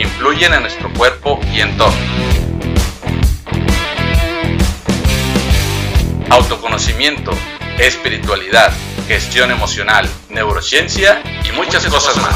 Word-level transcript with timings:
influyen 0.00 0.54
en 0.54 0.60
nuestro 0.62 0.92
cuerpo 0.92 1.40
y 1.52 1.60
entorno. 1.60 1.96
Autoconocimiento, 6.30 7.32
espiritualidad, 7.78 8.70
gestión 9.08 9.50
emocional, 9.50 10.06
neurociencia 10.30 11.22
y 11.44 11.52
muchas, 11.56 11.86
cosas, 11.86 12.16
más. 12.16 12.34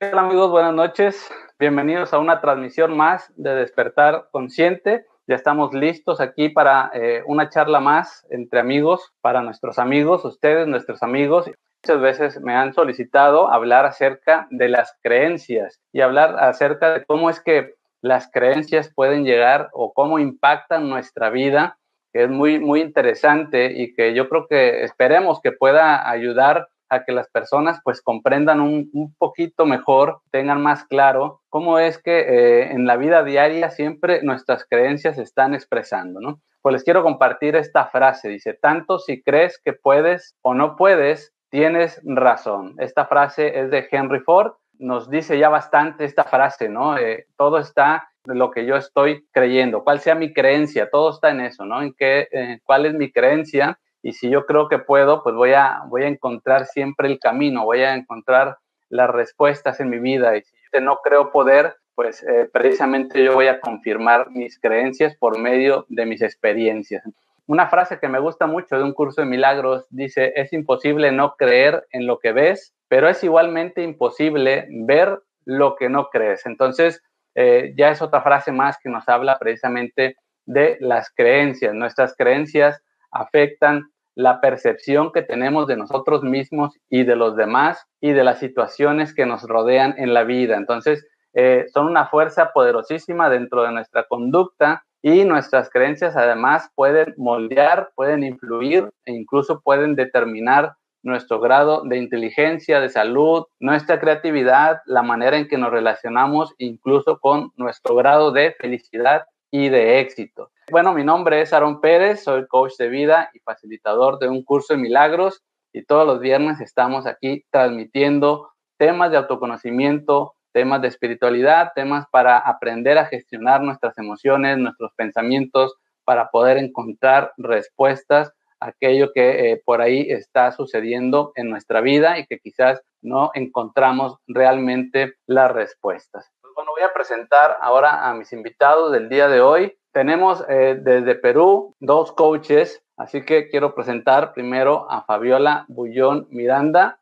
Hola 0.00 0.22
amigos, 0.22 0.50
buenas 0.50 0.72
noches. 0.72 1.28
Bienvenidos 1.58 2.14
a 2.14 2.18
una 2.18 2.40
transmisión 2.40 2.96
más 2.96 3.30
de 3.36 3.54
Despertar 3.56 4.28
Consciente. 4.30 5.04
Ya 5.28 5.34
estamos 5.34 5.74
listos 5.74 6.22
aquí 6.22 6.48
para 6.48 6.90
eh, 6.94 7.22
una 7.26 7.50
charla 7.50 7.80
más 7.80 8.26
entre 8.30 8.60
amigos, 8.60 9.12
para 9.20 9.42
nuestros 9.42 9.78
amigos, 9.78 10.24
ustedes, 10.24 10.66
nuestros 10.66 11.02
amigos. 11.02 11.50
Muchas 11.84 12.00
veces 12.00 12.40
me 12.40 12.54
han 12.54 12.72
solicitado 12.72 13.52
hablar 13.52 13.84
acerca 13.84 14.48
de 14.50 14.70
las 14.70 14.96
creencias 15.02 15.82
y 15.92 16.00
hablar 16.00 16.38
acerca 16.38 16.94
de 16.94 17.04
cómo 17.04 17.28
es 17.28 17.40
que 17.40 17.74
las 18.00 18.30
creencias 18.32 18.90
pueden 18.94 19.24
llegar 19.24 19.68
o 19.74 19.92
cómo 19.92 20.18
impactan 20.18 20.88
nuestra 20.88 21.28
vida, 21.28 21.78
que 22.14 22.22
es 22.22 22.30
muy, 22.30 22.58
muy 22.58 22.80
interesante 22.80 23.70
y 23.76 23.92
que 23.92 24.14
yo 24.14 24.30
creo 24.30 24.46
que 24.48 24.82
esperemos 24.82 25.42
que 25.42 25.52
pueda 25.52 26.08
ayudar 26.08 26.68
a 26.88 27.04
que 27.04 27.12
las 27.12 27.28
personas 27.28 27.80
pues 27.84 28.02
comprendan 28.02 28.60
un, 28.60 28.90
un 28.92 29.14
poquito 29.14 29.66
mejor, 29.66 30.20
tengan 30.30 30.62
más 30.62 30.84
claro 30.84 31.42
cómo 31.48 31.78
es 31.78 31.98
que 31.98 32.20
eh, 32.20 32.72
en 32.72 32.86
la 32.86 32.96
vida 32.96 33.22
diaria 33.24 33.70
siempre 33.70 34.22
nuestras 34.22 34.64
creencias 34.68 35.16
se 35.16 35.22
están 35.22 35.54
expresando, 35.54 36.20
¿no? 36.20 36.40
Pues 36.62 36.72
les 36.72 36.84
quiero 36.84 37.02
compartir 37.02 37.56
esta 37.56 37.86
frase, 37.86 38.28
dice, 38.28 38.54
tanto 38.54 38.98
si 38.98 39.22
crees 39.22 39.60
que 39.64 39.72
puedes 39.72 40.36
o 40.42 40.54
no 40.54 40.76
puedes, 40.76 41.32
tienes 41.50 42.00
razón. 42.04 42.74
Esta 42.78 43.06
frase 43.06 43.58
es 43.60 43.70
de 43.70 43.86
Henry 43.90 44.20
Ford, 44.20 44.52
nos 44.78 45.10
dice 45.10 45.38
ya 45.38 45.48
bastante 45.48 46.04
esta 46.04 46.24
frase, 46.24 46.68
¿no? 46.68 46.96
Eh, 46.96 47.26
todo 47.36 47.58
está 47.58 48.08
lo 48.24 48.50
que 48.50 48.66
yo 48.66 48.76
estoy 48.76 49.26
creyendo, 49.32 49.82
cuál 49.84 50.00
sea 50.00 50.14
mi 50.14 50.32
creencia, 50.32 50.90
todo 50.90 51.10
está 51.10 51.30
en 51.30 51.40
eso, 51.40 51.64
¿no? 51.64 51.82
En 51.82 51.94
qué, 51.94 52.28
eh, 52.30 52.60
cuál 52.64 52.86
es 52.86 52.94
mi 52.94 53.10
creencia 53.10 53.78
y 54.02 54.12
si 54.12 54.30
yo 54.30 54.46
creo 54.46 54.68
que 54.68 54.78
puedo, 54.78 55.22
pues 55.22 55.34
voy 55.34 55.52
a, 55.52 55.82
voy 55.88 56.04
a 56.04 56.08
encontrar 56.08 56.66
siempre 56.66 57.08
el 57.08 57.18
camino, 57.18 57.64
voy 57.64 57.82
a 57.82 57.94
encontrar 57.94 58.58
las 58.88 59.10
respuestas 59.10 59.80
en 59.80 59.90
mi 59.90 59.98
vida. 59.98 60.36
Y 60.36 60.42
si 60.42 60.56
yo 60.72 60.80
no 60.80 60.98
creo 61.02 61.30
poder, 61.32 61.76
pues 61.94 62.22
eh, 62.22 62.48
precisamente 62.52 63.22
yo 63.22 63.34
voy 63.34 63.48
a 63.48 63.60
confirmar 63.60 64.30
mis 64.30 64.58
creencias 64.60 65.16
por 65.16 65.38
medio 65.38 65.84
de 65.88 66.06
mis 66.06 66.22
experiencias. 66.22 67.02
Una 67.46 67.68
frase 67.68 67.98
que 67.98 68.08
me 68.08 68.20
gusta 68.20 68.46
mucho 68.46 68.76
de 68.76 68.84
un 68.84 68.92
curso 68.92 69.22
de 69.22 69.26
milagros 69.26 69.86
dice, 69.90 70.32
es 70.36 70.52
imposible 70.52 71.10
no 71.12 71.34
creer 71.36 71.86
en 71.92 72.06
lo 72.06 72.18
que 72.18 72.32
ves, 72.32 72.74
pero 72.88 73.08
es 73.08 73.24
igualmente 73.24 73.82
imposible 73.82 74.66
ver 74.70 75.18
lo 75.44 75.74
que 75.76 75.88
no 75.88 76.10
crees. 76.10 76.44
Entonces, 76.46 77.02
eh, 77.34 77.72
ya 77.76 77.90
es 77.90 78.02
otra 78.02 78.20
frase 78.20 78.52
más 78.52 78.76
que 78.82 78.90
nos 78.90 79.08
habla 79.08 79.38
precisamente 79.38 80.16
de 80.44 80.76
las 80.80 81.10
creencias. 81.14 81.74
Nuestras 81.74 82.14
creencias 82.14 82.82
afectan 83.10 83.90
la 84.14 84.40
percepción 84.40 85.12
que 85.12 85.22
tenemos 85.22 85.68
de 85.68 85.76
nosotros 85.76 86.24
mismos 86.24 86.76
y 86.90 87.04
de 87.04 87.14
los 87.14 87.36
demás 87.36 87.86
y 88.00 88.10
de 88.10 88.24
las 88.24 88.40
situaciones 88.40 89.14
que 89.14 89.26
nos 89.26 89.44
rodean 89.44 89.94
en 89.96 90.12
la 90.12 90.24
vida. 90.24 90.56
Entonces, 90.56 91.06
eh, 91.34 91.66
son 91.72 91.86
una 91.86 92.06
fuerza 92.06 92.52
poderosísima 92.52 93.30
dentro 93.30 93.62
de 93.62 93.70
nuestra 93.70 94.04
conducta 94.08 94.82
y 95.02 95.24
nuestras 95.24 95.70
creencias 95.70 96.16
además 96.16 96.68
pueden 96.74 97.14
moldear, 97.16 97.90
pueden 97.94 98.24
influir 98.24 98.90
e 99.04 99.12
incluso 99.12 99.60
pueden 99.60 99.94
determinar 99.94 100.74
nuestro 101.04 101.38
grado 101.38 101.82
de 101.84 101.98
inteligencia, 101.98 102.80
de 102.80 102.88
salud, 102.88 103.44
nuestra 103.60 104.00
creatividad, 104.00 104.80
la 104.86 105.02
manera 105.02 105.36
en 105.36 105.46
que 105.46 105.58
nos 105.58 105.70
relacionamos, 105.70 106.54
incluso 106.58 107.20
con 107.20 107.52
nuestro 107.56 107.94
grado 107.94 108.32
de 108.32 108.52
felicidad 108.58 109.22
y 109.50 109.68
de 109.68 110.00
éxito. 110.00 110.50
Bueno, 110.70 110.92
mi 110.92 111.04
nombre 111.04 111.40
es 111.40 111.52
Aaron 111.52 111.80
Pérez, 111.80 112.22
soy 112.22 112.46
coach 112.46 112.76
de 112.78 112.88
vida 112.88 113.30
y 113.32 113.38
facilitador 113.40 114.18
de 114.18 114.28
un 114.28 114.42
curso 114.42 114.74
de 114.74 114.80
milagros 114.80 115.42
y 115.72 115.84
todos 115.84 116.06
los 116.06 116.20
viernes 116.20 116.60
estamos 116.60 117.06
aquí 117.06 117.44
transmitiendo 117.50 118.50
temas 118.76 119.10
de 119.10 119.16
autoconocimiento, 119.16 120.34
temas 120.52 120.82
de 120.82 120.88
espiritualidad, 120.88 121.72
temas 121.74 122.06
para 122.10 122.38
aprender 122.38 122.98
a 122.98 123.06
gestionar 123.06 123.62
nuestras 123.62 123.96
emociones, 123.98 124.58
nuestros 124.58 124.92
pensamientos, 124.94 125.76
para 126.04 126.30
poder 126.30 126.56
encontrar 126.56 127.32
respuestas 127.36 128.32
a 128.60 128.68
aquello 128.68 129.12
que 129.12 129.52
eh, 129.52 129.62
por 129.64 129.80
ahí 129.80 130.06
está 130.08 130.52
sucediendo 130.52 131.32
en 131.34 131.50
nuestra 131.50 131.80
vida 131.80 132.18
y 132.18 132.26
que 132.26 132.38
quizás 132.38 132.80
no 133.02 133.30
encontramos 133.34 134.16
realmente 134.26 135.14
las 135.26 135.52
respuestas. 135.52 136.32
Bueno, 136.58 136.72
voy 136.72 136.82
a 136.82 136.92
presentar 136.92 137.56
ahora 137.60 138.08
a 138.08 138.14
mis 138.14 138.32
invitados 138.32 138.90
del 138.90 139.08
día 139.08 139.28
de 139.28 139.40
hoy. 139.40 139.78
Tenemos 139.92 140.42
eh, 140.48 140.76
desde 140.82 141.14
Perú 141.14 141.76
dos 141.78 142.10
coaches, 142.10 142.82
así 142.96 143.24
que 143.24 143.48
quiero 143.48 143.76
presentar 143.76 144.32
primero 144.32 144.90
a 144.90 145.04
Fabiola 145.04 145.66
Bullón 145.68 146.26
Miranda. 146.30 146.98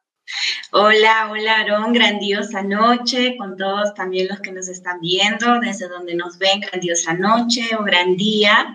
Hola, 0.73 1.31
hola 1.31 1.61
Aaron, 1.61 1.95
grandiosa 1.95 2.63
noche 2.63 3.39
con 3.39 3.57
todos 3.57 3.95
también 3.95 4.29
los 4.29 4.41
que 4.41 4.53
nos 4.53 4.69
están 4.69 5.01
viendo, 5.01 5.59
desde 5.61 5.89
donde 5.89 6.15
nos 6.15 6.37
ven, 6.37 6.61
grandiosa 6.61 7.15
noche 7.15 7.75
o 7.79 7.83
gran 7.83 8.15
día, 8.15 8.75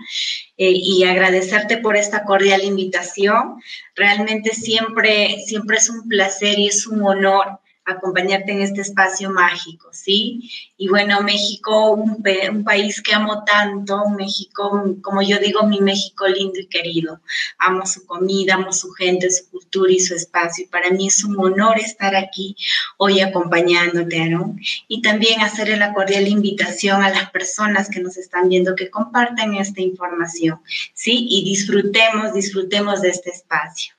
eh, 0.57 0.71
y 0.73 1.03
agradecerte 1.03 1.77
por 1.77 1.95
esta 1.95 2.23
cordial 2.23 2.63
invitación. 2.63 3.61
Realmente 3.93 4.49
siempre, 4.55 5.41
siempre 5.45 5.77
es 5.77 5.91
un 5.91 6.07
placer 6.07 6.57
y 6.57 6.69
es 6.69 6.87
un 6.87 7.03
honor 7.03 7.60
acompañarte 7.85 8.51
en 8.51 8.61
este 8.61 8.81
espacio 8.81 9.29
mágico, 9.31 9.89
¿sí? 9.91 10.49
Y 10.77 10.87
bueno, 10.87 11.21
México, 11.21 11.91
un, 11.91 12.21
país 12.63 13.01
que 13.01 13.13
amo 13.13 13.43
tanto, 13.43 14.09
México, 14.09 14.95
como 15.01 15.21
yo 15.21 15.39
digo, 15.39 15.63
mi 15.63 15.79
México 15.79 16.27
lindo 16.27 16.59
y 16.59 16.67
querido. 16.67 17.21
Amo 17.57 17.85
su 17.85 18.05
comida, 18.05 18.55
amo 18.55 18.71
su 18.71 18.91
gente, 18.91 19.31
su 19.31 19.49
cultura 19.49 19.91
y 19.91 19.99
su 19.99 20.15
espacio. 20.15 20.65
Y 20.65 20.67
para 20.67 20.91
mí 20.91 21.07
es 21.07 21.23
un 21.23 21.39
honor 21.39 21.79
estar 21.79 22.15
aquí 22.15 22.55
hoy 22.97 23.19
acompañándote, 23.21 24.21
Aaron. 24.21 24.59
Y 24.87 25.01
también 25.01 25.41
hacerle 25.41 25.77
la 25.77 25.93
cordial 25.93 26.27
invitación 26.27 27.03
a 27.03 27.09
las 27.09 27.31
personas 27.31 27.89
que 27.89 27.99
nos 27.99 28.17
están 28.17 28.49
viendo 28.49 28.75
que 28.75 28.89
compartan 28.89 29.55
esta 29.55 29.81
información, 29.81 30.61
¿sí? 30.93 31.27
Y 31.29 31.43
disfrutemos, 31.43 32.33
disfrutemos 32.33 33.01
de 33.01 33.09
este 33.09 33.31
espacio. 33.31 33.93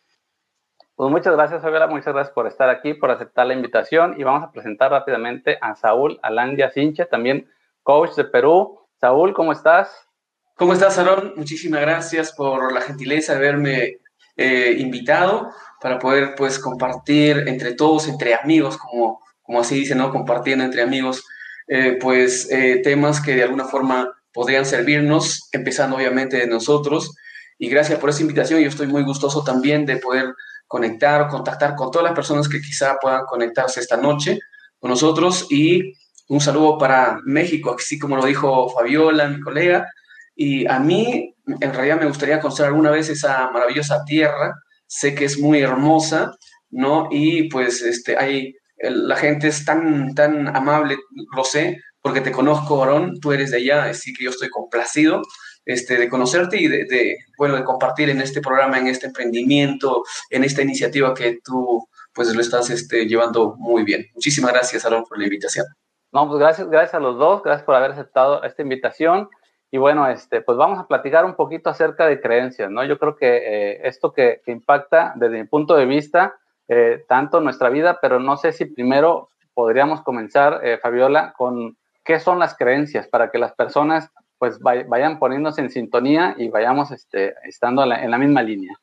Pues 0.95 1.11
muchas 1.11 1.35
gracias, 1.35 1.63
Fabiola, 1.63 1.87
muchas 1.87 2.13
gracias 2.13 2.35
por 2.35 2.47
estar 2.47 2.69
aquí, 2.69 2.93
por 2.93 3.11
aceptar 3.11 3.47
la 3.47 3.55
invitación 3.55 4.15
y 4.19 4.25
vamos 4.25 4.45
a 4.45 4.53
presentar 4.53 4.91
rápidamente 4.91 5.57
a 5.61 5.75
Saúl 5.75 6.21
Alandia 6.23 6.71
Sinche, 6.71 7.07
también 7.07 7.49
coach 7.83 8.15
de 8.15 8.25
Perú. 8.25 8.79
Saúl, 9.01 9.33
¿cómo 9.33 9.53
estás? 9.53 10.07
¿Cómo 10.55 10.75
estás, 10.75 10.99
Aaron? 10.99 11.33
Muchísimas 11.37 11.81
gracias 11.81 12.33
por 12.33 12.73
la 12.73 12.83
gentileza 12.83 13.33
de 13.33 13.39
haberme 13.39 13.99
eh, 14.37 14.77
invitado 14.79 15.51
para 15.81 15.99
poder 15.99 16.35
pues 16.37 16.59
compartir 16.59 17.45
entre 17.49 17.75
todos, 17.75 18.07
entre 18.07 18.35
amigos, 18.35 18.77
como, 18.77 19.21
como 19.43 19.61
así 19.61 19.75
dicen, 19.75 19.99
¿no? 19.99 20.11
Compartiendo 20.11 20.63
entre 20.65 20.83
amigos, 20.83 21.25
eh, 21.69 21.99
pues 22.01 22.51
eh, 22.53 22.81
temas 22.85 23.21
que 23.21 23.35
de 23.35 23.43
alguna 23.43 23.65
forma 23.65 24.13
podrían 24.33 24.67
servirnos, 24.67 25.49
empezando 25.53 25.97
obviamente 25.97 26.37
de 26.37 26.47
nosotros. 26.47 27.15
Y 27.59 27.69
gracias 27.69 27.99
por 27.99 28.11
esa 28.11 28.23
invitación. 28.23 28.61
Yo 28.61 28.69
estoy 28.69 28.87
muy 28.87 29.03
gustoso 29.03 29.43
también 29.43 29.87
de 29.87 29.97
poder 29.97 30.35
conectar 30.73 31.21
o 31.21 31.29
contactar 31.29 31.75
con 31.77 31.91
todas 31.91 32.05
las 32.07 32.15
personas 32.15 32.49
que 32.49 32.63
quizá 32.63 32.97
puedan 32.99 33.27
conectarse 33.27 33.79
esta 33.79 33.99
noche 33.99 34.39
con 34.79 34.89
nosotros. 34.91 35.47
Y 35.51 35.93
un 36.29 36.41
saludo 36.41 36.79
para 36.79 37.19
México, 37.27 37.77
así 37.79 37.99
como 37.99 38.17
lo 38.17 38.25
dijo 38.25 38.71
Fabiola, 38.71 39.29
mi 39.29 39.39
colega, 39.39 39.87
y 40.35 40.67
a 40.67 40.79
mí 40.79 41.37
en 41.61 41.75
realidad 41.75 42.01
me 42.01 42.07
gustaría 42.07 42.41
conocer 42.41 42.65
alguna 42.65 42.91
vez 42.91 43.11
esa 43.11 43.51
maravillosa 43.51 44.03
tierra, 44.07 44.55
sé 44.87 45.15
que 45.15 45.27
es 45.27 45.39
muy 45.39 45.61
hermosa, 45.61 46.33
¿no? 46.71 47.09
Y 47.11 47.51
pues 47.51 47.83
este, 47.83 48.17
hay, 48.17 48.55
la 48.79 49.17
gente 49.17 49.49
es 49.49 49.67
tan, 49.67 50.15
tan 50.15 50.57
amable, 50.57 50.97
lo 51.37 51.45
sé, 51.45 51.83
porque 52.01 52.23
te 52.23 52.33
conozco, 52.33 52.83
Aaron, 52.83 53.21
tú 53.21 53.33
eres 53.33 53.51
de 53.51 53.59
allá, 53.59 53.85
así 53.85 54.15
que 54.15 54.25
yo 54.25 54.31
estoy 54.31 54.49
complacido 54.49 55.21
este, 55.65 55.97
de 55.97 56.09
conocerte 56.09 56.61
y 56.61 56.69
de, 56.69 57.19
bueno, 57.39 57.57
de 57.57 57.65
compartir 57.65 58.11
en 58.11 58.21
este 58.21 58.41
programa, 58.41 58.79
en 58.79 58.89
este 58.89 59.07
emprendimiento, 59.07 60.05
en 60.31 60.45
esta 60.45 60.63
iniciativa 60.63 61.15
que 61.15 61.41
tú 61.45 61.89
pues 62.15 62.35
lo 62.35 62.41
estás 62.41 62.69
este, 62.71 63.07
llevando 63.07 63.55
muy 63.57 63.85
bien. 63.85 64.07
Muchísimas 64.15 64.53
gracias, 64.53 64.85
Aaron, 64.85 65.05
por 65.05 65.19
la 65.19 65.25
invitación. 65.25 65.67
No, 66.13 66.29
pues 66.29 66.41
gracias, 66.41 66.69
gracias 66.69 66.95
a 66.95 67.01
los 67.01 67.17
dos, 67.17 67.43
gracias 67.43 67.65
por 67.65 67.75
haber 67.75 67.93
aceptado 67.93 68.43
esta 68.43 68.63
invitación. 68.63 69.31
Y 69.71 69.79
bueno, 69.79 70.07
este, 70.07 70.43
pues 70.43 70.59
vamos 70.59 70.79
a 70.79 70.87
platicar 70.87 71.25
un 71.25 71.35
poquito 71.35 71.71
acerca 71.71 72.07
de 72.07 72.21
creencias, 72.21 72.71
¿no? 72.71 72.85
Yo 72.85 72.99
creo 72.99 73.17
que 73.17 73.37
eh, 73.37 73.81
esto 73.89 74.13
que, 74.13 74.43
impacta 74.47 75.15
desde 75.17 75.39
mi 75.39 75.45
punto 75.45 75.75
de 75.75 75.87
vista, 75.87 76.35
eh, 76.69 77.03
tanto 77.09 77.41
nuestra 77.41 77.71
vida, 77.71 77.99
pero 78.03 78.21
no 78.21 78.37
sé 78.37 78.53
si 78.53 78.67
primero 78.67 79.31
podríamos 79.55 80.03
comenzar, 80.03 80.61
eh, 80.63 80.79
Fabiola, 80.83 81.33
con 81.39 81.79
qué 82.05 82.21
son 82.21 82.39
las 82.39 82.55
creencias 82.55 83.09
para 83.09 83.31
que 83.31 83.39
las 83.39 83.53
personas 83.53 84.11
pues 84.43 84.59
vayan 84.59 85.21
poniéndose 85.21 85.61
en 85.61 85.71
sintonía 85.71 86.35
y 86.37 86.49
vayamos 86.49 86.91
este, 86.91 87.37
estando 87.45 87.85
en 87.85 88.11
la 88.11 88.19
misma 88.19 88.43
línea. 88.43 88.77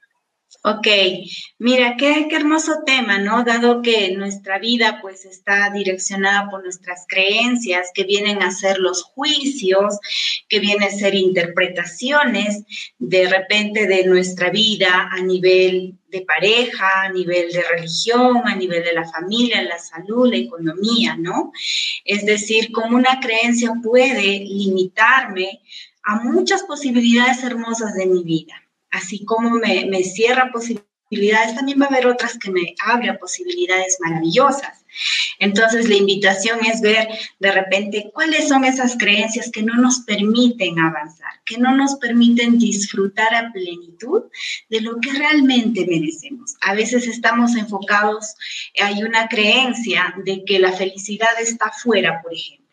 Ok, 0.64 0.88
mira, 1.60 1.96
qué, 1.96 2.26
qué, 2.28 2.36
hermoso 2.36 2.80
tema, 2.84 3.20
¿no? 3.20 3.44
Dado 3.44 3.84
que 3.84 4.12
nuestra 4.18 4.58
vida 4.58 5.00
pues 5.00 5.26
está 5.26 5.70
direccionada 5.70 6.50
por 6.50 6.64
nuestras 6.64 7.06
creencias, 7.08 7.92
que 7.94 8.04
vienen 8.04 8.42
a 8.42 8.50
ser 8.50 8.80
los 8.80 9.04
juicios, 9.04 10.00
que 10.48 10.60
vienen 10.60 10.90
a 10.90 10.92
ser 10.92 11.14
interpretaciones 11.14 12.64
de 12.98 13.30
repente 13.30 13.86
de 13.86 14.06
nuestra 14.06 14.50
vida 14.50 15.10
a 15.12 15.22
nivel 15.22 16.00
de 16.08 16.22
pareja, 16.22 17.04
a 17.04 17.10
nivel 17.10 17.52
de 17.52 17.62
religión, 17.62 18.42
a 18.46 18.56
nivel 18.56 18.84
de 18.84 18.94
la 18.94 19.08
familia, 19.08 19.62
la 19.62 19.78
salud, 19.78 20.32
la 20.32 20.38
economía, 20.38 21.16
¿no? 21.16 21.52
Es 22.04 22.26
decir, 22.26 22.72
cómo 22.72 22.98
una 22.98 23.20
creencia 23.20 23.74
puede 23.84 24.40
limitarme 24.40 25.62
a 26.02 26.16
muchas 26.24 26.64
posibilidades 26.64 27.44
hermosas 27.44 27.94
de 27.94 28.08
mi 28.08 28.24
vida 28.24 28.56
así 28.92 29.26
como 29.26 29.52
me, 29.52 30.04
cierra 30.04 30.52
posibilidades, 30.52 31.56
también 31.56 31.82
va 31.82 31.86
a 31.86 31.90
haber 31.90 32.08
otras 32.08 32.38
que 32.38 32.52
me 32.52 32.76
abren 32.86 33.18
posibilidades 33.18 33.98
maravillosas. 34.00 34.86
Entonces, 35.40 35.88
la 35.88 35.96
invitación 35.96 36.60
es 36.66 36.82
ver 36.82 37.08
de 37.40 37.52
repente 37.52 38.12
cuáles 38.14 38.48
son 38.48 38.66
esas 38.66 38.98
creencias 38.98 39.50
que 39.52 39.64
no 39.64 39.76
nos 39.76 40.02
permiten 40.02 40.80
avanzar, 40.80 41.32
que 41.46 41.58
no 41.58 41.76
nos 41.76 41.96
permiten 41.96 42.58
disfrutar 42.58 43.34
a 43.34 43.52
plenitud 43.52 44.24
de 44.70 44.82
lo 44.82 45.00
que 45.00 45.14
realmente 45.14 45.86
merecemos. 45.86 46.56
A 46.62 46.74
veces 46.74 47.08
estamos 47.08 47.56
enfocados, 47.56 48.36
hay 48.82 49.04
una 49.04 49.28
creencia 49.28 50.14
de 50.26 50.44
que 50.46 50.60
la 50.60 50.74
felicidad 50.74 51.40
está 51.40 51.68
afuera, 51.68 52.22
por 52.22 52.34
ejemplo 52.34 52.69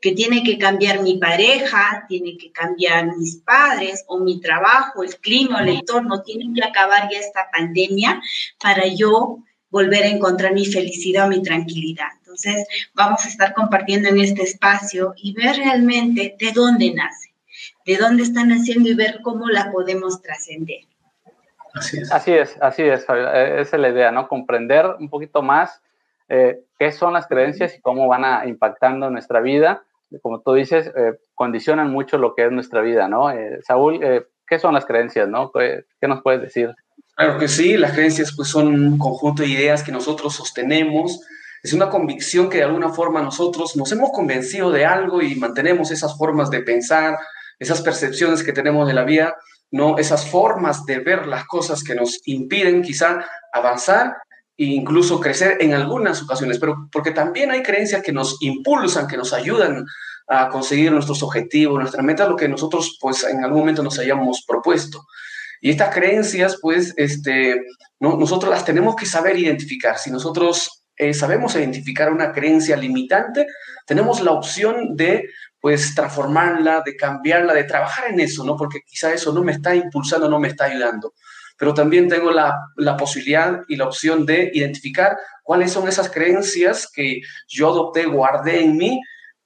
que 0.00 0.12
tiene 0.12 0.42
que 0.42 0.58
cambiar 0.58 1.02
mi 1.02 1.18
pareja, 1.18 2.04
tiene 2.08 2.36
que 2.36 2.52
cambiar 2.52 3.16
mis 3.16 3.36
padres 3.36 4.04
o 4.06 4.20
mi 4.20 4.40
trabajo, 4.40 5.02
el 5.02 5.16
clima, 5.16 5.60
el 5.62 5.68
entorno, 5.70 6.22
tiene 6.22 6.52
que 6.54 6.64
acabar 6.64 7.08
ya 7.10 7.18
esta 7.18 7.48
pandemia 7.50 8.20
para 8.62 8.86
yo 8.86 9.38
volver 9.70 10.04
a 10.04 10.08
encontrar 10.08 10.52
mi 10.52 10.64
felicidad 10.64 11.26
o 11.26 11.28
mi 11.28 11.42
tranquilidad. 11.42 12.08
Entonces, 12.20 12.66
vamos 12.94 13.24
a 13.24 13.28
estar 13.28 13.54
compartiendo 13.54 14.08
en 14.08 14.20
este 14.20 14.42
espacio 14.42 15.14
y 15.16 15.32
ver 15.34 15.56
realmente 15.56 16.36
de 16.38 16.52
dónde 16.52 16.92
nace, 16.94 17.34
de 17.84 17.96
dónde 17.96 18.22
está 18.22 18.44
naciendo 18.44 18.88
y 18.88 18.94
ver 18.94 19.20
cómo 19.22 19.48
la 19.48 19.70
podemos 19.72 20.22
trascender. 20.22 20.82
Así 21.74 21.98
es. 21.98 22.12
Así 22.12 22.32
es, 22.32 22.56
así 22.60 22.82
es, 22.82 23.02
esa 23.02 23.58
es 23.58 23.72
la 23.72 23.88
idea, 23.90 24.10
¿no? 24.10 24.26
Comprender 24.26 24.86
un 24.98 25.10
poquito 25.10 25.42
más 25.42 25.82
eh, 26.28 26.60
qué 26.78 26.92
son 26.92 27.12
las 27.12 27.26
creencias 27.26 27.76
y 27.76 27.80
cómo 27.80 28.08
van 28.08 28.24
a 28.24 28.46
impactando 28.46 29.10
nuestra 29.10 29.40
vida 29.40 29.82
como 30.22 30.40
tú 30.40 30.54
dices, 30.54 30.90
eh, 30.96 31.18
condicionan 31.34 31.90
mucho 31.90 32.18
lo 32.18 32.34
que 32.34 32.46
es 32.46 32.52
nuestra 32.52 32.80
vida, 32.80 33.08
¿no? 33.08 33.30
Eh, 33.30 33.60
Saúl, 33.66 34.02
eh, 34.02 34.26
¿qué 34.46 34.58
son 34.58 34.74
las 34.74 34.86
creencias, 34.86 35.28
no? 35.28 35.52
¿Qué, 35.52 35.84
nos 36.02 36.22
puedes 36.22 36.40
decir? 36.40 36.74
Claro 37.14 37.38
que 37.38 37.48
sí, 37.48 37.76
las 37.76 37.92
creencias 37.92 38.32
pues 38.34 38.48
son 38.48 38.68
un 38.68 38.98
conjunto 38.98 39.42
de 39.42 39.48
ideas 39.48 39.82
que 39.82 39.92
nosotros 39.92 40.34
sostenemos, 40.34 41.20
es 41.62 41.72
una 41.72 41.90
convicción 41.90 42.48
que 42.48 42.58
de 42.58 42.64
alguna 42.64 42.90
forma 42.90 43.20
nosotros 43.20 43.76
nos 43.76 43.90
hemos 43.90 44.10
convencido 44.12 44.70
de 44.70 44.86
algo 44.86 45.20
y 45.20 45.34
mantenemos 45.34 45.90
esas 45.90 46.16
formas 46.16 46.50
de 46.50 46.60
pensar, 46.60 47.18
esas 47.58 47.82
percepciones 47.82 48.44
que 48.44 48.52
tenemos 48.52 48.86
de 48.86 48.94
la 48.94 49.04
vida, 49.04 49.34
¿no? 49.72 49.98
Esas 49.98 50.30
formas 50.30 50.86
de 50.86 51.00
ver 51.00 51.26
las 51.26 51.44
cosas 51.46 51.82
que 51.82 51.96
nos 51.96 52.20
impiden 52.26 52.82
quizá 52.82 53.24
avanzar 53.52 54.16
incluso 54.58 55.20
crecer 55.20 55.58
en 55.60 55.72
algunas 55.72 56.20
ocasiones, 56.22 56.58
pero 56.58 56.88
porque 56.90 57.12
también 57.12 57.50
hay 57.52 57.62
creencias 57.62 58.02
que 58.02 58.12
nos 58.12 58.38
impulsan, 58.40 59.06
que 59.06 59.16
nos 59.16 59.32
ayudan 59.32 59.86
a 60.26 60.48
conseguir 60.48 60.90
nuestros 60.90 61.22
objetivos, 61.22 61.78
nuestras 61.78 62.04
metas, 62.04 62.28
lo 62.28 62.36
que 62.36 62.48
nosotros 62.48 62.98
pues 63.00 63.24
en 63.24 63.44
algún 63.44 63.60
momento 63.60 63.82
nos 63.82 63.98
hayamos 63.98 64.44
propuesto. 64.46 65.06
Y 65.60 65.70
estas 65.70 65.94
creencias 65.94 66.58
pues 66.60 66.92
este, 66.96 67.62
no, 68.00 68.16
nosotros 68.16 68.50
las 68.50 68.64
tenemos 68.64 68.96
que 68.96 69.06
saber 69.06 69.38
identificar. 69.38 69.96
Si 69.96 70.10
nosotros 70.10 70.84
eh, 70.96 71.14
sabemos 71.14 71.54
identificar 71.54 72.12
una 72.12 72.32
creencia 72.32 72.76
limitante, 72.76 73.46
tenemos 73.86 74.20
la 74.20 74.32
opción 74.32 74.96
de 74.96 75.30
pues 75.60 75.94
transformarla, 75.94 76.82
de 76.84 76.96
cambiarla, 76.96 77.54
de 77.54 77.64
trabajar 77.64 78.10
en 78.10 78.20
eso, 78.20 78.44
¿no? 78.44 78.56
Porque 78.56 78.80
quizá 78.84 79.12
eso 79.12 79.32
no 79.32 79.42
me 79.42 79.52
está 79.52 79.74
impulsando, 79.74 80.28
no 80.28 80.40
me 80.40 80.48
está 80.48 80.64
ayudando 80.64 81.14
pero 81.58 81.74
también 81.74 82.08
tengo 82.08 82.30
la, 82.30 82.56
la, 82.76 82.96
posibilidad 82.96 83.60
y 83.68 83.76
la 83.76 83.86
opción 83.86 84.24
de 84.24 84.50
identificar 84.54 85.18
cuáles 85.42 85.72
son 85.72 85.88
esas 85.88 86.08
creencias 86.10 86.90
que 86.90 87.20
yo 87.48 87.68
adopté, 87.68 88.06
guardé 88.06 88.62
en 88.62 88.76
mí, 88.76 89.00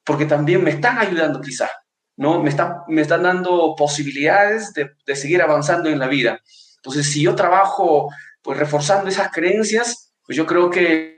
porque 0.05 0.26
también 0.26 0.62
me 0.62 0.70
están 0.70 0.99
ayudando 0.99 1.41
quizá, 1.41 1.70
¿no? 2.17 2.43
Me, 2.43 2.50
está, 2.50 2.82
me 2.88 3.03
están 3.03 3.23
dando 3.23 3.75
posibilidades 3.76 4.73
de, 4.75 4.91
de, 5.06 5.17
seguir 5.17 5.41
avanzando 5.41 5.88
en 5.88 5.99
la 5.99 6.09
vida. 6.09 6.41
Entonces, 6.76 7.11
si 7.11 7.23
yo 7.23 7.35
trabajo 7.35 8.11
pues 8.43 8.59
reforzando 8.59 9.09
esas 9.09 9.31
creencias, 9.31 10.12
pues 10.26 10.37
yo 10.37 10.47
creo 10.47 10.69
que 10.69 11.12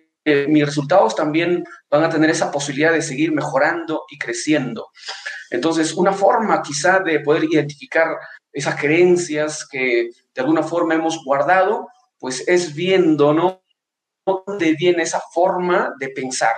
mis 0.48 0.64
resultados 0.64 1.14
también 1.14 1.64
van 1.90 2.04
a 2.04 2.08
tener 2.08 2.30
esa 2.30 2.50
posibilidad 2.50 2.92
de 2.92 3.02
seguir 3.02 3.32
mejorando 3.32 4.04
y 4.10 4.18
creciendo. 4.18 4.88
Entonces, 5.50 5.92
una 5.92 6.12
forma 6.12 6.62
quizá 6.62 7.00
de 7.00 7.20
poder 7.20 7.44
identificar 7.44 8.16
esas 8.52 8.76
creencias 8.76 9.66
que 9.70 10.08
de 10.34 10.40
alguna 10.40 10.62
forma 10.62 10.94
hemos 10.94 11.22
guardado, 11.24 11.88
pues 12.18 12.46
es 12.48 12.74
viendo, 12.74 13.32
¿no? 13.32 13.62
¿Dónde 14.26 14.74
viene 14.78 15.02
esa 15.02 15.22
forma 15.32 15.92
de 15.98 16.08
pensar? 16.08 16.54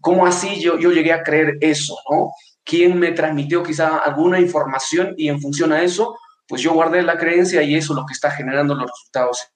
¿Cómo 0.00 0.26
así 0.26 0.60
yo, 0.60 0.78
yo 0.78 0.92
llegué 0.92 1.12
a 1.12 1.22
creer 1.22 1.58
eso, 1.60 1.96
¿no? 2.10 2.32
¿Quién 2.64 2.98
me 2.98 3.12
transmitió 3.12 3.62
quizá 3.62 3.98
alguna 3.98 4.38
información 4.38 5.14
y 5.16 5.28
en 5.28 5.40
función 5.40 5.72
a 5.72 5.82
eso, 5.82 6.16
pues 6.46 6.62
yo 6.62 6.72
guardé 6.72 7.02
la 7.02 7.18
creencia 7.18 7.62
y 7.62 7.74
eso 7.74 7.92
es 7.92 7.96
lo 7.96 8.06
que 8.06 8.12
está 8.12 8.30
generando 8.30 8.74
los 8.74 8.90
resultados 8.90 9.48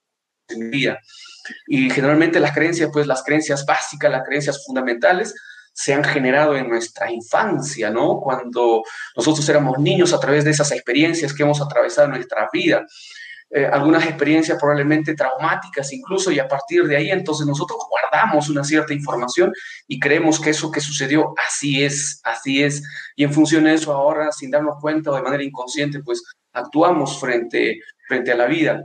en 0.48 0.58
mi 0.60 0.68
vida. 0.68 0.98
Y 1.66 1.90
generalmente 1.90 2.40
las 2.40 2.52
creencias, 2.52 2.90
pues 2.92 3.06
las 3.06 3.22
creencias 3.22 3.66
básicas, 3.66 4.10
las 4.10 4.24
creencias 4.24 4.64
fundamentales, 4.64 5.34
se 5.72 5.94
han 5.94 6.04
generado 6.04 6.54
en 6.56 6.68
nuestra 6.68 7.10
infancia, 7.10 7.90
¿no? 7.90 8.20
Cuando 8.20 8.82
nosotros 9.16 9.48
éramos 9.48 9.78
niños 9.78 10.12
a 10.12 10.20
través 10.20 10.44
de 10.44 10.50
esas 10.50 10.70
experiencias 10.72 11.32
que 11.32 11.42
hemos 11.42 11.60
atravesado 11.62 12.06
en 12.06 12.14
nuestra 12.14 12.48
vida. 12.52 12.86
Eh, 13.54 13.66
algunas 13.66 14.04
experiencias 14.06 14.58
probablemente 14.58 15.14
traumáticas 15.14 15.92
incluso, 15.92 16.30
y 16.32 16.38
a 16.38 16.48
partir 16.48 16.84
de 16.84 16.96
ahí 16.96 17.10
entonces 17.10 17.46
nosotros 17.46 17.78
guardamos 17.90 18.48
una 18.48 18.64
cierta 18.64 18.94
información 18.94 19.52
y 19.86 20.00
creemos 20.00 20.40
que 20.40 20.50
eso 20.50 20.70
que 20.70 20.80
sucedió 20.80 21.34
así 21.46 21.84
es, 21.84 22.20
así 22.24 22.62
es, 22.62 22.82
y 23.14 23.24
en 23.24 23.32
función 23.32 23.64
de 23.64 23.74
eso 23.74 23.92
ahora, 23.92 24.32
sin 24.32 24.50
darnos 24.50 24.76
cuenta 24.80 25.10
o 25.10 25.16
de 25.16 25.22
manera 25.22 25.44
inconsciente, 25.44 26.00
pues 26.02 26.22
actuamos 26.54 27.20
frente, 27.20 27.78
frente 28.08 28.32
a 28.32 28.36
la 28.36 28.46
vida. 28.46 28.82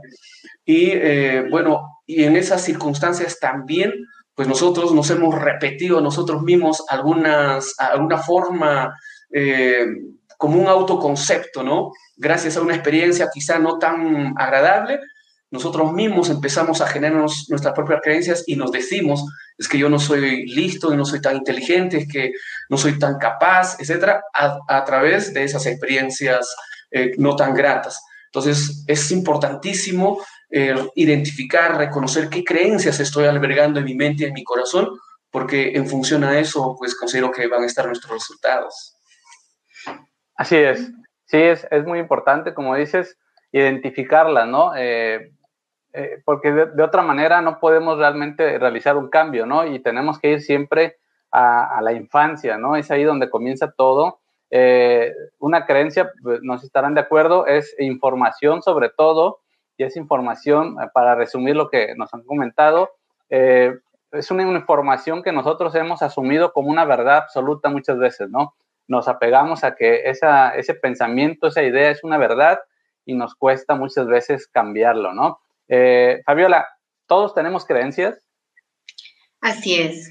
Y 0.66 0.90
eh, 0.90 1.46
bueno, 1.50 2.02
y 2.06 2.24
en 2.24 2.36
esas 2.36 2.62
circunstancias 2.62 3.38
también 3.40 3.92
pues 4.34 4.46
nosotros 4.46 4.94
nos 4.94 5.10
hemos 5.10 5.34
repetido 5.34 6.00
nosotros 6.00 6.42
mismos 6.42 6.84
algunas, 6.88 7.74
alguna 7.78 8.18
forma 8.18 8.94
eh, 9.32 9.84
como 10.38 10.58
un 10.58 10.68
autoconcepto, 10.68 11.62
¿no? 11.62 11.92
Gracias 12.16 12.56
a 12.56 12.62
una 12.62 12.74
experiencia 12.74 13.28
quizá 13.30 13.58
no 13.58 13.78
tan 13.78 14.32
agradable, 14.38 15.00
nosotros 15.50 15.92
mismos 15.92 16.28
empezamos 16.28 16.80
a 16.80 16.86
generarnos 16.86 17.46
nuestras 17.48 17.74
propias 17.74 18.00
creencias 18.02 18.44
y 18.46 18.56
nos 18.56 18.70
decimos, 18.70 19.24
es 19.56 19.66
que 19.66 19.78
yo 19.78 19.88
no 19.88 19.98
soy 19.98 20.46
listo, 20.46 20.94
no 20.94 21.06
soy 21.06 21.22
tan 21.22 21.36
inteligente, 21.36 21.98
es 21.98 22.08
que 22.08 22.32
no 22.68 22.76
soy 22.76 22.98
tan 22.98 23.18
capaz, 23.18 23.80
etcétera, 23.80 24.22
a, 24.34 24.84
través 24.84 25.32
de 25.32 25.44
esas 25.44 25.64
experiencias 25.66 26.54
eh, 26.90 27.12
no 27.16 27.34
tan 27.34 27.54
gratas. 27.54 27.98
Entonces, 28.26 28.84
es 28.86 29.10
importantísimo 29.10 30.20
eh, 30.50 30.74
identificar, 30.96 31.78
reconocer 31.78 32.28
qué 32.28 32.44
creencias 32.44 33.00
estoy 33.00 33.24
albergando 33.24 33.80
en 33.80 33.86
mi 33.86 33.94
mente 33.94 34.24
y 34.24 34.26
en 34.26 34.34
mi 34.34 34.44
corazón, 34.44 34.90
porque 35.30 35.72
en 35.74 35.88
función 35.88 36.24
a 36.24 36.38
eso, 36.38 36.76
pues 36.78 36.94
considero 36.94 37.30
que 37.30 37.46
van 37.48 37.62
a 37.62 37.66
estar 37.66 37.86
nuestros 37.86 38.12
resultados. 38.12 38.97
Así 40.38 40.54
es, 40.54 40.92
sí, 41.24 41.36
es, 41.36 41.66
es 41.68 41.84
muy 41.84 41.98
importante, 41.98 42.54
como 42.54 42.76
dices, 42.76 43.18
identificarla, 43.50 44.46
¿no? 44.46 44.72
Eh, 44.76 45.32
eh, 45.92 46.22
porque 46.24 46.52
de, 46.52 46.82
otra 46.82 47.02
manera 47.02 47.42
no 47.42 47.58
podemos 47.58 47.98
realmente 47.98 48.56
realizar 48.56 48.96
un 48.96 49.08
cambio, 49.08 49.46
¿no? 49.46 49.66
Y 49.66 49.80
tenemos 49.80 50.20
que 50.20 50.30
ir 50.30 50.40
siempre 50.40 50.98
a, 51.32 51.80
la 51.82 51.92
infancia, 51.92 52.56
¿no? 52.56 52.76
Es 52.76 52.88
ahí 52.92 53.02
donde 53.02 53.30
comienza 53.30 53.72
todo. 53.72 54.20
Eh, 54.50 55.12
una 55.40 55.66
creencia, 55.66 56.12
pues, 56.22 56.40
nos 56.42 56.62
estarán 56.62 56.94
de 56.94 57.00
acuerdo, 57.00 57.46
es 57.46 57.74
información 57.80 58.62
sobre 58.62 58.90
todo, 58.90 59.40
y 59.76 59.82
es 59.82 59.96
información, 59.96 60.76
para 60.94 61.16
resumir 61.16 61.56
lo 61.56 61.68
que 61.68 61.96
nos 61.96 62.14
han 62.14 62.22
comentado, 62.22 62.90
es 63.28 64.30
una 64.30 64.42
información 64.42 65.22
que 65.22 65.32
nosotros 65.32 65.74
hemos 65.74 66.02
asumido 66.02 66.52
como 66.52 66.70
una 66.70 66.84
verdad 66.84 67.18
absoluta 67.18 67.68
muchas 67.70 67.98
veces, 67.98 68.30
¿no? 68.30 68.54
Nos 68.88 69.06
apegamos 69.06 69.62
a 69.62 69.76
que 69.76 70.08
esa, 70.10 70.50
ese 70.50 70.74
pensamiento, 70.74 71.46
esa 71.46 71.62
idea 71.62 71.90
es 71.90 72.02
una 72.02 72.18
verdad 72.18 72.58
y 73.04 73.14
nos 73.14 73.34
cuesta 73.34 73.74
muchas 73.74 74.06
veces 74.06 74.48
cambiarlo, 74.48 75.14
¿no? 75.14 75.38
Fabiola, 76.24 76.66
¿todos 77.06 77.34
tenemos 77.34 77.64
creencias? 77.64 78.26
Así 79.40 79.80
es, 79.80 80.10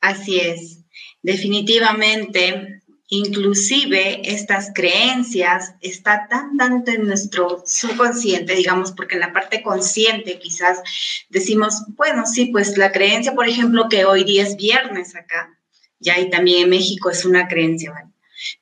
así 0.00 0.40
es. 0.40 0.84
Definitivamente 1.22 2.82
Inclusive 3.14 4.22
estas 4.24 4.70
creencias 4.74 5.74
están 5.82 6.30
tan 6.30 6.56
tanto 6.56 6.92
en 6.92 7.06
nuestro 7.06 7.62
subconsciente, 7.66 8.54
digamos, 8.54 8.92
porque 8.92 9.16
en 9.16 9.20
la 9.20 9.34
parte 9.34 9.62
consciente 9.62 10.38
quizás 10.38 10.80
decimos, 11.28 11.82
bueno, 11.88 12.24
sí, 12.24 12.46
pues 12.46 12.78
la 12.78 12.90
creencia, 12.90 13.34
por 13.34 13.46
ejemplo, 13.46 13.90
que 13.90 14.06
hoy 14.06 14.24
día 14.24 14.44
es 14.44 14.56
viernes 14.56 15.14
acá, 15.14 15.54
ya 16.02 16.20
y 16.20 16.28
también 16.30 16.64
en 16.64 16.70
México 16.70 17.10
es 17.10 17.24
una 17.24 17.48
creencia, 17.48 17.92
¿vale? 17.92 18.10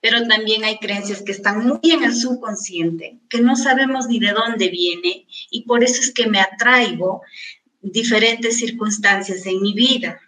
Pero 0.01 0.27
también 0.29 0.65
hay 0.65 0.79
creencias 0.79 1.23
que 1.23 1.33
están 1.33 1.67
muy 1.67 1.91
en 1.91 2.05
el 2.05 2.15
subconsciente, 2.15 3.19
que 3.29 3.41
no 3.41 3.57
sabemos 3.57 4.07
ni 4.09 4.19
de 4.19 4.33
dónde 4.33 4.69
viene 4.69 5.27
y 5.51 5.63
por 5.63 5.83
eso 5.83 6.01
es 6.01 6.13
que 6.13 6.29
me 6.29 6.41
atraigo 6.41 7.23
diferentes 7.81 8.59
circunstancias 8.59 9.47
en 9.47 9.63
mi 9.63 9.73
vida. 9.73 10.21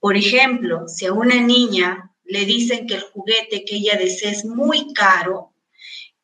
Por 0.00 0.16
ejemplo, 0.16 0.88
si 0.88 1.06
a 1.06 1.12
una 1.12 1.40
niña 1.40 2.10
le 2.24 2.44
dicen 2.44 2.86
que 2.86 2.94
el 2.94 3.02
juguete 3.02 3.64
que 3.64 3.76
ella 3.76 3.96
desea 3.98 4.30
es 4.30 4.44
muy 4.44 4.92
caro, 4.94 5.52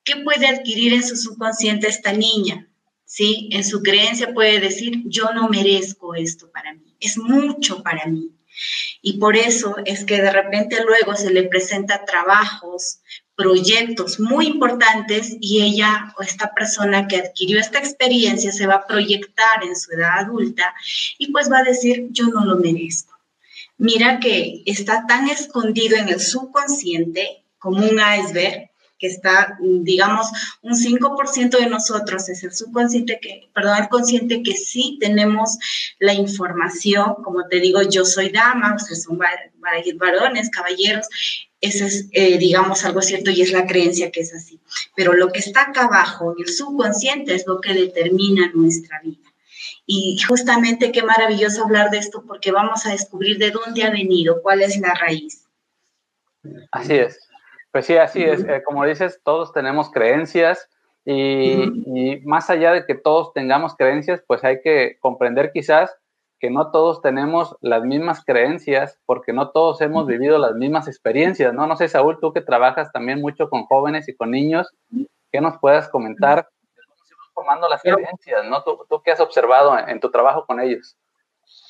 ¿qué 0.04 0.16
puede 0.16 0.46
adquirir 0.46 0.92
en 0.94 1.02
su 1.02 1.16
subconsciente 1.16 1.88
esta 1.88 2.12
niña? 2.12 2.68
¿Sí? 3.04 3.48
En 3.52 3.64
su 3.64 3.82
creencia 3.82 4.32
puede 4.32 4.60
decir, 4.60 5.02
yo 5.06 5.32
no 5.34 5.48
merezco 5.48 6.14
esto 6.14 6.50
para 6.50 6.72
mí, 6.74 6.94
es 7.00 7.18
mucho 7.18 7.82
para 7.82 8.06
mí. 8.06 8.30
Y 9.06 9.18
por 9.18 9.36
eso 9.36 9.76
es 9.84 10.04
que 10.04 10.20
de 10.20 10.32
repente 10.32 10.82
luego 10.84 11.14
se 11.14 11.30
le 11.30 11.44
presenta 11.44 12.04
trabajos, 12.04 13.00
proyectos 13.36 14.18
muy 14.18 14.46
importantes 14.46 15.36
y 15.40 15.62
ella 15.62 16.14
o 16.18 16.22
esta 16.22 16.52
persona 16.54 17.06
que 17.06 17.18
adquirió 17.18 17.60
esta 17.60 17.78
experiencia 17.78 18.50
se 18.50 18.66
va 18.66 18.76
a 18.76 18.86
proyectar 18.86 19.62
en 19.62 19.76
su 19.76 19.92
edad 19.92 20.20
adulta 20.20 20.74
y 21.18 21.30
pues 21.30 21.50
va 21.50 21.58
a 21.58 21.64
decir, 21.64 22.06
yo 22.10 22.28
no 22.28 22.44
lo 22.44 22.56
merezco 22.56 23.14
mira 23.78 24.20
que 24.20 24.62
está 24.66 25.06
tan 25.06 25.28
escondido 25.28 25.96
en 25.96 26.08
el 26.08 26.20
subconsciente 26.20 27.44
como 27.58 27.78
un 27.78 27.98
iceberg, 27.98 28.70
que 29.04 29.10
está, 29.10 29.58
digamos, 29.60 30.28
un 30.62 30.72
5% 30.72 31.58
de 31.58 31.66
nosotros 31.66 32.26
es 32.30 32.42
el 32.42 32.54
subconsciente 32.54 33.18
que, 33.20 33.50
perdón, 33.54 33.82
el 33.82 33.88
consciente 33.90 34.42
que 34.42 34.54
sí 34.54 34.96
tenemos 34.98 35.58
la 35.98 36.14
información, 36.14 37.16
como 37.22 37.46
te 37.46 37.60
digo, 37.60 37.82
yo 37.82 38.06
soy 38.06 38.30
dama, 38.30 38.74
ustedes 38.74 39.02
son 39.02 39.18
varones, 39.18 40.48
caballeros, 40.48 41.06
eso 41.60 41.84
es, 41.84 42.08
eh, 42.12 42.38
digamos, 42.38 42.82
algo 42.86 43.02
cierto 43.02 43.30
y 43.30 43.42
es 43.42 43.52
la 43.52 43.66
creencia 43.66 44.10
que 44.10 44.20
es 44.20 44.32
así. 44.32 44.58
Pero 44.96 45.12
lo 45.12 45.28
que 45.28 45.40
está 45.40 45.64
acá 45.64 45.84
abajo, 45.84 46.34
el 46.38 46.48
subconsciente, 46.48 47.34
es 47.34 47.46
lo 47.46 47.60
que 47.60 47.74
determina 47.74 48.50
nuestra 48.54 49.02
vida. 49.02 49.28
Y 49.84 50.18
justamente 50.26 50.92
qué 50.92 51.02
maravilloso 51.02 51.62
hablar 51.62 51.90
de 51.90 51.98
esto 51.98 52.24
porque 52.26 52.52
vamos 52.52 52.86
a 52.86 52.92
descubrir 52.92 53.36
de 53.36 53.50
dónde 53.50 53.82
ha 53.82 53.90
venido, 53.90 54.40
cuál 54.40 54.62
es 54.62 54.78
la 54.78 54.94
raíz. 54.94 55.44
Así 56.72 56.94
es. 56.94 57.18
Pues 57.74 57.86
sí, 57.86 57.96
así 57.96 58.22
es. 58.22 58.44
Eh, 58.44 58.62
como 58.64 58.84
dices, 58.84 59.20
todos 59.24 59.52
tenemos 59.52 59.90
creencias 59.90 60.70
y, 61.04 62.20
más 62.24 62.48
allá 62.48 62.70
de 62.70 62.86
que 62.86 62.94
todos 62.94 63.32
tengamos 63.32 63.74
creencias, 63.74 64.22
pues 64.28 64.44
hay 64.44 64.60
que 64.60 64.96
comprender 65.00 65.50
quizás 65.52 65.92
que 66.38 66.50
no 66.50 66.70
todos 66.70 67.02
tenemos 67.02 67.56
las 67.62 67.82
mismas 67.82 68.24
creencias 68.24 69.00
porque 69.06 69.32
no 69.32 69.50
todos 69.50 69.80
hemos 69.80 70.06
vivido 70.06 70.38
las 70.38 70.54
mismas 70.54 70.86
experiencias, 70.86 71.52
¿no? 71.52 71.66
No 71.66 71.74
sé, 71.74 71.88
Saúl, 71.88 72.20
tú 72.20 72.32
que 72.32 72.42
trabajas 72.42 72.92
también 72.92 73.20
mucho 73.20 73.50
con 73.50 73.64
jóvenes 73.64 74.08
y 74.08 74.14
con 74.14 74.30
niños, 74.30 74.72
¿qué 75.32 75.40
nos 75.40 75.58
puedas 75.58 75.88
comentar 75.88 76.48
formando 77.32 77.68
las 77.68 77.82
creencias, 77.82 78.44
¿no? 78.44 78.62
¿Tú, 78.62 79.02
qué 79.04 79.10
has 79.10 79.18
observado 79.18 79.76
en, 79.76 79.98
tu 79.98 80.12
trabajo 80.12 80.46
con 80.46 80.60
ellos? 80.60 80.96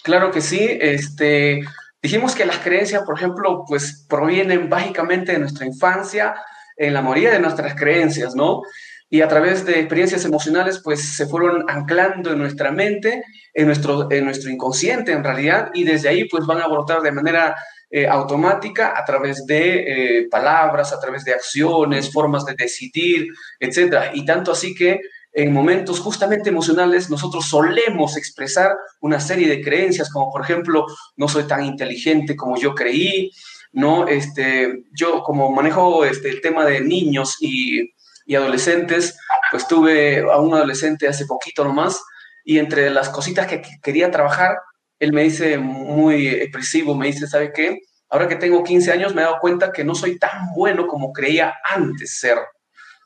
Claro 0.03 0.31
que 0.31 0.43
sí. 0.43 0.69
Este, 0.83 1.63
dijimos 2.05 2.35
que 2.35 2.45
las 2.45 2.59
creencias, 2.59 3.03
por 3.03 3.17
ejemplo, 3.17 3.65
pues 3.67 4.05
provienen 4.07 4.69
básicamente 4.69 5.33
de 5.33 5.39
nuestra 5.39 5.65
infancia, 5.65 6.35
en 6.77 6.93
la 6.93 7.01
mayoría 7.01 7.31
de 7.31 7.41
nuestras 7.41 7.75
creencias, 7.75 8.35
¿no? 8.35 8.61
Y 9.09 9.23
a 9.23 9.29
través 9.29 9.65
de 9.65 9.79
experiencias 9.79 10.23
emocionales, 10.27 10.83
pues 10.85 11.17
se 11.17 11.27
fueron 11.27 11.65
anclando 11.67 12.33
en 12.33 12.41
nuestra 12.41 12.71
mente, 12.71 13.25
en 13.55 13.67
nuestro, 13.67 14.11
en 14.11 14.27
nuestro 14.27 14.51
inconsciente 14.51 15.13
en 15.13 15.25
realidad, 15.25 15.71
y 15.73 15.85
desde 15.85 16.11
ahí 16.11 16.29
pues 16.29 16.45
van 16.45 16.61
a 16.61 16.69
brotar 16.69 17.01
de 17.01 17.11
manera 17.11 17.57
eh, 17.91 18.07
automática 18.07 18.93
a 18.95 19.03
través 19.07 19.47
de 19.47 20.19
eh, 20.19 20.29
palabras, 20.31 20.93
a 20.93 21.01
través 21.01 21.25
de 21.25 21.33
acciones, 21.33 22.13
formas 22.13 22.45
de 22.45 22.55
decidir, 22.55 23.29
etc. 23.59 24.11
Y 24.13 24.27
tanto 24.27 24.53
así 24.53 24.75
que 24.75 25.01
en 25.35 25.53
momentos 25.53 25.99
justamente 25.99 26.49
emocionales 26.49 27.11
nosotros 27.11 27.47
solemos 27.47 28.17
expresar 28.17 28.77
una 29.01 29.19
serie 29.19 29.49
de 29.49 29.61
creencias, 29.61 30.11
como 30.11 30.31
por 30.31 30.43
ejemplo, 30.43 30.87
no 31.17 31.29
soy 31.29 31.45
tan 31.45 31.65
inteligente 31.65 32.37
como 32.37 32.57
yo 32.57 32.75
creí, 32.75 33.31
¿no? 33.73 34.07
Este, 34.07 34.85
yo 34.93 35.25
como 35.25 35.51
manejo 35.51 36.05
este, 36.05 36.31
el 36.31 36.41
tema 36.41 36.65
de 36.65 36.81
niños 36.81 37.37
y, 37.41 37.93
y 38.27 38.37
adolescentes, 38.37 39.19
pues 39.51 39.67
tuve 39.67 40.21
a 40.21 40.39
un 40.39 40.55
adolescente 40.55 41.09
hace 41.09 41.27
poquito 41.27 41.65
nomás, 41.65 42.01
y 42.45 42.59
entre 42.59 42.91
las 42.91 43.09
cositas 43.09 43.49
que 43.49 43.63
quería 43.83 44.13
trabajar, 44.13 44.57
él 45.01 45.13
me 45.13 45.25
dice 45.25 45.59
muy 45.59 46.29
expresivo, 46.29 46.95
me 46.95 47.09
dice, 47.09 47.27
¿sabe 47.27 47.53
qué? 47.53 47.81
Ahora 48.09 48.29
que 48.29 48.37
tengo 48.37 48.63
15 48.63 48.93
años 48.93 49.15
me 49.15 49.23
he 49.23 49.25
dado 49.25 49.41
cuenta 49.41 49.73
que 49.73 49.83
no 49.83 49.97
soy 49.97 50.19
tan 50.19 50.53
bueno 50.55 50.87
como 50.87 51.13
creía 51.13 51.55
antes 51.69 52.19
ser. 52.21 52.39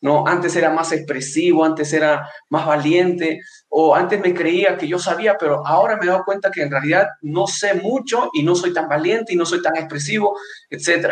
¿No? 0.00 0.26
Antes 0.26 0.54
era 0.56 0.70
más 0.70 0.92
expresivo, 0.92 1.64
antes 1.64 1.92
era 1.92 2.28
más 2.48 2.66
valiente, 2.66 3.40
o 3.68 3.94
antes 3.94 4.20
me 4.20 4.34
creía 4.34 4.76
que 4.76 4.88
yo 4.88 4.98
sabía, 4.98 5.36
pero 5.38 5.66
ahora 5.66 5.96
me 5.96 6.04
he 6.04 6.08
dado 6.08 6.24
cuenta 6.24 6.50
que 6.50 6.62
en 6.62 6.70
realidad 6.70 7.08
no 7.22 7.46
sé 7.46 7.74
mucho 7.74 8.30
y 8.32 8.42
no 8.42 8.54
soy 8.54 8.72
tan 8.72 8.88
valiente 8.88 9.32
y 9.32 9.36
no 9.36 9.46
soy 9.46 9.62
tan 9.62 9.76
expresivo, 9.76 10.36
etc. 10.70 11.10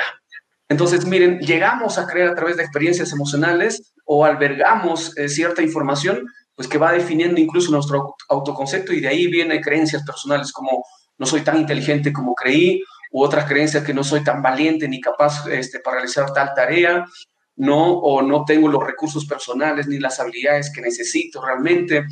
Entonces, 0.68 1.06
miren, 1.06 1.38
llegamos 1.40 1.98
a 1.98 2.06
creer 2.06 2.28
a 2.28 2.34
través 2.34 2.56
de 2.56 2.62
experiencias 2.62 3.12
emocionales 3.12 3.94
o 4.04 4.24
albergamos 4.24 5.16
eh, 5.16 5.28
cierta 5.28 5.62
información, 5.62 6.26
pues 6.54 6.68
que 6.68 6.78
va 6.78 6.92
definiendo 6.92 7.40
incluso 7.40 7.70
nuestro 7.70 8.14
autoconcepto 8.28 8.92
y 8.92 9.00
de 9.00 9.08
ahí 9.08 9.26
vienen 9.26 9.60
creencias 9.60 10.02
personales 10.04 10.52
como 10.52 10.84
no 11.18 11.26
soy 11.26 11.42
tan 11.42 11.58
inteligente 11.58 12.12
como 12.12 12.34
creí, 12.34 12.82
u 13.10 13.22
otras 13.22 13.46
creencias 13.46 13.84
que 13.84 13.94
no 13.94 14.04
soy 14.04 14.22
tan 14.22 14.42
valiente 14.42 14.88
ni 14.88 15.00
capaz 15.00 15.46
este, 15.48 15.80
para 15.80 15.96
realizar 15.96 16.32
tal 16.32 16.52
tarea, 16.54 17.06
¿no? 17.56 17.98
O 17.98 18.22
no 18.22 18.44
tengo 18.44 18.68
los 18.68 18.84
recursos 18.84 19.26
personales 19.26 19.86
ni 19.86 19.98
las 19.98 20.20
habilidades 20.20 20.70
que 20.72 20.82
necesito 20.82 21.44
realmente. 21.44 22.04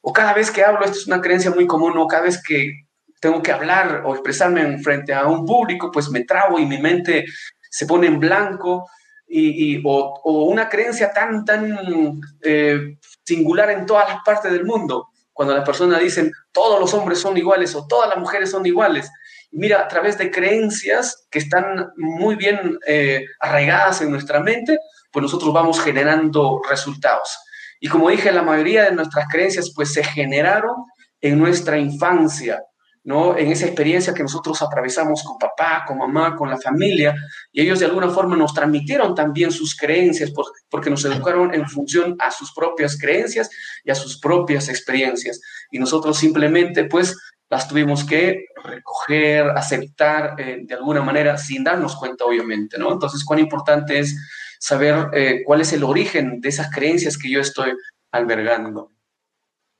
O 0.00 0.12
cada 0.12 0.32
vez 0.32 0.50
que 0.50 0.64
hablo, 0.64 0.84
esto 0.84 0.98
es 0.98 1.06
una 1.06 1.20
creencia 1.20 1.50
muy 1.50 1.66
común, 1.66 1.96
o 1.96 2.06
cada 2.06 2.22
vez 2.22 2.42
que 2.42 2.84
tengo 3.20 3.42
que 3.42 3.52
hablar 3.52 4.02
o 4.04 4.12
expresarme 4.14 4.62
en 4.62 4.82
frente 4.82 5.14
a 5.14 5.26
un 5.26 5.44
público, 5.46 5.90
pues 5.90 6.10
me 6.10 6.24
trabo 6.24 6.58
y 6.58 6.66
mi 6.66 6.78
mente 6.78 7.24
se 7.70 7.86
pone 7.86 8.06
en 8.06 8.20
blanco. 8.20 8.88
Y, 9.26 9.82
o, 9.84 10.44
una 10.48 10.68
creencia 10.68 11.12
tan, 11.12 11.44
tan 11.44 12.20
eh, 12.42 12.98
singular 13.24 13.70
en 13.70 13.84
todas 13.84 14.08
las 14.08 14.18
partes 14.24 14.52
del 14.52 14.64
mundo, 14.64 15.08
cuando 15.32 15.54
las 15.54 15.64
personas 15.64 16.00
dicen 16.00 16.30
todos 16.52 16.78
los 16.78 16.94
hombres 16.94 17.18
son 17.18 17.36
iguales 17.36 17.74
o 17.74 17.86
todas 17.86 18.08
las 18.10 18.18
mujeres 18.18 18.50
son 18.50 18.64
iguales 18.64 19.10
mira, 19.54 19.80
a 19.80 19.88
través 19.88 20.18
de 20.18 20.30
creencias 20.30 21.26
que 21.30 21.38
están 21.38 21.92
muy 21.96 22.36
bien 22.36 22.78
eh, 22.86 23.24
arraigadas 23.40 24.02
en 24.02 24.10
nuestra 24.10 24.40
mente, 24.40 24.78
pues 25.10 25.22
nosotros 25.22 25.52
vamos 25.54 25.80
generando 25.80 26.60
resultados. 26.68 27.38
Y 27.80 27.88
como 27.88 28.10
dije, 28.10 28.32
la 28.32 28.42
mayoría 28.42 28.84
de 28.84 28.92
nuestras 28.92 29.26
creencias 29.28 29.72
pues 29.74 29.92
se 29.92 30.02
generaron 30.02 30.74
en 31.20 31.38
nuestra 31.38 31.78
infancia, 31.78 32.62
¿no? 33.04 33.36
En 33.36 33.52
esa 33.52 33.66
experiencia 33.66 34.14
que 34.14 34.22
nosotros 34.22 34.60
atravesamos 34.60 35.22
con 35.22 35.38
papá, 35.38 35.84
con 35.86 35.98
mamá, 35.98 36.34
con 36.34 36.50
la 36.50 36.58
familia, 36.58 37.14
y 37.52 37.60
ellos 37.60 37.78
de 37.78 37.86
alguna 37.86 38.08
forma 38.08 38.36
nos 38.36 38.54
transmitieron 38.54 39.14
también 39.14 39.52
sus 39.52 39.76
creencias 39.76 40.32
porque 40.68 40.90
nos 40.90 41.04
educaron 41.04 41.54
en 41.54 41.68
función 41.68 42.16
a 42.18 42.30
sus 42.30 42.52
propias 42.52 42.98
creencias 42.98 43.50
y 43.84 43.90
a 43.90 43.94
sus 43.94 44.18
propias 44.18 44.68
experiencias. 44.68 45.40
Y 45.70 45.78
nosotros 45.78 46.18
simplemente 46.18 46.84
pues 46.84 47.16
las 47.54 47.68
tuvimos 47.68 48.04
que 48.04 48.46
recoger, 48.64 49.48
aceptar 49.50 50.34
eh, 50.38 50.58
de 50.62 50.74
alguna 50.74 51.02
manera 51.02 51.38
sin 51.38 51.62
darnos 51.62 51.94
cuenta, 51.94 52.24
obviamente, 52.24 52.76
¿no? 52.78 52.92
Entonces, 52.92 53.24
cuán 53.24 53.38
importante 53.38 54.00
es 54.00 54.56
saber 54.58 55.08
eh, 55.12 55.42
cuál 55.46 55.60
es 55.60 55.72
el 55.72 55.84
origen 55.84 56.40
de 56.40 56.48
esas 56.48 56.68
creencias 56.74 57.16
que 57.16 57.30
yo 57.30 57.40
estoy 57.40 57.72
albergando. 58.10 58.90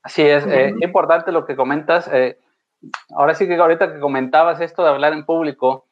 Así 0.01 0.21
es, 0.21 0.45
eh, 0.47 0.73
importante 0.81 1.33
lo 1.33 1.45
que 1.45 1.57
comentas. 1.57 2.09
ahora 3.09 3.35
sí 3.35 3.45
que 3.45 3.55
ahorita 3.55 3.91
que 3.91 3.99
comentabas 3.99 4.61
esto 4.61 4.81
de 4.81 4.89
hablar 4.89 5.11
en 5.11 5.25
público, 5.25 5.89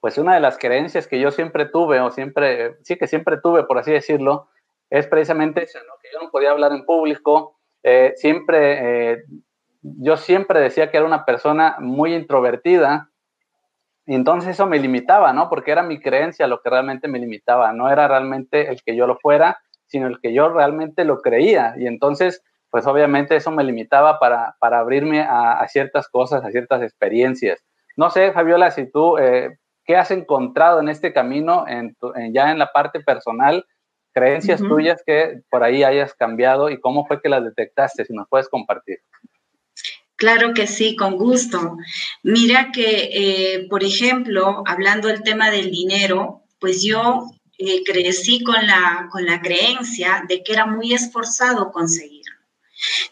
pues 0.00 0.16
una 0.16 0.32
de 0.32 0.40
las 0.40 0.56
creencias 0.56 1.06
que 1.06 1.20
yo 1.20 1.30
siempre 1.30 1.66
tuve, 1.66 2.00
o 2.00 2.10
siempre, 2.10 2.76
sí 2.82 2.96
que 2.96 3.06
siempre 3.06 3.36
tuve, 3.42 3.64
por 3.64 3.76
así 3.76 3.92
decirlo, 3.92 4.48
es 4.88 5.06
precisamente 5.06 5.64
eso, 5.64 5.80
¿no? 5.80 5.94
que 6.00 6.08
yo 6.14 6.22
no 6.22 6.30
podía 6.30 6.50
hablar 6.50 6.72
en 6.72 6.86
público, 6.86 7.58
eh, 7.82 8.14
siempre, 8.16 9.12
eh, 9.12 9.24
yo 9.98 10.16
siempre 10.16 10.60
decía 10.60 10.90
que 10.90 10.96
era 10.96 11.06
una 11.06 11.24
persona 11.24 11.76
muy 11.80 12.14
introvertida, 12.14 13.10
y 14.06 14.14
entonces 14.14 14.50
eso 14.50 14.66
me 14.66 14.78
limitaba, 14.78 15.32
¿no? 15.32 15.50
Porque 15.50 15.70
era 15.70 15.82
mi 15.82 16.00
creencia 16.00 16.46
lo 16.46 16.60
que 16.60 16.70
realmente 16.70 17.08
me 17.08 17.18
limitaba, 17.18 17.72
no 17.72 17.90
era 17.90 18.08
realmente 18.08 18.70
el 18.70 18.82
que 18.82 18.96
yo 18.96 19.06
lo 19.06 19.18
fuera, 19.18 19.58
sino 19.86 20.06
el 20.06 20.20
que 20.20 20.32
yo 20.32 20.48
realmente 20.48 21.04
lo 21.04 21.20
creía, 21.20 21.74
y 21.76 21.86
entonces, 21.86 22.42
pues 22.70 22.86
obviamente 22.86 23.36
eso 23.36 23.50
me 23.50 23.64
limitaba 23.64 24.18
para, 24.18 24.56
para 24.60 24.80
abrirme 24.80 25.20
a, 25.20 25.66
ciertas 25.68 26.08
cosas, 26.08 26.44
a 26.44 26.50
ciertas 26.50 26.82
experiencias. 26.82 27.64
No 27.96 28.10
sé, 28.10 28.32
Fabiola, 28.32 28.70
si 28.70 28.90
tú, 28.90 29.18
eh, 29.18 29.58
¿qué 29.84 29.96
has 29.96 30.10
encontrado 30.10 30.80
en 30.80 30.88
este 30.88 31.12
camino, 31.12 31.64
en 31.66 31.96
ya 32.32 32.50
en 32.50 32.58
la 32.58 32.72
parte 32.72 33.00
personal? 33.00 33.64
creencias 34.18 34.60
tuyas 34.60 35.02
que 35.06 35.40
por 35.50 35.62
ahí 35.62 35.84
hayas 35.84 36.14
cambiado 36.14 36.70
y 36.70 36.80
cómo 36.80 37.06
fue 37.06 37.20
que 37.20 37.28
las 37.28 37.44
detectaste, 37.44 38.04
si 38.04 38.12
nos 38.12 38.28
puedes 38.28 38.48
compartir. 38.48 38.98
Claro 40.18 40.52
que 40.52 40.66
sí, 40.66 40.96
con 40.96 41.16
gusto. 41.16 41.76
Mira 42.24 42.72
que, 42.72 43.08
eh, 43.12 43.66
por 43.70 43.84
ejemplo, 43.84 44.64
hablando 44.66 45.06
del 45.06 45.22
tema 45.22 45.48
del 45.52 45.70
dinero, 45.70 46.42
pues 46.58 46.82
yo 46.82 47.30
eh, 47.56 47.84
crecí 47.84 48.42
con 48.42 48.66
la, 48.66 49.08
con 49.12 49.24
la 49.24 49.40
creencia 49.40 50.24
de 50.28 50.42
que 50.42 50.52
era 50.52 50.66
muy 50.66 50.92
esforzado 50.92 51.70
conseguirlo. 51.70 52.34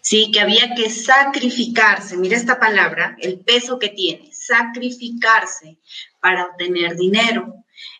Sí, 0.00 0.32
que 0.32 0.40
había 0.40 0.74
que 0.74 0.90
sacrificarse, 0.90 2.16
mira 2.16 2.36
esta 2.36 2.58
palabra, 2.58 3.16
el 3.20 3.38
peso 3.38 3.78
que 3.78 3.90
tiene, 3.90 4.32
sacrificarse 4.32 5.78
para 6.20 6.46
obtener 6.46 6.96
dinero. 6.96 7.54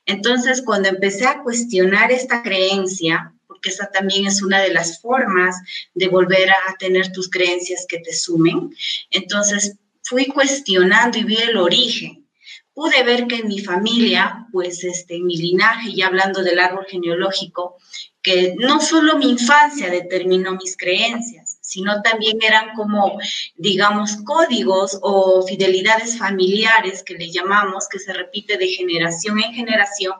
Entonces, 0.05 0.63
cuando 0.67 0.89
empecé 0.89 1.27
a 1.27 1.43
cuestionar 1.45 2.11
esta 2.11 2.43
creencia, 2.43 3.36
esa 3.71 3.91
también 3.91 4.27
es 4.27 4.43
una 4.43 4.61
de 4.61 4.73
las 4.73 5.01
formas 5.01 5.57
de 5.95 6.09
volver 6.09 6.51
a 6.51 6.77
tener 6.79 7.13
tus 7.13 7.29
creencias 7.29 7.87
que 7.89 7.99
te 7.99 8.13
sumen, 8.13 8.71
entonces 9.11 9.77
fui 10.03 10.27
cuestionando 10.27 11.19
y 11.19 11.25
vi 11.25 11.37
el 11.37 11.57
origen. 11.57 12.27
Pude 12.75 13.03
ver 13.05 13.27
que 13.27 13.37
en 13.37 13.49
mi 13.49 13.61
familia, 13.61 14.47
pues 14.53 14.85
este, 14.85 15.17
en 15.17 15.27
mi 15.27 15.37
linaje, 15.37 15.91
y 15.91 16.03
hablando 16.03 16.43
del 16.43 16.59
árbol 16.59 16.85
genealógico, 16.87 17.77
que 18.23 18.55
no 18.59 18.81
solo 18.81 19.17
mi 19.17 19.31
infancia 19.31 19.89
determinó 19.89 20.57
mis 20.57 20.77
creencias, 20.77 21.46
sino 21.67 22.01
también 22.01 22.39
eran 22.41 22.75
como, 22.77 23.19
digamos, 23.57 24.19
códigos 24.25 25.01
o 25.03 25.45
fidelidades 25.47 26.17
familiares 26.17 27.03
que 27.03 27.15
le 27.15 27.29
llamamos, 27.33 27.89
que 27.89 27.99
se 27.99 28.13
repite 28.13 28.57
de 28.57 28.69
generación 28.69 29.41
en 29.41 29.53
generación, 29.53 30.15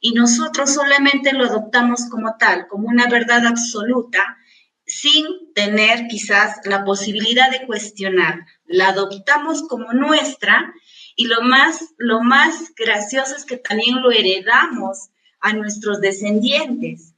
y 0.00 0.12
nosotros 0.14 0.74
solamente 0.74 1.32
lo 1.32 1.44
adoptamos 1.44 2.06
como 2.10 2.36
tal, 2.38 2.66
como 2.66 2.88
una 2.88 3.06
verdad 3.08 3.46
absoluta, 3.46 4.36
sin 4.84 5.52
tener 5.54 6.08
quizás 6.08 6.56
la 6.64 6.84
posibilidad 6.84 7.52
de 7.52 7.66
cuestionar. 7.66 8.40
La 8.66 8.88
adoptamos 8.88 9.62
como 9.68 9.92
nuestra 9.92 10.74
y 11.14 11.26
lo 11.26 11.42
más, 11.42 11.94
lo 11.98 12.20
más 12.22 12.74
gracioso 12.74 13.36
es 13.36 13.44
que 13.44 13.58
también 13.58 14.02
lo 14.02 14.10
heredamos 14.10 15.10
a 15.40 15.52
nuestros 15.52 16.00
descendientes. 16.00 17.09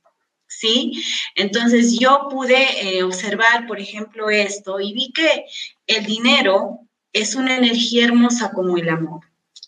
¿Sí? 0.58 0.92
Entonces 1.34 1.98
yo 1.98 2.28
pude 2.30 2.96
eh, 2.96 3.02
observar, 3.02 3.66
por 3.66 3.80
ejemplo, 3.80 4.30
esto 4.30 4.80
y 4.80 4.92
vi 4.92 5.12
que 5.12 5.44
el 5.86 6.04
dinero 6.04 6.80
es 7.12 7.34
una 7.34 7.56
energía 7.56 8.04
hermosa 8.04 8.52
como 8.52 8.76
el 8.78 8.88
amor, 8.88 9.20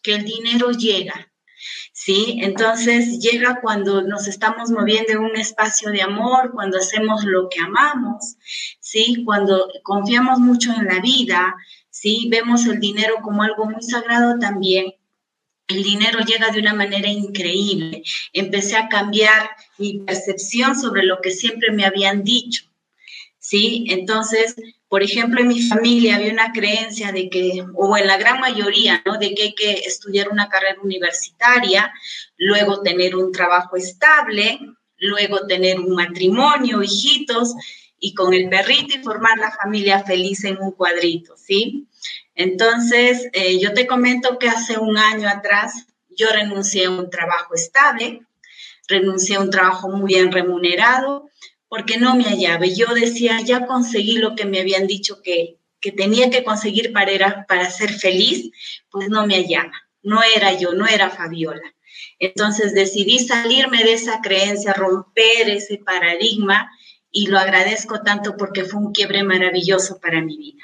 que 0.02 0.14
el 0.14 0.24
dinero 0.24 0.70
llega, 0.70 1.30
¿sí? 1.92 2.38
Entonces 2.42 3.18
llega 3.18 3.60
cuando 3.60 4.02
nos 4.02 4.28
estamos 4.28 4.70
moviendo 4.70 5.12
en 5.12 5.18
un 5.18 5.36
espacio 5.36 5.90
de 5.90 6.02
amor, 6.02 6.52
cuando 6.52 6.78
hacemos 6.78 7.24
lo 7.24 7.48
que 7.48 7.60
amamos, 7.60 8.36
¿sí? 8.80 9.22
Cuando 9.24 9.68
confiamos 9.82 10.38
mucho 10.38 10.72
en 10.72 10.86
la 10.86 11.00
vida, 11.00 11.54
¿sí? 11.90 12.28
Vemos 12.30 12.66
el 12.66 12.80
dinero 12.80 13.16
como 13.22 13.42
algo 13.42 13.66
muy 13.66 13.82
sagrado 13.82 14.38
también 14.38 14.94
el 15.68 15.82
dinero 15.82 16.20
llega 16.20 16.50
de 16.50 16.60
una 16.60 16.74
manera 16.74 17.08
increíble. 17.08 18.02
Empecé 18.32 18.76
a 18.76 18.88
cambiar 18.88 19.50
mi 19.78 20.00
percepción 20.00 20.78
sobre 20.78 21.04
lo 21.04 21.20
que 21.20 21.30
siempre 21.30 21.72
me 21.72 21.84
habían 21.84 22.24
dicho. 22.24 22.64
¿Sí? 23.38 23.84
Entonces, 23.88 24.56
por 24.88 25.02
ejemplo, 25.02 25.40
en 25.40 25.48
mi 25.48 25.60
familia 25.60 26.16
había 26.16 26.32
una 26.32 26.52
creencia 26.52 27.12
de 27.12 27.28
que, 27.28 27.62
o 27.74 27.96
en 27.96 28.06
la 28.06 28.16
gran 28.16 28.40
mayoría, 28.40 29.02
¿no? 29.04 29.18
De 29.18 29.34
que 29.34 29.42
hay 29.42 29.54
que 29.54 29.72
estudiar 29.72 30.30
una 30.30 30.48
carrera 30.48 30.80
universitaria, 30.82 31.92
luego 32.38 32.80
tener 32.80 33.16
un 33.16 33.32
trabajo 33.32 33.76
estable, 33.76 34.60
luego 34.96 35.46
tener 35.46 35.78
un 35.78 35.94
matrimonio, 35.94 36.82
hijitos, 36.82 37.54
y 37.98 38.14
con 38.14 38.34
el 38.34 38.48
perrito 38.48 38.96
y 38.96 39.02
formar 39.02 39.38
la 39.38 39.50
familia 39.50 40.04
feliz 40.04 40.44
en 40.44 40.58
un 40.58 40.72
cuadrito, 40.72 41.36
¿sí? 41.36 41.86
Entonces, 42.34 43.28
eh, 43.32 43.58
yo 43.60 43.72
te 43.74 43.86
comento 43.86 44.38
que 44.38 44.48
hace 44.48 44.78
un 44.78 44.98
año 44.98 45.28
atrás 45.28 45.86
yo 46.08 46.28
renuncié 46.30 46.86
a 46.86 46.90
un 46.90 47.10
trabajo 47.10 47.54
estable, 47.54 48.22
renuncié 48.88 49.36
a 49.36 49.40
un 49.40 49.50
trabajo 49.50 49.88
muy 49.88 50.14
bien 50.14 50.32
remunerado, 50.32 51.30
porque 51.68 51.98
no 51.98 52.14
me 52.16 52.24
hallaba. 52.24 52.66
Yo 52.66 52.94
decía, 52.94 53.40
ya 53.40 53.66
conseguí 53.66 54.18
lo 54.18 54.34
que 54.34 54.44
me 54.44 54.60
habían 54.60 54.86
dicho 54.86 55.22
que, 55.22 55.58
que 55.80 55.92
tenía 55.92 56.30
que 56.30 56.44
conseguir 56.44 56.92
para, 56.92 57.46
para 57.46 57.70
ser 57.70 57.92
feliz, 57.92 58.50
pues 58.90 59.08
no 59.08 59.26
me 59.26 59.36
hallaba. 59.36 59.72
No 60.02 60.20
era 60.36 60.52
yo, 60.52 60.72
no 60.74 60.86
era 60.86 61.10
Fabiola. 61.10 61.74
Entonces 62.18 62.74
decidí 62.74 63.18
salirme 63.18 63.82
de 63.84 63.94
esa 63.94 64.20
creencia, 64.20 64.72
romper 64.72 65.48
ese 65.48 65.78
paradigma 65.78 66.70
y 67.10 67.28
lo 67.28 67.38
agradezco 67.38 68.02
tanto 68.02 68.36
porque 68.36 68.64
fue 68.64 68.80
un 68.80 68.92
quiebre 68.92 69.22
maravilloso 69.22 70.00
para 70.00 70.20
mi 70.20 70.36
vida. 70.36 70.62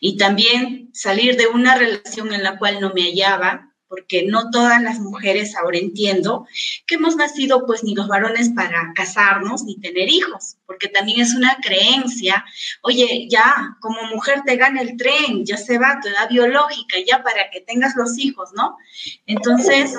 Y 0.00 0.16
también 0.16 0.90
salir 0.92 1.36
de 1.36 1.46
una 1.46 1.76
relación 1.76 2.32
en 2.32 2.42
la 2.42 2.58
cual 2.58 2.80
no 2.80 2.92
me 2.94 3.02
hallaba, 3.02 3.70
porque 3.90 4.22
no 4.22 4.50
todas 4.50 4.80
las 4.80 5.00
mujeres 5.00 5.56
ahora 5.56 5.76
entiendo 5.76 6.46
que 6.86 6.94
hemos 6.94 7.16
nacido 7.16 7.66
pues 7.66 7.82
ni 7.82 7.96
los 7.96 8.06
varones 8.06 8.50
para 8.50 8.92
casarnos 8.94 9.64
ni 9.64 9.80
tener 9.80 10.08
hijos, 10.08 10.58
porque 10.64 10.86
también 10.86 11.20
es 11.20 11.34
una 11.34 11.56
creencia, 11.60 12.44
oye, 12.82 13.26
ya 13.28 13.76
como 13.80 14.00
mujer 14.04 14.42
te 14.46 14.54
gana 14.54 14.80
el 14.80 14.96
tren, 14.96 15.44
ya 15.44 15.56
se 15.56 15.76
va 15.78 15.98
tu 16.00 16.06
edad 16.06 16.28
biológica, 16.30 16.98
ya 17.04 17.24
para 17.24 17.50
que 17.50 17.62
tengas 17.62 17.96
los 17.96 18.16
hijos, 18.16 18.50
¿no? 18.54 18.76
Entonces, 19.26 19.92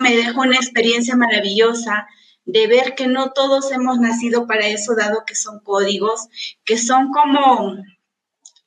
me 0.00 0.16
dejó 0.16 0.40
una 0.40 0.56
experiencia 0.56 1.14
maravillosa 1.16 2.06
de 2.44 2.66
ver 2.66 2.94
que 2.94 3.06
no 3.06 3.32
todos 3.32 3.72
hemos 3.72 3.98
nacido 3.98 4.46
para 4.46 4.66
eso, 4.66 4.94
dado 4.94 5.24
que 5.26 5.34
son 5.34 5.60
códigos, 5.60 6.28
que 6.64 6.76
son 6.76 7.10
como 7.10 7.76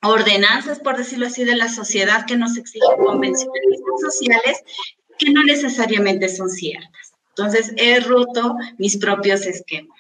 ordenanzas, 0.02 0.80
por 0.80 0.98
decirlo 0.98 1.28
así, 1.28 1.44
de 1.44 1.56
la 1.56 1.70
sociedad 1.70 2.26
que 2.26 2.38
nos 2.38 2.58
exigen 2.58 2.98
convencionalismos 2.98 4.02
sociales 4.02 4.64
que 5.18 5.32
no 5.32 5.44
necesariamente 5.44 6.30
son 6.30 6.50
ciertas. 6.50 7.14
Entonces, 7.30 7.74
he 7.78 8.00
roto 8.00 8.56
mis 8.78 8.98
propios 8.98 9.46
esquemas. 9.46 9.98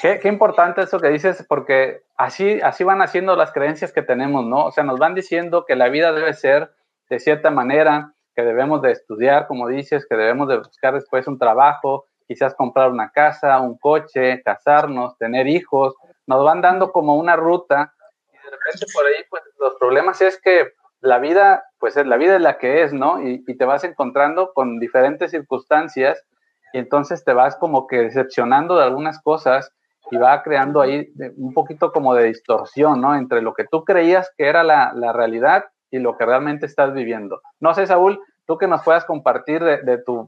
Qué, 0.00 0.28
importante 0.28 0.82
eso 0.82 1.00
que 1.00 1.08
dices, 1.08 1.44
porque 1.48 2.02
así, 2.16 2.60
así 2.62 2.84
van 2.84 3.02
haciendo 3.02 3.34
las 3.34 3.52
creencias 3.52 3.92
que 3.92 4.02
tenemos, 4.02 4.44
¿no? 4.46 4.66
O 4.66 4.72
sea, 4.72 4.84
nos 4.84 4.98
van 4.98 5.14
diciendo 5.14 5.64
que 5.66 5.74
la 5.74 5.88
vida 5.88 6.12
debe 6.12 6.32
ser 6.34 6.72
de 7.10 7.18
cierta 7.18 7.50
manera, 7.50 8.14
que 8.36 8.42
debemos 8.42 8.82
de 8.82 8.92
estudiar, 8.92 9.46
como 9.46 9.68
dices, 9.68 10.06
que 10.08 10.16
debemos 10.16 10.48
de 10.48 10.58
buscar 10.58 10.94
después 10.94 11.26
un 11.26 11.38
trabajo, 11.38 12.06
quizás 12.26 12.54
comprar 12.54 12.90
una 12.90 13.10
casa, 13.10 13.60
un 13.60 13.78
coche, 13.78 14.42
casarnos, 14.42 15.16
tener 15.18 15.46
hijos, 15.46 15.94
nos 16.26 16.44
van 16.44 16.60
dando 16.60 16.92
como 16.92 17.16
una 17.16 17.36
ruta 17.36 17.92
y 18.28 18.32
de 18.32 18.50
repente 18.50 18.86
por 18.92 19.06
ahí 19.06 19.24
pues 19.28 19.42
los 19.58 19.74
problemas 19.74 20.20
es 20.20 20.40
que 20.40 20.72
la 21.00 21.18
vida, 21.18 21.64
pues 21.78 21.96
la 21.96 22.16
vida 22.16 22.36
es 22.36 22.40
la 22.40 22.56
que 22.56 22.82
es, 22.82 22.94
¿no? 22.94 23.20
Y, 23.20 23.44
te 23.44 23.64
vas 23.66 23.84
encontrando 23.84 24.52
con 24.54 24.80
diferentes 24.80 25.32
circunstancias 25.32 26.24
y 26.72 26.78
entonces 26.78 27.24
te 27.24 27.34
vas 27.34 27.56
como 27.56 27.86
que 27.86 27.98
decepcionando 27.98 28.76
de 28.76 28.84
algunas 28.84 29.20
cosas 29.22 29.70
y 30.10 30.16
va 30.16 30.42
creando 30.42 30.80
ahí 30.80 31.12
un 31.36 31.52
poquito 31.52 31.92
como 31.92 32.14
de 32.14 32.24
distorsión, 32.24 33.02
¿no? 33.02 33.14
Entre 33.14 33.42
lo 33.42 33.52
que 33.52 33.64
tú 33.64 33.84
creías 33.84 34.32
que 34.36 34.46
era 34.46 34.64
la, 34.64 34.92
la 34.94 35.12
realidad 35.12 35.66
y 35.90 35.98
lo 35.98 36.16
que 36.16 36.24
realmente 36.24 36.64
estás 36.64 36.94
viviendo. 36.94 37.42
No 37.60 37.74
sé, 37.74 37.86
Saúl, 37.86 38.20
tú 38.46 38.58
que 38.58 38.66
nos 38.66 38.82
puedas 38.82 39.04
compartir 39.04 39.62
de, 39.62 39.98
tu, 39.98 40.26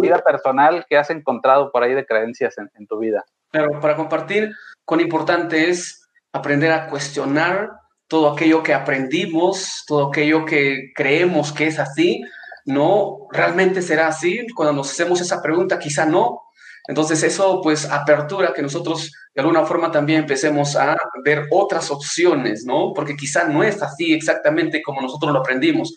vida 0.00 0.18
personal 0.18 0.84
que 0.88 0.96
has 0.96 1.10
encontrado 1.10 1.70
por 1.70 1.82
ahí 1.82 1.94
de 1.94 2.06
creencias 2.06 2.56
en, 2.58 2.86
tu 2.86 2.98
vida. 2.98 3.24
Claro, 3.50 3.80
para 3.80 3.96
compartir, 3.96 4.52
cuán 4.84 5.00
importante 5.00 5.70
es 5.70 6.08
aprender 6.32 6.72
a 6.72 6.88
cuestionar 6.88 7.70
todo 8.08 8.32
aquello 8.32 8.62
que 8.62 8.74
aprendimos, 8.74 9.84
todo 9.86 10.08
aquello 10.08 10.44
que 10.44 10.92
creemos 10.94 11.52
que 11.52 11.66
es 11.66 11.78
así, 11.78 12.22
¿no? 12.64 13.26
¿Realmente 13.30 13.82
será 13.82 14.08
así? 14.08 14.46
Cuando 14.54 14.74
nos 14.74 14.90
hacemos 14.90 15.20
esa 15.20 15.42
pregunta, 15.42 15.78
quizá 15.78 16.04
no. 16.04 16.42
Entonces 16.88 17.22
eso 17.22 17.60
pues 17.62 17.88
apertura 17.88 18.52
que 18.52 18.62
nosotros 18.62 19.12
de 19.34 19.40
alguna 19.40 19.64
forma 19.64 19.90
también 19.90 20.20
empecemos 20.20 20.76
a 20.76 20.96
ver 21.24 21.46
otras 21.50 21.90
opciones, 21.90 22.64
¿no? 22.66 22.92
Porque 22.92 23.16
quizá 23.16 23.44
no 23.44 23.62
es 23.62 23.82
así 23.82 24.12
exactamente 24.12 24.82
como 24.82 25.00
nosotros 25.00 25.32
lo 25.32 25.38
aprendimos. 25.38 25.94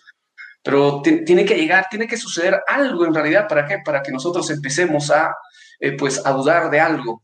Pero 0.66 1.00
tiene 1.00 1.44
que 1.44 1.54
llegar, 1.54 1.86
tiene 1.88 2.08
que 2.08 2.16
suceder 2.16 2.60
algo 2.66 3.06
en 3.06 3.14
realidad, 3.14 3.46
¿para 3.46 3.64
qué? 3.64 3.78
Para 3.84 4.02
que 4.02 4.10
nosotros 4.10 4.50
empecemos 4.50 5.12
a, 5.12 5.32
eh, 5.78 5.92
pues, 5.92 6.26
a 6.26 6.32
dudar 6.32 6.70
de 6.70 6.80
algo. 6.80 7.22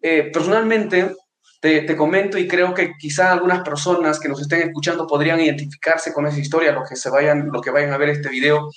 Eh, 0.00 0.30
personalmente, 0.32 1.14
te, 1.60 1.96
comento 1.96 2.38
y 2.38 2.48
creo 2.48 2.74
que 2.74 2.94
quizá 2.98 3.30
algunas 3.30 3.62
personas 3.62 4.18
que 4.18 4.28
nos 4.28 4.40
estén 4.40 4.62
escuchando 4.62 5.06
podrían 5.06 5.38
identificarse 5.38 6.12
con 6.12 6.26
esa 6.26 6.40
historia, 6.40 6.72
los 6.72 6.88
que, 6.88 6.96
se 6.96 7.08
vayan, 7.08 7.50
lo 7.52 7.60
que 7.60 7.70
vayan 7.70 7.92
a 7.92 7.98
ver 7.98 8.08
este 8.08 8.30
video. 8.30 8.68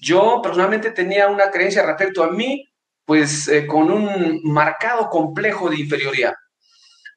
Yo 0.00 0.40
personalmente 0.42 0.90
tenía 0.90 1.28
una 1.28 1.48
creencia 1.52 1.86
respecto 1.86 2.24
a 2.24 2.32
mí, 2.32 2.68
pues 3.04 3.46
eh, 3.46 3.64
con 3.64 3.92
un 3.92 4.40
marcado 4.42 5.08
complejo 5.08 5.70
de 5.70 5.78
inferioridad. 5.78 6.34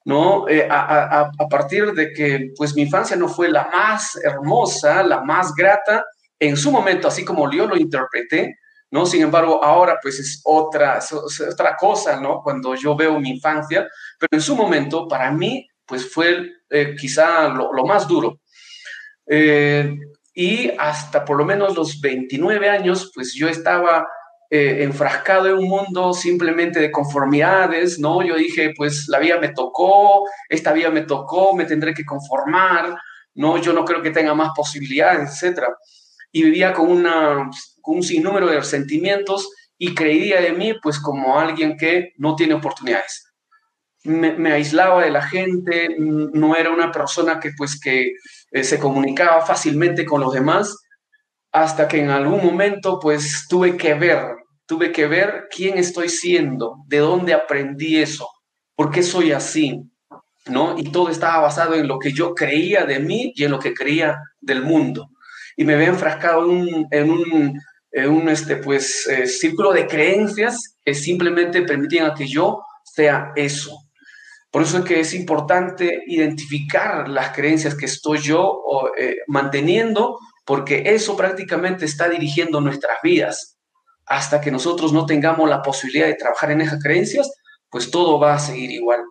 ¿no? 0.05 0.47
Eh, 0.47 0.67
a, 0.69 1.31
a, 1.39 1.47
partir 1.49 1.91
de 1.93 2.13
que 2.13 2.51
pues 2.55 2.75
mi 2.75 2.83
infancia 2.83 3.15
no 3.15 3.27
fue 3.27 3.49
la 3.49 3.67
más 3.67 4.15
hermosa, 4.23 5.01
la 5.01 5.21
más 5.21 5.55
grata, 5.55 6.05
en 6.39 6.58
su 6.58 6.71
momento, 6.71 7.08
así 7.08 7.25
como 7.25 7.52
yo 7.52 7.67
lo 7.67 7.78
interpreté, 7.78 8.58
¿no? 8.91 9.06
Sin 9.06 9.21
embargo, 9.21 9.63
ahora 9.63 9.97
pues 10.02 10.19
es 10.19 10.41
otra, 10.43 10.97
es 10.97 11.12
otra 11.12 11.75
cosa, 11.75 12.19
¿no? 12.19 12.41
Cuando 12.41 12.75
yo 12.75 12.95
veo 12.95 13.19
mi 13.19 13.32
infancia, 13.32 13.88
pero 14.19 14.30
en 14.32 14.41
su 14.41 14.56
momento, 14.56 15.08
para 15.08 15.32
mí, 15.32 15.67
pues 15.86 16.12
fue 16.12 16.49
eh, 16.69 16.95
quizá 16.99 17.49
lo, 17.49 17.84
más 17.86 18.08
duro. 18.08 18.39
Eh, 19.28 19.95
y 20.34 20.71
hasta 20.78 21.25
por 21.25 21.38
lo 21.38 21.45
menos 21.45 21.75
los 21.75 21.99
29 21.99 22.69
años, 22.69 23.12
pues 23.13 23.34
yo 23.34 23.47
estaba 23.47 24.08
eh, 24.49 24.84
enfrascado 24.84 25.47
en 25.47 25.58
un 25.58 25.67
mundo 25.67 26.13
simplemente 26.13 26.80
de 26.80 26.91
conformidades, 26.91 27.99
¿no? 27.99 28.23
Yo 28.23 28.36
dije, 28.36 28.73
pues 28.75 29.08
la 29.08 29.19
vida 29.19 29.38
me 29.39 29.49
tocó, 29.49 30.23
esta 30.47 30.73
vida 30.73 30.89
me 30.89 31.02
tocó, 31.02 31.56
me 31.56 31.65
tendré 31.65 31.93
que 31.93 32.06
conformar, 32.06 32.95
¿no? 33.36 33.58
Yo 33.58 33.73
no 33.73 33.86
creo 33.86 34.02
que 34.02 34.12
tenga 34.12 34.34
más 34.34 34.49
posibilidades, 34.56 35.30
etcétera. 35.30 35.67
Y 36.31 36.43
vivía 36.43 36.73
con, 36.73 36.91
una, 36.91 37.49
con 37.81 37.97
un 37.97 38.03
sinnúmero 38.03 38.47
de 38.47 38.63
sentimientos 38.63 39.49
y 39.77 39.95
creía 39.95 40.41
de 40.41 40.53
mí, 40.53 40.73
pues, 40.81 40.99
como 40.99 41.39
alguien 41.39 41.77
que 41.77 42.13
no 42.17 42.35
tiene 42.35 42.53
oportunidades 42.53 43.29
me, 44.03 44.53
aislaba 44.53 45.03
de 45.03 45.11
la 45.11 45.21
gente, 45.21 45.95
no 45.97 46.55
era 46.55 46.71
una 46.71 46.91
persona 46.91 47.39
que 47.39 47.51
pues 47.57 47.79
que 47.79 48.13
eh, 48.51 48.63
se 48.63 48.79
comunicaba 48.79 49.45
fácilmente 49.45 50.05
con 50.05 50.21
los 50.21 50.33
demás, 50.33 50.77
hasta 51.51 51.87
que 51.87 51.99
en 51.99 52.09
algún 52.09 52.43
momento 52.43 52.99
pues 52.99 53.47
tuve 53.49 53.75
que 53.75 53.93
ver, 53.93 54.35
tuve 54.65 54.91
que 54.91 55.07
ver 55.07 55.47
quién 55.49 55.77
estoy 55.77 56.09
siendo, 56.09 56.77
de 56.87 56.99
dónde 56.99 57.33
aprendí 57.33 57.97
eso, 57.97 58.29
por 58.75 58.91
qué 58.91 59.03
soy 59.03 59.31
así, 59.31 59.81
¿no? 60.47 60.77
Y 60.77 60.91
todo 60.91 61.09
estaba 61.09 61.41
basado 61.41 61.75
en 61.75 61.87
lo 61.87 61.99
que 61.99 62.13
yo 62.13 62.33
creía 62.33 62.85
de 62.85 62.99
mí 62.99 63.33
y 63.35 63.43
en 63.43 63.51
lo 63.51 63.59
que 63.59 63.73
creía 63.73 64.17
del 64.39 64.63
mundo. 64.63 65.09
Y 65.60 65.65
me 65.65 65.74
había 65.74 65.89
enfrascado 65.89 66.43
en 66.43 67.12
un, 67.12 67.60
en 67.91 68.12
un, 68.12 68.30
este, 68.30 68.56
pues, 68.56 69.06
eh, 69.08 69.28
círculo 69.28 69.74
de 69.74 69.88
creencias 69.88 70.78
que 70.86 70.93
simplemente 70.93 71.63
permitían 71.63 72.10
a 72.10 72.13
que 72.13 72.26
yo 72.30 72.62
sea 72.86 73.34
eso. 73.36 73.78
Por 74.52 74.62
eso 74.62 74.78
es 74.78 74.86
que 74.86 75.02
es 75.02 75.13
importante 75.13 76.02
identificar 76.08 77.10
las 77.10 77.36
creencias 77.36 77.76
que 77.76 77.88
estoy 77.88 78.19
yo 78.19 78.63
eh, 78.98 79.17
manteniendo, 79.28 80.17
porque 80.45 80.84
eso 80.86 81.17
prácticamente 81.17 81.84
está 81.84 82.08
dirigiendo 82.08 82.62
nuestras 82.62 83.00
vidas. 83.04 83.58
Hasta 84.06 84.39
que 84.39 84.52
nosotros 84.52 84.93
no 84.93 85.06
tengamos 85.06 85.50
la 85.50 85.62
posibilidad 85.62 86.08
de 86.08 86.15
trabajar 86.15 86.52
en 86.52 86.62
esas 86.62 86.82
creencias, 86.82 87.30
pues 87.69 87.91
todo 87.91 88.17
va 88.17 88.36
a 88.36 88.39
seguir 88.39 88.72
igual. 88.72 89.02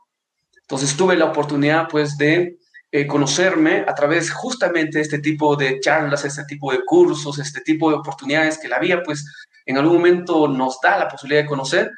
Entonces 0.62 0.96
tuve 0.96 1.14
la 1.14 1.26
oportunidad 1.26 1.88
pues 1.88 2.16
de 2.16 2.56
eh, 2.90 3.06
conocerme 3.06 3.84
a 3.86 3.94
través 3.94 4.30
justamente 4.30 4.98
de 4.98 5.02
este 5.02 5.18
tipo 5.18 5.56
de 5.56 5.80
charlas, 5.80 6.24
este 6.24 6.44
tipo 6.44 6.72
de 6.72 6.84
cursos, 6.84 7.38
este 7.38 7.60
tipo 7.60 7.90
de 7.90 7.96
oportunidades 7.96 8.58
que 8.58 8.68
la 8.68 8.78
vida 8.78 9.02
pues 9.04 9.24
en 9.66 9.76
algún 9.76 9.96
momento 9.96 10.48
nos 10.48 10.80
da 10.80 10.98
la 10.98 11.08
posibilidad 11.08 11.42
de 11.42 11.48
conocer 11.48 11.90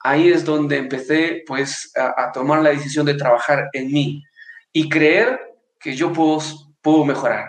ahí 0.00 0.28
es 0.28 0.44
donde 0.44 0.76
empecé 0.76 1.42
pues 1.46 1.92
a, 1.96 2.30
tomar 2.32 2.62
la 2.62 2.70
decisión 2.70 3.06
de 3.06 3.14
trabajar 3.14 3.68
en 3.72 3.92
mí 3.92 4.22
y 4.72 4.88
creer 4.88 5.38
que 5.80 5.94
yo 5.94 6.12
puedo, 6.12 6.40
puedo 6.80 7.04
mejorar. 7.04 7.46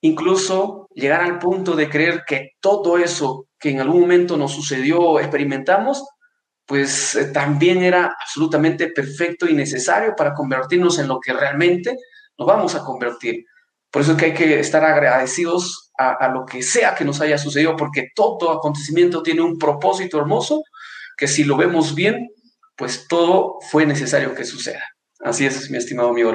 Incluso 0.00 0.88
llegar 0.94 1.22
al 1.22 1.38
punto 1.38 1.74
de 1.76 1.88
creer 1.88 2.24
que 2.26 2.52
todo 2.60 2.98
eso 2.98 3.46
que 3.58 3.70
en 3.70 3.80
algún 3.80 4.00
momento 4.00 4.36
nos 4.36 4.52
sucedió, 4.52 5.20
experimentamos, 5.20 6.04
pues 6.66 7.14
eh, 7.14 7.26
también 7.26 7.82
era 7.82 8.16
absolutamente 8.20 8.88
perfecto 8.88 9.46
y 9.46 9.54
necesario 9.54 10.14
para 10.16 10.34
convertirnos 10.34 10.98
en 10.98 11.08
lo 11.08 11.20
que 11.20 11.32
realmente 11.32 11.96
nos 12.38 12.46
vamos 12.46 12.74
a 12.74 12.84
convertir. 12.84 13.44
Por 13.90 14.02
eso 14.02 14.12
es 14.12 14.18
que 14.18 14.24
hay 14.26 14.34
que 14.34 14.58
estar 14.58 14.84
agradecidos 14.84 15.92
a, 15.98 16.28
lo 16.28 16.46
que 16.46 16.62
sea 16.62 16.94
que 16.94 17.04
nos 17.04 17.20
haya 17.20 17.38
sucedido, 17.38 17.76
porque 17.76 18.08
todo 18.14 18.50
acontecimiento 18.50 19.22
tiene 19.22 19.42
un 19.42 19.58
propósito 19.58 20.18
hermoso 20.18 20.62
que 21.16 21.28
si 21.28 21.44
lo 21.44 21.56
vemos 21.56 21.94
bien, 21.94 22.30
pues 22.76 23.06
todo 23.06 23.58
fue 23.70 23.86
necesario 23.86 24.34
que 24.34 24.44
suceda. 24.44 24.82
Así 25.20 25.46
es, 25.46 25.70
mi 25.70 25.76
estimado 25.78 26.08
amigo 26.08 26.32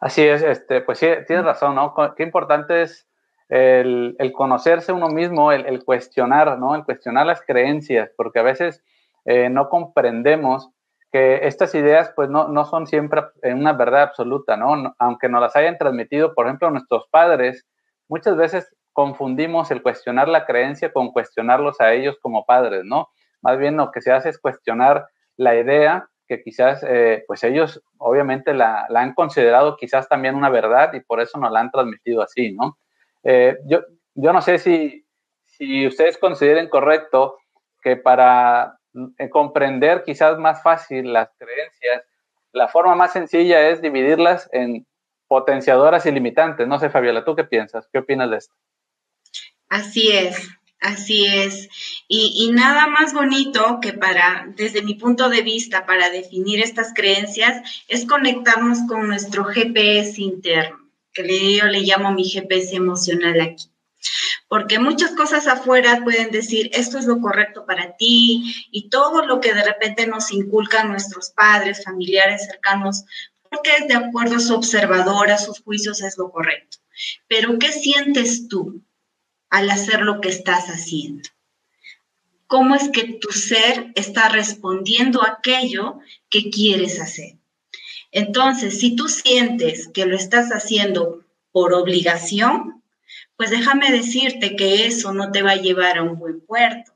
Así 0.00 0.22
es, 0.22 0.42
este, 0.42 0.82
pues 0.82 0.98
sí, 0.98 1.06
tienes 1.26 1.44
razón, 1.44 1.74
¿no? 1.74 1.94
Qué 2.16 2.22
importante 2.22 2.82
es 2.82 3.06
el, 3.48 4.16
conocerse 4.34 4.92
uno 4.92 5.08
mismo, 5.08 5.52
el, 5.52 5.84
cuestionar, 5.84 6.58
¿no? 6.58 6.74
El 6.74 6.84
cuestionar 6.84 7.26
las 7.26 7.40
creencias, 7.42 8.10
porque 8.16 8.40
a 8.40 8.42
veces 8.42 8.82
eh, 9.24 9.48
no 9.48 9.68
comprendemos 9.68 10.70
estas 11.16 11.74
ideas, 11.74 12.12
pues 12.14 12.28
no, 12.28 12.48
no 12.48 12.64
son 12.64 12.86
siempre 12.86 13.22
una 13.42 13.72
verdad 13.72 14.02
absoluta, 14.02 14.56
¿no? 14.56 14.94
Aunque 14.98 15.28
nos 15.28 15.40
las 15.40 15.56
hayan 15.56 15.78
transmitido, 15.78 16.34
por 16.34 16.46
ejemplo, 16.46 16.70
nuestros 16.70 17.06
padres, 17.10 17.66
muchas 18.08 18.36
veces 18.36 18.74
confundimos 18.92 19.70
el 19.70 19.82
cuestionar 19.82 20.28
la 20.28 20.46
creencia 20.46 20.92
con 20.92 21.12
cuestionarlos 21.12 21.80
a 21.80 21.92
ellos 21.92 22.16
como 22.20 22.46
padres, 22.46 22.82
¿no? 22.84 23.10
Más 23.42 23.58
bien 23.58 23.76
lo 23.76 23.90
que 23.90 24.00
se 24.00 24.10
hace 24.10 24.30
es 24.30 24.38
cuestionar 24.38 25.06
la 25.36 25.54
idea 25.54 26.08
que 26.26 26.42
quizás, 26.42 26.82
eh, 26.88 27.22
pues 27.26 27.44
ellos 27.44 27.82
obviamente 27.98 28.54
la, 28.54 28.86
han 28.94 29.14
considerado 29.14 29.76
quizás 29.76 30.08
también 30.08 30.34
una 30.34 30.50
verdad 30.50 30.92
y 30.94 31.00
por 31.00 31.20
eso 31.20 31.38
nos 31.38 31.52
la 31.52 31.60
han 31.60 31.70
transmitido 31.70 32.22
así, 32.22 32.52
¿no? 32.52 32.78
Eh, 33.22 33.58
yo, 33.66 33.80
yo 34.14 34.32
no 34.32 34.40
sé 34.40 34.58
si, 34.58 35.06
si 35.44 35.86
ustedes 35.86 36.18
consideren 36.18 36.68
correcto 36.68 37.36
que 37.82 37.96
para 37.96 38.64
eh, 38.64 38.76
comprender 39.30 40.02
quizás 40.04 40.38
más 40.38 40.62
fácil 40.62 41.12
las 41.12 41.30
creencias, 41.38 42.04
la 42.52 42.68
forma 42.68 42.94
más 42.94 43.12
sencilla 43.12 43.68
es 43.68 43.82
dividirlas 43.82 44.48
en 44.52 44.86
potenciadoras 45.28 46.06
y 46.06 46.12
limitantes. 46.12 46.66
No 46.66 46.78
sé, 46.78 46.90
Fabiola, 46.90 47.24
¿tú 47.24 47.34
qué 47.36 47.44
piensas? 47.44 47.88
¿Qué 47.92 47.98
opinas 47.98 48.30
de 48.30 48.36
esto? 48.38 48.54
Así 49.68 50.10
es. 50.10 50.48
Así 50.80 51.26
es. 51.26 51.68
Y, 52.06 52.50
nada 52.52 52.86
más 52.86 53.14
bonito 53.14 53.80
que 53.80 53.92
para, 53.92 54.46
desde 54.56 54.82
mi 54.82 54.94
punto 54.94 55.28
de 55.28 55.42
vista, 55.42 55.86
para 55.86 56.10
definir 56.10 56.60
estas 56.60 56.92
creencias, 56.94 57.84
es 57.88 58.06
conectarnos 58.06 58.80
con 58.86 59.08
nuestro 59.08 59.44
GPS 59.44 60.20
interno, 60.20 60.78
que 61.12 61.56
yo 61.56 61.64
le 61.64 61.80
llamo 61.80 62.12
mi 62.12 62.28
GPS 62.28 62.76
emocional 62.76 63.40
aquí. 63.40 63.70
Porque 64.48 64.78
muchas 64.78 65.12
cosas 65.12 65.46
afuera 65.46 66.02
pueden 66.04 66.30
decir, 66.30 66.70
esto 66.72 66.98
es 66.98 67.06
lo 67.06 67.20
correcto 67.20 67.66
para 67.66 67.96
ti, 67.96 68.54
y 68.70 68.88
todo 68.88 69.26
lo 69.26 69.40
que 69.40 69.54
de 69.54 69.64
repente 69.64 70.06
nos 70.06 70.32
inculcan 70.32 70.88
nuestros 70.88 71.30
padres, 71.30 71.84
familiares 71.84 72.46
cercanos, 72.46 73.04
porque 73.50 73.70
de 73.88 73.94
acuerdo 73.94 74.36
a 74.36 74.40
su 74.40 74.54
observador, 74.54 75.30
a 75.30 75.38
sus 75.38 75.60
juicios, 75.60 76.02
es 76.02 76.16
lo 76.18 76.30
correcto. 76.30 76.78
Pero, 77.28 77.58
¿qué 77.58 77.72
sientes 77.72 78.48
tú? 78.48 78.82
al 79.50 79.70
hacer 79.70 80.02
lo 80.02 80.20
que 80.20 80.28
estás 80.28 80.66
haciendo. 80.66 81.28
¿Cómo 82.46 82.74
es 82.74 82.88
que 82.90 83.18
tu 83.20 83.32
ser 83.32 83.92
está 83.94 84.28
respondiendo 84.28 85.22
a 85.22 85.38
aquello 85.38 85.98
que 86.30 86.50
quieres 86.50 87.00
hacer? 87.00 87.38
Entonces, 88.12 88.78
si 88.78 88.94
tú 88.94 89.08
sientes 89.08 89.88
que 89.88 90.06
lo 90.06 90.16
estás 90.16 90.50
haciendo 90.50 91.24
por 91.50 91.74
obligación, 91.74 92.75
pues 93.36 93.50
déjame 93.50 93.90
decirte 93.92 94.56
que 94.56 94.86
eso 94.86 95.12
no 95.12 95.30
te 95.30 95.42
va 95.42 95.52
a 95.52 95.56
llevar 95.56 95.98
a 95.98 96.02
un 96.02 96.18
buen 96.18 96.40
puerto. 96.40 96.92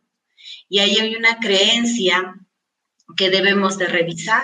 Y 0.68 0.78
ahí 0.78 0.96
hay 0.96 1.14
una 1.14 1.38
creencia 1.38 2.34
que 3.16 3.30
debemos 3.30 3.78
de 3.78 3.86
revisar. 3.86 4.42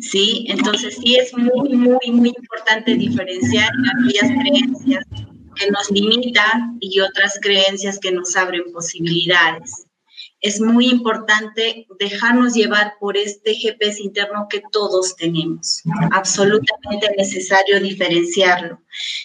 ¿Sí? 0.00 0.46
Entonces 0.48 0.96
sí 1.02 1.16
es 1.16 1.36
muy, 1.36 1.74
muy, 1.74 2.10
muy 2.10 2.32
importante 2.34 2.94
diferenciar 2.94 3.68
aquellas 3.98 4.30
creencias 4.40 5.04
que 5.54 5.70
nos 5.70 5.90
limitan 5.90 6.78
y 6.80 7.00
otras 7.00 7.38
creencias 7.40 7.98
que 7.98 8.12
nos 8.12 8.34
abren 8.36 8.72
posibilidades. 8.72 9.86
Es 10.40 10.60
muy 10.60 10.88
importante 10.88 11.86
dejarnos 11.98 12.54
llevar 12.54 12.94
por 13.00 13.16
este 13.16 13.54
GPS 13.54 14.02
interno 14.02 14.46
que 14.48 14.62
todos 14.72 15.16
tenemos. 15.16 15.82
Absolutamente 16.12 17.08
necesario 17.16 17.80
diferenciarlo, 17.80 18.80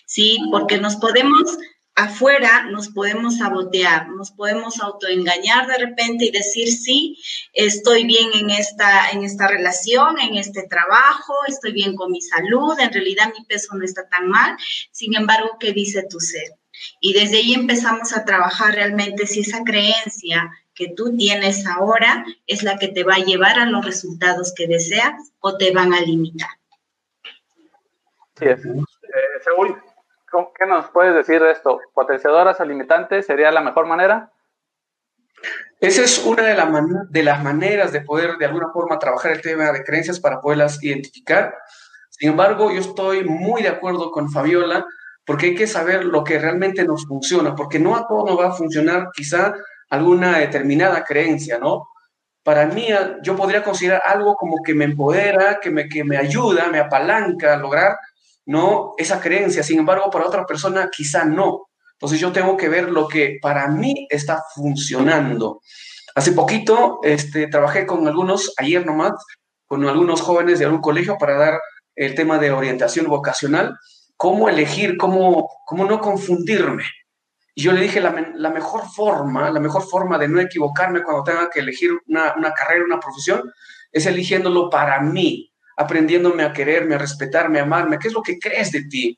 ¿sí? 0.06 0.40
Porque 0.52 0.78
nos 0.78 0.96
podemos 0.96 1.58
afuera 2.04 2.64
nos 2.70 2.90
podemos 2.90 3.38
sabotear, 3.38 4.10
nos 4.10 4.32
podemos 4.32 4.80
autoengañar 4.80 5.68
de 5.68 5.78
repente 5.78 6.26
y 6.26 6.32
decir, 6.32 6.72
sí, 6.72 7.18
estoy 7.54 8.06
bien 8.06 8.30
en 8.34 8.50
esta, 8.50 9.10
en 9.12 9.24
esta 9.24 9.48
relación, 9.48 10.20
en 10.20 10.38
este 10.38 10.64
trabajo, 10.64 11.34
estoy 11.48 11.74
bien 11.74 11.96
con 11.96 12.12
mi 12.12 12.22
salud, 12.22 12.80
en 12.80 12.94
realidad 12.94 13.34
mi 13.38 13.46
peso 13.46 13.76
no 13.76 13.84
está 13.84 14.08
tan 14.08 14.28
mal, 14.28 14.58
sin 14.92 15.16
embargo, 15.16 15.58
¿qué 15.60 15.74
dice 15.74 16.06
tu 16.10 16.20
ser? 16.20 16.56
Y 17.00 17.14
desde 17.14 17.38
ahí 17.38 17.54
empezamos 17.54 18.16
a 18.16 18.24
trabajar 18.24 18.76
realmente 18.76 19.28
si 19.28 19.42
esa 19.42 19.64
creencia 19.64 20.50
que 20.74 20.94
tú 20.96 21.16
tienes 21.18 21.66
ahora 21.68 22.26
es 22.48 22.64
la 22.64 22.78
que 22.78 22.88
te 22.88 23.04
va 23.04 23.16
a 23.16 23.26
llevar 23.26 23.60
a 23.60 23.66
los 23.66 23.86
resultados 23.86 24.54
que 24.56 24.68
deseas 24.68 25.14
o 25.40 25.58
te 25.58 25.72
van 25.72 25.94
a 25.94 26.00
limitar. 26.00 26.50
Sí. 28.38 28.46
Eh, 28.46 29.40
¿qué 30.58 30.66
nos 30.66 30.90
puedes 30.90 31.14
decir 31.16 31.42
de 31.42 31.52
esto? 31.52 31.80
¿Potenciadoras 31.94 32.60
o 32.60 32.66
limitantes 32.66 33.26
sería 33.26 33.52
la 33.52 33.62
mejor 33.62 33.86
manera? 33.86 34.32
Esa 35.80 36.04
es 36.04 36.26
una 36.26 36.44
de, 36.44 36.56
de, 37.10 37.24
las 37.24 37.44
maneras 37.44 37.92
de 37.92 38.02
poder 38.02 38.38
de 38.38 38.46
alguna 38.46 38.70
forma 38.74 39.00
trabajar 39.00 39.32
el 39.32 39.42
tema 39.42 39.72
de 39.72 39.84
creencias 39.84 40.20
para 40.20 40.42
poderlas 40.42 40.84
identificar. 40.84 41.56
Sin 42.10 42.30
embargo, 42.30 42.72
yo 42.72 42.80
estoy 42.80 43.24
muy 43.24 43.62
de 43.62 43.70
acuerdo 43.70 44.12
con 44.12 44.30
Fabiola 44.30 44.86
porque 45.26 45.48
hay 45.48 45.56
que 45.56 45.68
saber 45.68 46.06
lo 46.06 46.24
que 46.24 46.40
realmente 46.40 46.84
nos 46.84 47.06
funciona, 47.08 47.56
porque 47.56 47.80
no 47.80 47.96
a 47.96 48.08
todos 48.08 48.26
nos 48.30 48.40
va 48.40 48.48
a 48.48 48.54
funcionar 48.54 49.10
quizá 49.14 49.54
alguna 49.90 50.40
determinada 50.40 51.04
creencia, 51.04 51.60
¿no? 51.60 51.88
Para 52.44 52.66
mí, 52.66 52.88
yo 53.22 53.36
podría 53.36 53.64
considerar 53.64 54.02
algo 54.06 54.36
como 54.36 54.58
que 54.64 54.74
me 54.74 54.86
empodera, 54.86 55.60
que 55.62 55.70
me, 55.70 55.88
que 55.88 56.04
me 56.04 56.18
ayuda, 56.18 56.68
me 56.70 56.80
apalanca 56.80 57.54
a 57.54 57.58
lograr, 57.58 57.98
¿no? 58.50 58.94
Esa 58.98 59.22
creencia. 59.22 59.62
Sin 59.62 59.78
embargo, 59.78 60.10
para 60.10 60.26
otra 60.26 60.44
persona 60.44 60.90
quizá 60.92 61.24
no. 61.24 61.68
Entonces 61.94 62.20
yo 62.20 62.32
tengo 62.32 62.58
que 62.58 62.68
ver 62.68 62.90
lo 62.90 63.08
que 63.08 63.38
para 63.40 63.68
mí 63.68 64.08
está 64.10 64.44
funcionando. 64.56 65.62
Hace 66.16 66.32
poquito 66.32 67.00
este, 67.04 67.46
trabajé 67.46 67.86
con 67.86 68.08
algunos, 68.08 68.52
ayer 68.58 68.84
nomás, 68.88 69.12
con 69.68 69.88
algunos 69.88 70.22
jóvenes 70.22 70.58
de 70.58 70.66
algún 70.66 70.82
colegio 70.82 71.16
para 71.20 71.38
dar 71.38 71.60
el 71.96 72.16
tema 72.16 72.40
de 72.40 72.50
orientación 72.50 73.06
vocacional, 73.06 73.78
cómo 74.18 74.50
elegir, 74.50 74.98
cómo, 74.98 75.48
cómo 75.68 75.86
no 75.86 76.02
confundirme. 76.02 76.86
Y 77.54 77.62
yo 77.62 77.72
le 77.72 77.82
dije, 77.82 78.02
la, 78.02 78.32
la, 78.34 78.50
mejor 78.50 78.82
forma, 78.90 79.52
la 79.52 79.60
mejor 79.60 79.84
forma 79.84 80.18
de 80.18 80.28
no 80.28 80.42
equivocarme 80.42 81.04
cuando 81.04 81.24
tenga 81.24 81.52
que 81.52 81.60
elegir 81.60 81.92
una, 82.08 82.34
una 82.36 82.52
carrera, 82.54 82.84
una 82.84 83.00
profesión, 83.00 83.44
es 83.92 84.08
eligiéndolo 84.08 84.72
para 84.72 85.02
mí, 85.02 85.49
aprendiéndome 85.80 86.44
a 86.44 86.54
quererme, 86.54 86.94
a 86.94 87.00
respetarme, 87.00 87.60
a 87.60 87.64
amarme. 87.64 87.98
¿Qué 87.98 88.10
es 88.10 88.14
lo 88.14 88.22
que 88.22 88.38
crees 88.38 88.72
de 88.72 88.84
ti? 88.84 89.18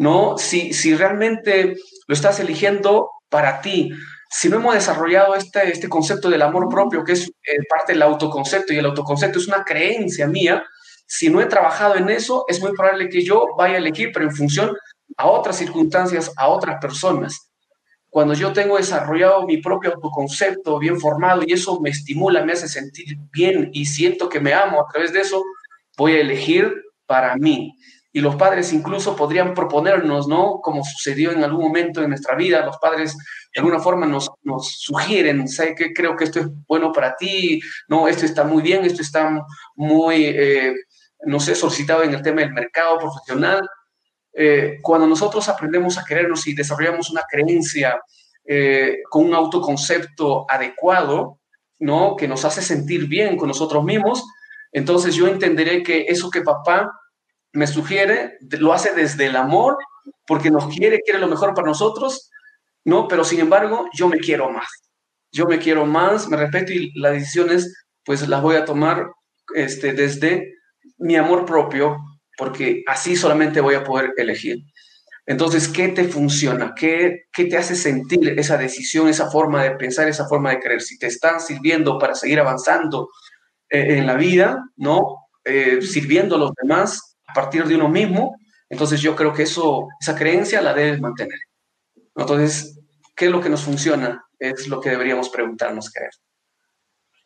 ¿no? 0.00 0.38
Si, 0.38 0.72
si 0.72 0.94
realmente 0.94 1.76
lo 2.06 2.14
estás 2.14 2.40
eligiendo 2.40 3.10
para 3.28 3.60
ti, 3.60 3.90
si 4.30 4.48
no 4.48 4.56
hemos 4.56 4.74
desarrollado 4.74 5.34
este, 5.34 5.70
este 5.70 5.90
concepto 5.90 6.30
del 6.30 6.40
amor 6.40 6.70
propio, 6.70 7.04
que 7.04 7.12
es 7.12 7.28
eh, 7.28 7.58
parte 7.68 7.92
del 7.92 8.00
autoconcepto, 8.02 8.72
y 8.72 8.78
el 8.78 8.86
autoconcepto 8.86 9.38
es 9.38 9.46
una 9.46 9.62
creencia 9.62 10.26
mía, 10.26 10.64
si 11.06 11.28
no 11.28 11.42
he 11.42 11.46
trabajado 11.46 11.96
en 11.96 12.08
eso, 12.08 12.46
es 12.48 12.62
muy 12.62 12.72
probable 12.72 13.10
que 13.10 13.22
yo 13.22 13.48
vaya 13.58 13.74
a 13.74 13.78
elegir, 13.78 14.10
pero 14.14 14.24
en 14.24 14.34
función 14.34 14.74
a 15.18 15.26
otras 15.26 15.58
circunstancias, 15.58 16.32
a 16.38 16.48
otras 16.48 16.80
personas. 16.80 17.50
Cuando 18.08 18.32
yo 18.32 18.54
tengo 18.54 18.78
desarrollado 18.78 19.44
mi 19.44 19.58
propio 19.58 19.92
autoconcepto 19.92 20.78
bien 20.78 20.98
formado 20.98 21.42
y 21.46 21.52
eso 21.52 21.78
me 21.78 21.90
estimula, 21.90 22.42
me 22.42 22.52
hace 22.52 22.68
sentir 22.68 23.18
bien 23.30 23.68
y 23.74 23.84
siento 23.84 24.30
que 24.30 24.40
me 24.40 24.54
amo 24.54 24.80
a 24.80 24.86
través 24.90 25.12
de 25.12 25.20
eso, 25.20 25.44
voy 26.00 26.12
a 26.12 26.20
elegir 26.20 26.72
para 27.04 27.36
mí 27.36 27.74
y 28.10 28.20
los 28.20 28.34
padres 28.36 28.72
incluso 28.72 29.14
podrían 29.14 29.52
proponernos, 29.52 30.26
¿no? 30.26 30.60
Como 30.62 30.82
sucedió 30.82 31.30
en 31.30 31.44
algún 31.44 31.62
momento 31.66 32.02
en 32.02 32.08
nuestra 32.08 32.34
vida, 32.34 32.64
los 32.64 32.78
padres 32.78 33.14
de 33.54 33.60
alguna 33.60 33.80
forma 33.80 34.06
nos, 34.06 34.30
nos 34.42 34.80
sugieren, 34.80 35.46
sé 35.46 35.74
que 35.74 35.92
creo 35.92 36.16
que 36.16 36.24
esto 36.24 36.40
es 36.40 36.46
bueno 36.66 36.90
para 36.90 37.14
ti, 37.16 37.60
no, 37.86 38.08
esto 38.08 38.24
está 38.24 38.44
muy 38.44 38.62
bien, 38.62 38.84
esto 38.84 39.02
está 39.02 39.44
muy, 39.76 40.24
eh, 40.24 40.74
no 41.26 41.38
sé, 41.38 41.54
solicitado 41.54 42.02
en 42.02 42.14
el 42.14 42.22
tema 42.22 42.40
del 42.40 42.52
mercado 42.52 42.98
profesional. 42.98 43.68
Eh, 44.32 44.78
cuando 44.80 45.06
nosotros 45.06 45.48
aprendemos 45.48 45.98
a 45.98 46.04
querernos 46.04 46.46
y 46.46 46.54
desarrollamos 46.54 47.10
una 47.10 47.22
creencia 47.28 48.00
eh, 48.44 49.00
con 49.10 49.26
un 49.26 49.34
autoconcepto 49.34 50.46
adecuado, 50.48 51.38
¿no? 51.78 52.16
Que 52.16 52.26
nos 52.26 52.44
hace 52.46 52.62
sentir 52.62 53.06
bien 53.06 53.36
con 53.36 53.48
nosotros 53.48 53.84
mismos, 53.84 54.24
entonces 54.72 55.14
yo 55.14 55.26
entenderé 55.26 55.82
que 55.82 56.06
eso 56.08 56.30
que 56.30 56.42
papá 56.42 56.90
me 57.52 57.66
sugiere, 57.66 58.38
lo 58.58 58.72
hace 58.72 58.94
desde 58.94 59.26
el 59.26 59.36
amor, 59.36 59.76
porque 60.26 60.50
nos 60.50 60.72
quiere, 60.74 61.00
quiere 61.00 61.18
lo 61.18 61.28
mejor 61.28 61.54
para 61.54 61.66
nosotros, 61.66 62.30
¿no? 62.84 63.08
Pero 63.08 63.24
sin 63.24 63.40
embargo, 63.40 63.88
yo 63.92 64.08
me 64.08 64.18
quiero 64.18 64.50
más. 64.50 64.68
Yo 65.32 65.46
me 65.46 65.58
quiero 65.58 65.86
más, 65.86 66.28
me 66.28 66.36
respeto 66.36 66.72
y 66.72 66.92
las 66.98 67.12
decisiones, 67.12 67.84
pues 68.04 68.26
las 68.28 68.42
voy 68.42 68.56
a 68.56 68.64
tomar 68.64 69.10
este, 69.54 69.92
desde 69.92 70.54
mi 70.98 71.16
amor 71.16 71.44
propio, 71.44 71.96
porque 72.36 72.82
así 72.86 73.16
solamente 73.16 73.60
voy 73.60 73.74
a 73.74 73.84
poder 73.84 74.12
elegir. 74.16 74.58
Entonces, 75.26 75.68
¿qué 75.68 75.88
te 75.88 76.04
funciona? 76.04 76.74
¿Qué, 76.74 77.24
¿Qué 77.32 77.44
te 77.44 77.56
hace 77.56 77.76
sentir 77.76 78.38
esa 78.38 78.56
decisión, 78.56 79.08
esa 79.08 79.30
forma 79.30 79.62
de 79.62 79.72
pensar, 79.72 80.08
esa 80.08 80.26
forma 80.26 80.50
de 80.50 80.60
creer? 80.60 80.80
Si 80.80 80.98
te 80.98 81.06
están 81.06 81.40
sirviendo 81.40 81.98
para 81.98 82.14
seguir 82.14 82.40
avanzando 82.40 83.08
eh, 83.70 83.98
en 83.98 84.06
la 84.06 84.14
vida, 84.14 84.64
¿no? 84.76 85.28
Eh, 85.44 85.80
sirviendo 85.80 86.34
a 86.34 86.38
los 86.38 86.52
demás, 86.60 87.16
a 87.26 87.32
partir 87.32 87.64
de 87.64 87.76
uno 87.76 87.88
mismo, 87.88 88.36
entonces 88.68 89.00
yo 89.00 89.14
creo 89.14 89.32
que 89.32 89.44
eso, 89.44 89.88
esa 90.00 90.16
creencia 90.16 90.60
la 90.60 90.74
debes 90.74 91.00
mantener. 91.00 91.38
Entonces, 92.16 92.80
¿qué 93.16 93.26
es 93.26 93.30
lo 93.30 93.40
que 93.40 93.48
nos 93.48 93.62
funciona? 93.62 94.24
Es 94.38 94.66
lo 94.66 94.80
que 94.80 94.90
deberíamos 94.90 95.28
preguntarnos, 95.28 95.92
creer. 95.92 96.10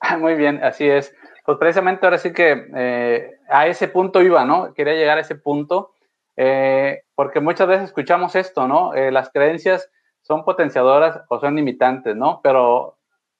Muy 0.20 0.34
bien, 0.34 0.62
así 0.62 0.86
es. 0.86 1.14
Pues 1.46 1.58
precisamente 1.58 2.04
ahora 2.04 2.18
sí 2.18 2.32
que 2.32 2.68
eh, 2.76 3.30
a 3.48 3.66
ese 3.66 3.88
punto 3.88 4.22
iba, 4.22 4.44
¿no? 4.44 4.74
Quería 4.74 4.94
llegar 4.94 5.18
a 5.18 5.22
ese 5.22 5.34
punto, 5.36 5.94
porque 7.14 7.40
muchas 7.40 7.68
veces 7.68 7.84
escuchamos 7.84 8.34
esto, 8.34 8.66
¿no? 8.66 8.92
Las 8.92 9.30
creencias 9.30 9.88
son 10.22 10.44
potenciadoras 10.44 11.20
o 11.28 11.38
son 11.38 11.54
limitantes, 11.54 12.16
¿no? 12.16 12.40
Pero 12.42 12.93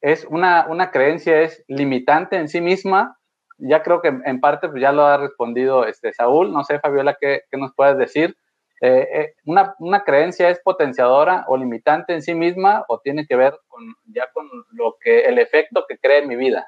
es 0.04 0.24
una, 0.24 0.66
una 0.68 0.90
creencia 0.90 1.40
es 1.40 1.64
limitante 1.68 2.36
en 2.36 2.48
sí 2.48 2.60
misma 2.60 3.18
ya 3.58 3.82
creo 3.82 4.02
que 4.02 4.08
en 4.08 4.40
parte 4.40 4.68
pues 4.68 4.82
ya 4.82 4.92
lo 4.92 5.04
ha 5.04 5.16
respondido 5.16 5.86
este 5.86 6.12
Saúl. 6.12 6.52
No 6.52 6.64
sé, 6.64 6.80
Fabiola, 6.80 7.16
¿qué, 7.20 7.42
nos 7.52 7.72
puedes 7.74 7.96
decir? 7.98 8.36
Eh, 8.80 9.08
eh, 9.14 9.34
una, 9.44 10.02
creencia 10.04 10.50
es 10.50 10.60
potenciadora 10.62 11.44
o 11.48 11.56
limitante 11.56 12.12
en 12.12 12.22
sí 12.22 12.34
misma 12.34 12.84
o 12.88 13.00
tiene 13.00 13.26
que 13.26 13.36
ver 13.36 13.54
con 13.68 13.94
ya 14.06 14.28
con 14.32 14.48
lo 14.72 14.96
que 15.00 15.20
el 15.20 15.38
efecto 15.38 15.84
que 15.88 15.96
crea 15.98 16.18
en 16.18 16.28
mi 16.28 16.36
vida? 16.36 16.66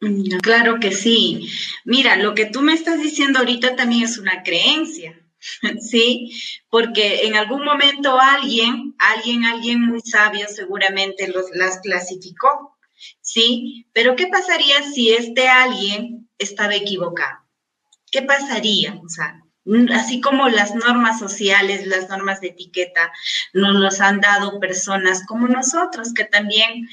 Mm, 0.00 0.38
claro 0.42 0.78
que 0.80 0.92
sí. 0.92 1.48
Mira, 1.84 2.16
lo 2.16 2.34
que 2.34 2.46
tú 2.46 2.60
me 2.60 2.74
estás 2.74 3.00
diciendo 3.00 3.40
ahorita 3.40 3.74
también 3.74 4.04
es 4.04 4.18
una 4.18 4.42
creencia, 4.42 5.18
¿sí? 5.80 6.30
Porque 6.68 7.26
en 7.26 7.36
algún 7.36 7.64
momento 7.64 8.18
alguien, 8.20 8.94
alguien, 8.98 9.44
alguien 9.44 9.82
muy 9.82 10.00
sabio 10.00 10.46
seguramente 10.48 11.28
los, 11.28 11.46
las 11.52 11.80
clasificó 11.80 12.76
¿sí? 13.20 13.86
Pero 13.92 14.16
¿qué 14.16 14.26
pasaría 14.26 14.82
si 14.82 15.12
este 15.12 15.48
alguien 15.48 16.28
estaba 16.38 16.74
equivocado? 16.74 17.38
¿Qué 18.10 18.22
pasaría? 18.22 19.00
O 19.04 19.08
sea, 19.08 19.42
así 19.94 20.20
como 20.20 20.48
las 20.48 20.74
normas 20.74 21.18
sociales, 21.18 21.86
las 21.86 22.08
normas 22.08 22.40
de 22.40 22.48
etiqueta 22.48 23.12
nos 23.52 23.76
los 23.76 24.00
han 24.00 24.20
dado 24.20 24.58
personas 24.58 25.24
como 25.26 25.46
nosotros, 25.48 26.12
que 26.12 26.24
también 26.24 26.88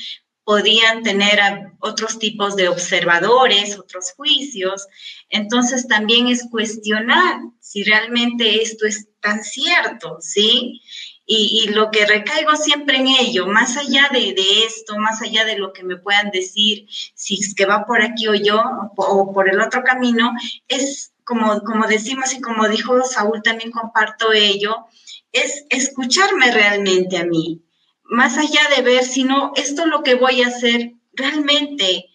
podían 0.47 1.03
tener 1.03 1.41
otros 1.81 2.19
tipos 2.19 2.55
de 2.55 2.69
observadores, 2.69 3.77
otros 3.77 4.13
juicios. 4.15 4.87
Entonces 5.27 5.89
también 5.89 6.27
es 6.27 6.47
cuestionar 6.49 7.41
si 7.59 7.83
realmente 7.83 8.61
esto 8.61 8.85
es 8.85 9.09
tan 9.19 9.43
cierto, 9.43 10.19
¿sí? 10.21 10.81
Y, 11.25 11.67
lo 11.71 11.91
que 11.91 12.05
recaigo 12.05 12.55
siempre 12.55 12.95
en 12.95 13.07
ello, 13.07 13.45
más 13.47 13.75
allá 13.75 14.07
de, 14.13 14.33
esto, 14.65 14.97
más 14.97 15.21
allá 15.21 15.43
de 15.43 15.57
lo 15.57 15.73
que 15.73 15.83
me 15.83 15.97
puedan 15.97 16.31
decir, 16.31 16.87
si 17.13 17.37
es 17.41 17.53
que 17.53 17.65
va 17.65 17.85
por 17.85 18.01
aquí 18.01 18.29
o 18.29 18.33
yo, 18.33 18.63
o, 18.95 19.33
por 19.33 19.49
el 19.49 19.59
otro 19.59 19.83
camino, 19.83 20.31
es 20.69 21.11
como, 21.25 21.59
como 21.59 21.87
decimos 21.87 22.33
y 22.33 22.39
como 22.39 22.69
dijo 22.69 23.03
Saúl, 23.03 23.41
también 23.43 23.71
comparto 23.71 24.31
ello, 24.31 24.85
es 25.33 25.65
escucharme 25.69 26.51
realmente 26.51 27.17
a 27.17 27.25
mí, 27.25 27.66
más 28.09 28.37
allá 28.37 28.61
de 28.75 28.81
ver 28.81 29.03
si 29.03 29.23
no, 29.23 29.51
esto 29.55 29.85
lo 29.85 30.03
que 30.03 30.15
voy 30.15 30.41
a 30.41 30.47
hacer 30.47 30.93
realmente 31.13 32.05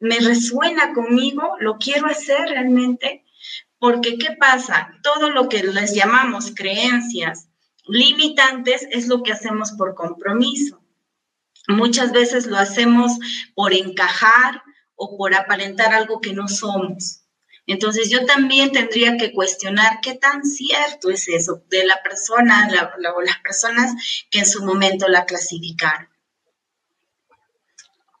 me 0.00 0.18
resuena 0.18 0.92
conmigo, 0.92 1.56
lo 1.60 1.78
quiero 1.78 2.06
hacer 2.06 2.48
realmente, 2.48 3.24
porque 3.78 4.18
¿qué 4.18 4.36
pasa? 4.38 4.92
Todo 5.02 5.30
lo 5.30 5.48
que 5.48 5.62
les 5.62 5.94
llamamos 5.94 6.52
creencias, 6.54 7.48
limitantes 7.86 8.86
es 8.90 9.08
lo 9.08 9.22
que 9.22 9.32
hacemos 9.32 9.72
por 9.72 9.94
compromiso. 9.94 10.80
Muchas 11.68 12.12
veces 12.12 12.46
lo 12.46 12.58
hacemos 12.58 13.12
por 13.54 13.72
encajar 13.72 14.62
o 14.94 15.16
por 15.16 15.34
aparentar 15.34 15.94
algo 15.94 16.20
que 16.20 16.32
no 16.32 16.48
somos. 16.48 17.23
Entonces 17.66 18.10
yo 18.10 18.26
también 18.26 18.72
tendría 18.72 19.16
que 19.16 19.32
cuestionar 19.32 20.00
qué 20.02 20.14
tan 20.14 20.44
cierto 20.44 21.10
es 21.10 21.28
eso 21.28 21.62
de 21.70 21.86
la 21.86 22.02
persona 22.02 22.68
o 23.14 23.22
las 23.22 23.38
personas 23.38 23.94
que 24.30 24.40
en 24.40 24.46
su 24.46 24.64
momento 24.64 25.08
la 25.08 25.24
clasificaron. 25.24 26.08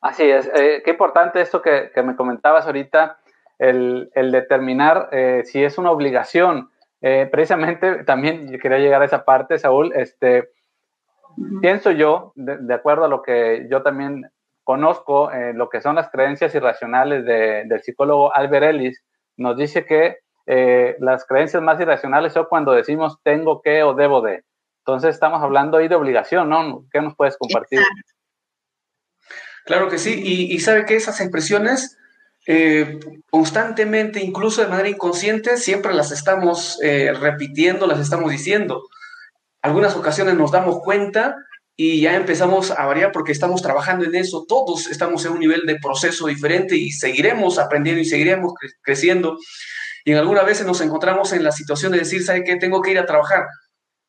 Así 0.00 0.22
es, 0.24 0.50
eh, 0.54 0.82
qué 0.84 0.90
importante 0.90 1.40
esto 1.40 1.62
que, 1.62 1.90
me 2.02 2.16
comentabas 2.16 2.66
ahorita, 2.66 3.18
el, 3.58 4.10
determinar 4.14 5.08
eh, 5.12 5.42
si 5.46 5.62
es 5.62 5.78
una 5.78 5.90
obligación 5.90 6.70
eh, 7.00 7.28
precisamente 7.30 8.04
también 8.04 8.58
quería 8.58 8.78
llegar 8.78 9.02
a 9.02 9.04
esa 9.04 9.24
parte, 9.24 9.58
Saúl. 9.58 9.92
Este, 9.94 10.50
Pienso 11.60 11.90
yo, 11.90 12.32
de, 12.36 12.72
acuerdo 12.72 13.06
a 13.06 13.08
lo 13.08 13.22
que 13.22 13.66
yo 13.68 13.82
también 13.82 14.30
conozco, 14.62 15.30
lo 15.54 15.68
que 15.68 15.80
son 15.80 15.96
las 15.96 16.08
creencias 16.08 16.54
irracionales 16.54 17.24
del 17.24 17.82
psicólogo 17.82 18.34
Albert 18.34 18.66
Ellis, 18.66 19.03
nos 19.36 19.56
dice 19.56 19.84
que 19.84 20.18
eh, 20.46 20.96
las 21.00 21.24
creencias 21.24 21.62
más 21.62 21.80
irracionales 21.80 22.32
son 22.32 22.46
cuando 22.48 22.72
decimos 22.72 23.18
tengo 23.22 23.62
que 23.62 23.82
o 23.82 23.94
debo 23.94 24.20
de. 24.20 24.44
Entonces 24.80 25.14
estamos 25.14 25.42
hablando 25.42 25.78
ahí 25.78 25.88
de 25.88 25.94
obligación, 25.94 26.48
¿no? 26.50 26.84
¿Qué 26.92 27.00
nos 27.00 27.16
puedes 27.16 27.38
compartir? 27.38 27.80
Claro 29.64 29.88
que 29.88 29.98
sí, 29.98 30.20
y, 30.22 30.58
sabe 30.60 30.84
que 30.84 30.94
esas 30.94 31.20
expresiones 31.22 31.96
eh, 32.46 33.00
constantemente, 33.30 34.20
incluso 34.20 34.60
de 34.60 34.68
manera 34.68 34.90
inconsciente, 34.90 35.56
siempre 35.56 35.94
las 35.94 36.12
estamos 36.12 36.78
eh, 36.82 37.14
repitiendo, 37.18 37.86
las 37.86 37.98
estamos 37.98 38.30
diciendo. 38.30 38.82
Algunas 39.62 39.96
ocasiones 39.96 40.34
nos 40.34 40.52
damos 40.52 40.80
cuenta 40.80 41.36
y 41.76 42.00
ya 42.00 42.14
empezamos 42.14 42.70
a 42.70 42.86
variar 42.86 43.10
porque 43.10 43.32
estamos 43.32 43.60
trabajando 43.60 44.04
en 44.04 44.14
eso. 44.14 44.44
Todos 44.46 44.86
estamos 44.86 45.24
en 45.24 45.32
un 45.32 45.40
nivel 45.40 45.62
de 45.66 45.76
proceso 45.76 46.28
diferente 46.28 46.76
y 46.76 46.92
seguiremos 46.92 47.58
aprendiendo 47.58 48.00
y 48.00 48.04
seguiremos 48.04 48.52
creciendo. 48.80 49.38
Y 50.04 50.12
en 50.12 50.18
algunas 50.18 50.46
veces 50.46 50.66
nos 50.66 50.80
encontramos 50.80 51.32
en 51.32 51.42
la 51.42 51.50
situación 51.50 51.92
de 51.92 51.98
decir, 51.98 52.22
¿sabe 52.22 52.44
qué? 52.44 52.56
Tengo 52.56 52.80
que 52.80 52.92
ir 52.92 52.98
a 52.98 53.06
trabajar. 53.06 53.46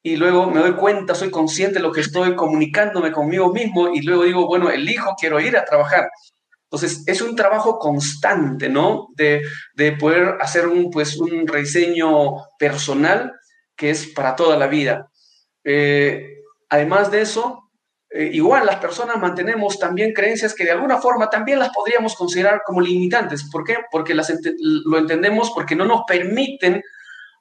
Y 0.03 0.17
luego 0.17 0.51
me 0.51 0.59
doy 0.59 0.73
cuenta, 0.73 1.15
soy 1.15 1.31
consciente 1.31 1.75
de 1.75 1.79
lo 1.79 1.91
que 1.91 2.01
estoy 2.01 2.35
comunicándome 2.35 3.11
conmigo 3.11 3.51
mismo 3.51 3.91
y 3.91 4.01
luego 4.01 4.23
digo, 4.23 4.45
bueno, 4.45 4.69
elijo, 4.69 5.15
quiero 5.19 5.39
ir 5.39 5.57
a 5.57 5.65
trabajar. 5.65 6.09
Entonces, 6.65 7.03
es 7.07 7.21
un 7.21 7.35
trabajo 7.35 7.79
constante, 7.79 8.69
¿no? 8.69 9.07
De, 9.15 9.41
de 9.73 9.93
poder 9.93 10.35
hacer 10.41 10.67
un, 10.67 10.91
pues, 10.91 11.17
un 11.17 11.47
rediseño 11.47 12.35
personal 12.59 13.33
que 13.75 13.89
es 13.89 14.05
para 14.07 14.35
toda 14.35 14.57
la 14.57 14.67
vida. 14.67 15.09
Eh, 15.63 16.34
además 16.69 17.11
de 17.11 17.21
eso, 17.21 17.65
eh, 18.09 18.29
igual 18.31 18.65
las 18.65 18.77
personas 18.77 19.17
mantenemos 19.17 19.77
también 19.77 20.13
creencias 20.13 20.53
que 20.53 20.63
de 20.63 20.71
alguna 20.71 20.99
forma 20.99 21.29
también 21.29 21.59
las 21.59 21.69
podríamos 21.69 22.15
considerar 22.15 22.61
como 22.65 22.81
limitantes. 22.81 23.49
¿Por 23.51 23.63
qué? 23.63 23.77
Porque 23.91 24.13
las 24.13 24.31
lo 24.59 24.97
entendemos 24.97 25.51
porque 25.53 25.75
no 25.75 25.85
nos 25.85 26.03
permiten 26.07 26.81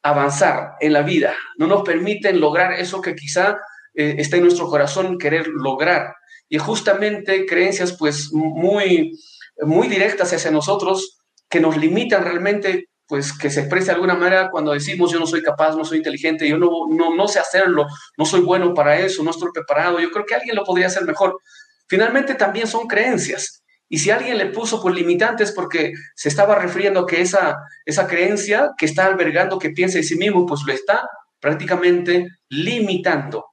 avanzar 0.03 0.73
en 0.81 0.93
la 0.93 1.03
vida, 1.03 1.35
no 1.57 1.67
nos 1.67 1.83
permiten 1.83 2.41
lograr 2.41 2.73
eso 2.75 3.01
que 3.01 3.15
quizá 3.15 3.59
eh, 3.95 4.17
está 4.19 4.37
en 4.37 4.43
nuestro 4.43 4.67
corazón 4.67 5.19
querer 5.19 5.47
lograr. 5.47 6.15
Y 6.49 6.59
justamente 6.59 7.47
creencias 7.47 7.97
pues 7.97 8.31
muy, 8.33 9.19
muy 9.63 9.89
directas 9.89 10.33
hacia 10.33 10.51
nosotros 10.51 11.21
que 11.49 11.61
nos 11.61 11.77
limitan 11.77 12.25
realmente 12.25 12.89
pues 13.07 13.37
que 13.37 13.51
se 13.51 13.61
exprese 13.61 13.87
de 13.87 13.93
alguna 13.93 14.15
manera 14.15 14.51
cuando 14.51 14.73
decimos 14.73 15.13
yo 15.13 15.19
no 15.19 15.27
soy 15.27 15.43
capaz, 15.43 15.77
no 15.77 15.85
soy 15.85 15.99
inteligente, 15.99 16.49
yo 16.49 16.59
no, 16.59 16.71
no, 16.89 17.15
no 17.15 17.29
sé 17.29 17.39
hacerlo, 17.39 17.87
no 18.17 18.25
soy 18.25 18.41
bueno 18.41 18.73
para 18.73 18.99
eso, 18.99 19.23
no 19.23 19.31
estoy 19.31 19.51
preparado, 19.53 20.01
yo 20.01 20.11
creo 20.11 20.25
que 20.25 20.35
alguien 20.35 20.57
lo 20.57 20.65
podría 20.65 20.87
hacer 20.87 21.05
mejor. 21.05 21.39
Finalmente 21.87 22.35
también 22.35 22.67
son 22.67 22.87
creencias. 22.87 23.63
Y 23.89 23.99
si 23.99 24.11
alguien 24.11 24.39
le 24.39 24.47
puso 24.47 24.83
por 24.83 24.95
limitantes 24.95 25.53
porque 25.53 25.93
se 26.17 26.29
estaba 26.29 26.55
refiriendo 26.55 27.01
a 27.01 27.07
que 27.07 27.21
esa, 27.21 27.59
esa 27.85 28.07
creencia 28.07 28.71
que 28.79 28.87
está 28.87 29.07
albergando 29.07 29.59
que 29.59 29.71
piensa 29.71 29.99
de 29.99 30.05
sí 30.05 30.17
mismo, 30.17 30.47
pues 30.47 30.63
lo 30.67 30.73
está 30.73 31.07
prácticamente 31.41 32.27
limitando. 32.49 33.45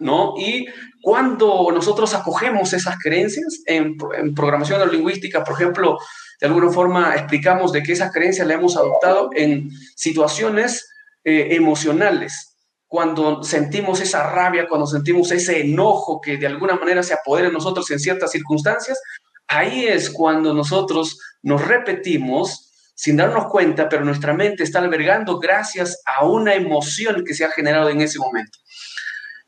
¿No? 0.00 0.34
Y 0.36 0.66
cuando 1.00 1.68
nosotros 1.72 2.12
acogemos 2.12 2.72
esas 2.72 2.96
creencias 2.98 3.60
en, 3.66 3.94
en 4.18 4.34
programación 4.34 4.80
neurolingüística, 4.80 5.44
por 5.44 5.54
ejemplo, 5.54 5.96
de 6.42 6.48
alguna 6.48 6.72
forma 6.72 7.14
explicamos 7.14 7.70
de 7.70 7.84
que 7.84 7.92
esa 7.92 8.10
creencia 8.10 8.44
la 8.44 8.54
hemos 8.54 8.76
adoptado 8.76 9.30
en 9.32 9.70
situaciones 9.94 10.90
eh, 11.22 11.54
emocionales, 11.54 12.56
cuando 12.88 13.44
sentimos 13.44 14.00
esa 14.00 14.28
rabia, 14.28 14.66
cuando 14.68 14.88
sentimos 14.88 15.30
ese 15.30 15.60
enojo 15.60 16.20
que 16.20 16.38
de 16.38 16.48
alguna 16.48 16.74
manera 16.74 17.04
se 17.04 17.14
apodera 17.14 17.46
en 17.46 17.54
nosotros 17.54 17.88
en 17.92 18.00
ciertas 18.00 18.32
circunstancias, 18.32 19.00
ahí 19.46 19.86
es 19.86 20.10
cuando 20.10 20.52
nosotros 20.52 21.16
nos 21.42 21.64
repetimos 21.64 22.72
sin 22.96 23.18
darnos 23.18 23.46
cuenta, 23.46 23.88
pero 23.88 24.04
nuestra 24.04 24.32
mente 24.32 24.64
está 24.64 24.80
albergando 24.80 25.38
gracias 25.38 26.02
a 26.18 26.24
una 26.26 26.56
emoción 26.56 27.22
que 27.24 27.34
se 27.34 27.44
ha 27.44 27.52
generado 27.52 27.88
en 27.88 28.00
ese 28.00 28.18
momento. 28.18 28.58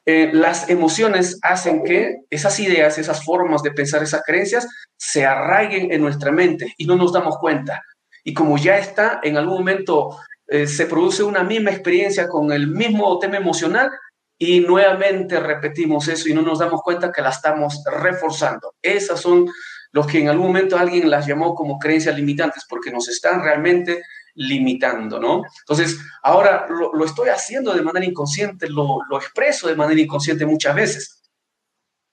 Eh, 0.07 0.31
las 0.33 0.69
emociones 0.69 1.39
hacen 1.43 1.83
que 1.83 2.17
esas 2.29 2.61
ideas, 2.61 2.99
esas 2.99 3.25
formas 3.25 3.63
de 3.63 3.73
pensar, 3.73 4.03
esas 4.03 4.23
creencias 4.23 4.69
se 4.97 5.25
arraiguen 5.25 5.93
en 5.93 6.03
nuestra 6.03 6.31
mente 6.31 6.75
y 6.77 6.87
no 6.87 6.97
nos 6.97 7.13
damos 7.13 7.39
cuenta. 7.39 7.83
Y 8.23 8.35
como 8.35 8.59
ya 8.59 8.79
está, 8.79 9.21
en 9.23 9.37
algún 9.37 9.59
momento 9.59 10.19
eh, 10.47 10.67
se 10.67 10.87
produce 10.87 11.23
una 11.23 11.43
misma 11.43 11.71
experiencia 11.71 12.29
con 12.29 12.53
el 12.53 12.69
mismo 12.69 13.19
tema 13.19 13.39
emocional 13.39 13.91
y 14.39 14.61
nuevamente 14.61 15.41
repetimos 15.41 16.09
eso 16.09 16.29
y 16.29 16.35
no 16.35 16.43
nos 16.43 16.59
damos 16.59 16.83
cuenta 16.83 17.11
que 17.11 17.23
la 17.23 17.31
estamos 17.31 17.83
reforzando. 17.87 18.75
Esas 18.83 19.21
son 19.21 19.49
los 19.93 20.07
que 20.07 20.19
en 20.19 20.29
algún 20.29 20.49
momento 20.49 20.77
alguien 20.77 21.09
las 21.09 21.27
llamó 21.27 21.55
como 21.55 21.79
creencias 21.79 22.17
limitantes 22.17 22.65
porque 22.69 22.91
nos 22.91 23.09
están 23.09 23.43
realmente 23.43 24.03
limitando, 24.35 25.21
¿no? 25.21 25.43
Entonces, 25.61 25.99
ahora 26.23 26.67
lo, 26.69 27.05
estoy 27.05 27.29
haciendo 27.29 27.73
de 27.73 27.83
manera 27.83 28.07
inconsciente, 28.07 28.69
lo, 28.69 29.01
expreso 29.17 29.69
de 29.69 29.77
manera 29.77 30.01
inconsciente 30.01 30.47
muchas 30.47 30.75
veces. 30.75 31.23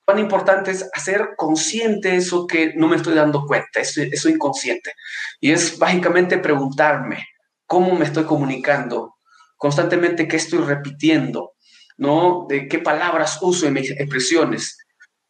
Cuán 0.06 0.20
importante 0.20 0.72
es 0.72 0.90
hacer 0.94 1.32
consciente 1.38 2.16
eso 2.16 2.48
que 2.48 2.74
no 2.76 2.88
me 2.88 2.98
estoy 2.98 3.14
dando 3.14 3.46
cuenta, 3.46 3.80
eso, 3.80 4.02
eso 4.02 4.30
inconsciente. 4.30 4.94
Y 5.40 5.52
es 5.52 5.78
básicamente 5.78 6.38
preguntarme 6.38 7.26
cómo 7.66 7.96
me 7.96 8.06
estoy 8.06 8.26
comunicando, 8.26 9.16
constantemente 9.58 10.28
qué 10.28 10.38
estoy 10.38 10.60
repitiendo, 10.60 11.54
¿no? 11.98 12.46
De 12.50 12.68
qué 12.68 12.80
palabras 12.80 13.40
uso 13.42 13.68
en 13.68 13.74
mis 13.74 13.92
expresiones. 13.92 14.78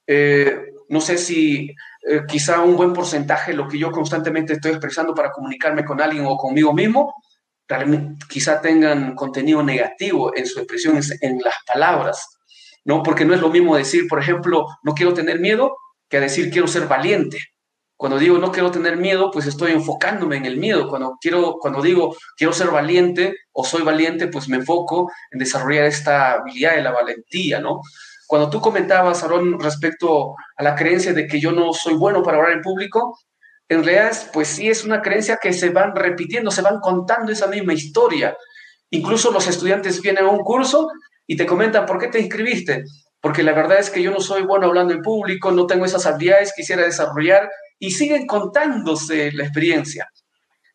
Eh, 0.08 0.58
no 0.90 1.00
sé 1.00 1.18
si 1.18 1.74
eh, 2.08 2.22
quizá 2.28 2.62
un 2.62 2.76
buen 2.76 2.94
porcentaje 2.94 3.52
de 3.52 3.58
lo 3.58 3.68
que 3.68 3.78
yo 3.78 3.92
constantemente 3.92 4.54
estoy 4.54 4.72
expresando 4.72 5.14
para 5.14 5.32
comunicarme 5.32 5.86
con 5.86 6.02
alguien 6.02 6.26
o 6.26 6.38
conmigo 6.38 6.74
mismo, 6.74 7.14
quizá 8.28 8.60
tengan 8.60 9.16
contenido 9.16 9.64
negativo 9.64 10.36
en 10.36 10.46
su 10.46 10.60
expresión, 10.60 11.00
en 11.22 11.40
las 11.40 11.56
palabras, 11.66 12.28
¿no? 12.84 13.02
Porque 13.04 13.24
no 13.24 13.34
es 13.34 13.40
lo 13.40 13.50
mismo 13.50 13.76
decir, 13.76 14.08
por 14.08 14.20
ejemplo, 14.20 14.66
no 14.84 14.94
quiero 14.94 15.14
tener 15.14 15.40
miedo, 15.40 15.78
que 16.10 16.20
decir 16.20 16.52
quiero 16.52 16.68
ser 16.68 16.88
valiente. 16.88 17.38
Cuando 17.96 18.18
digo 18.18 18.40
no 18.40 18.52
quiero 18.52 18.72
tener 18.72 18.98
miedo, 18.98 19.30
pues 19.32 19.46
estoy 19.46 19.72
enfocándome 19.72 20.36
en 20.38 20.46
el 20.46 20.58
miedo. 20.58 20.90
Cuando, 20.90 21.18
quiero, 21.22 21.58
cuando 21.60 21.82
digo 21.82 22.16
quiero 22.36 22.52
ser 22.52 22.70
valiente 22.70 23.36
o 23.54 23.64
soy 23.64 23.84
valiente, 23.84 24.28
pues 24.28 24.50
me 24.50 24.58
enfoco 24.58 25.12
en 25.30 25.40
desarrollar 25.40 25.86
esta 25.86 26.34
habilidad 26.34 26.76
de 26.76 26.82
la 26.82 26.92
valentía, 26.92 27.60
¿no? 27.60 27.82
Cuando 28.32 28.50
tú 28.50 28.62
comentabas, 28.62 29.26
Aaron, 29.26 29.60
respecto 29.60 30.36
a 30.56 30.64
la 30.64 30.74
creencia 30.74 31.12
de 31.12 31.28
que 31.28 31.42
yo 31.42 31.52
no 31.52 31.74
soy 31.74 31.96
bueno 31.96 32.24
para 32.24 32.38
hablar 32.38 32.54
en 32.54 32.62
público, 32.62 33.20
en 33.68 33.84
realidad, 33.84 34.16
pues 34.32 34.48
sí 34.48 34.70
es 34.70 34.86
una 34.86 35.02
creencia 35.02 35.36
que 35.36 35.52
se 35.52 35.70
van 35.70 35.94
repitiendo, 35.94 36.50
se 36.50 36.62
van 36.62 36.80
contando 36.80 37.34
esa 37.34 37.48
misma 37.48 37.74
historia. 37.74 38.38
Incluso 38.90 39.32
los 39.32 39.50
estudiantes 39.50 40.02
vienen 40.02 40.24
a 40.24 40.30
un 40.30 40.46
curso 40.46 40.88
y 41.28 41.36
te 41.36 41.46
comentan, 41.46 41.86
¿por 41.86 42.00
qué 42.00 42.08
te 42.08 42.22
inscribiste? 42.22 42.86
Porque 43.20 43.44
la 43.44 43.52
verdad 43.52 43.80
es 43.80 43.90
que 43.90 44.02
yo 44.02 44.12
no 44.12 44.22
soy 44.22 44.44
bueno 44.44 44.68
hablando 44.68 44.94
en 44.94 45.02
público, 45.02 45.52
no 45.52 45.68
tengo 45.68 45.84
esas 45.84 46.06
habilidades, 46.06 46.54
quisiera 46.56 46.84
desarrollar, 46.84 47.50
y 47.80 47.92
siguen 47.92 48.28
contándose 48.28 49.34
la 49.34 49.44
experiencia. 49.44 50.08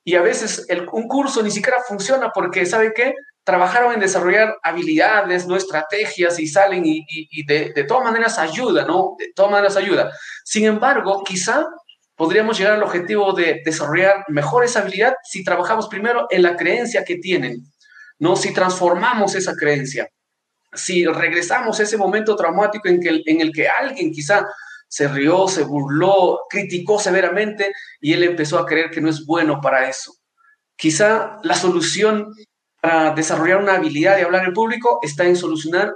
Y 0.06 0.14
a 0.14 0.22
veces 0.22 0.64
el, 0.68 0.86
un 0.92 1.08
curso 1.08 1.42
ni 1.42 1.50
siquiera 1.50 1.78
funciona 1.86 2.30
porque, 2.32 2.64
¿sabe 2.64 2.92
qué? 2.94 3.12
trabajaron 3.42 3.92
en 3.92 4.00
desarrollar 4.00 4.56
habilidades, 4.60 5.46
no 5.46 5.54
estrategias 5.54 6.40
y 6.40 6.48
salen 6.48 6.82
y, 6.84 7.46
de, 7.46 7.72
de, 7.72 7.84
todas 7.84 8.02
maneras 8.02 8.40
ayuda, 8.40 8.84
¿no? 8.84 9.14
De 9.16 9.32
todas 9.36 9.52
maneras 9.52 9.76
ayuda. 9.76 10.10
Sin 10.44 10.64
embargo, 10.64 11.22
quizá 11.24 11.64
podríamos 12.16 12.58
llegar 12.58 12.74
al 12.74 12.82
objetivo 12.82 13.32
de 13.32 13.62
desarrollar 13.64 14.24
mejor 14.26 14.64
esa 14.64 14.80
habilidad 14.80 15.14
si 15.22 15.44
trabajamos 15.44 15.86
primero 15.86 16.26
en 16.30 16.42
la 16.42 16.56
creencia 16.56 17.04
que 17.04 17.18
tienen, 17.18 17.62
¿no? 18.18 18.34
Si 18.34 18.52
transformamos 18.52 19.36
esa 19.36 19.54
creencia, 19.54 20.08
si 20.72 21.06
regresamos 21.06 21.78
a 21.78 21.84
ese 21.84 21.96
momento 21.96 22.34
traumático 22.34 22.88
en, 22.88 23.00
el 23.40 23.52
que 23.52 23.68
alguien 23.68 24.10
quizá 24.10 24.44
se 24.88 25.08
rió, 25.08 25.48
se 25.48 25.64
burló, 25.64 26.40
criticó 26.48 26.98
severamente 26.98 27.72
y 28.00 28.12
él 28.12 28.22
empezó 28.22 28.58
a 28.58 28.66
creer 28.66 28.90
que 28.90 29.00
no 29.00 29.08
es 29.08 29.26
bueno 29.26 29.60
para 29.60 29.88
eso. 29.88 30.14
Quizá 30.76 31.38
la 31.42 31.54
solución 31.54 32.34
para 32.80 33.12
desarrollar 33.14 33.58
una 33.58 33.74
habilidad 33.74 34.16
de 34.16 34.22
hablar 34.22 34.44
en 34.44 34.52
público 34.52 35.00
está 35.02 35.24
en 35.24 35.36
solucionar 35.36 35.92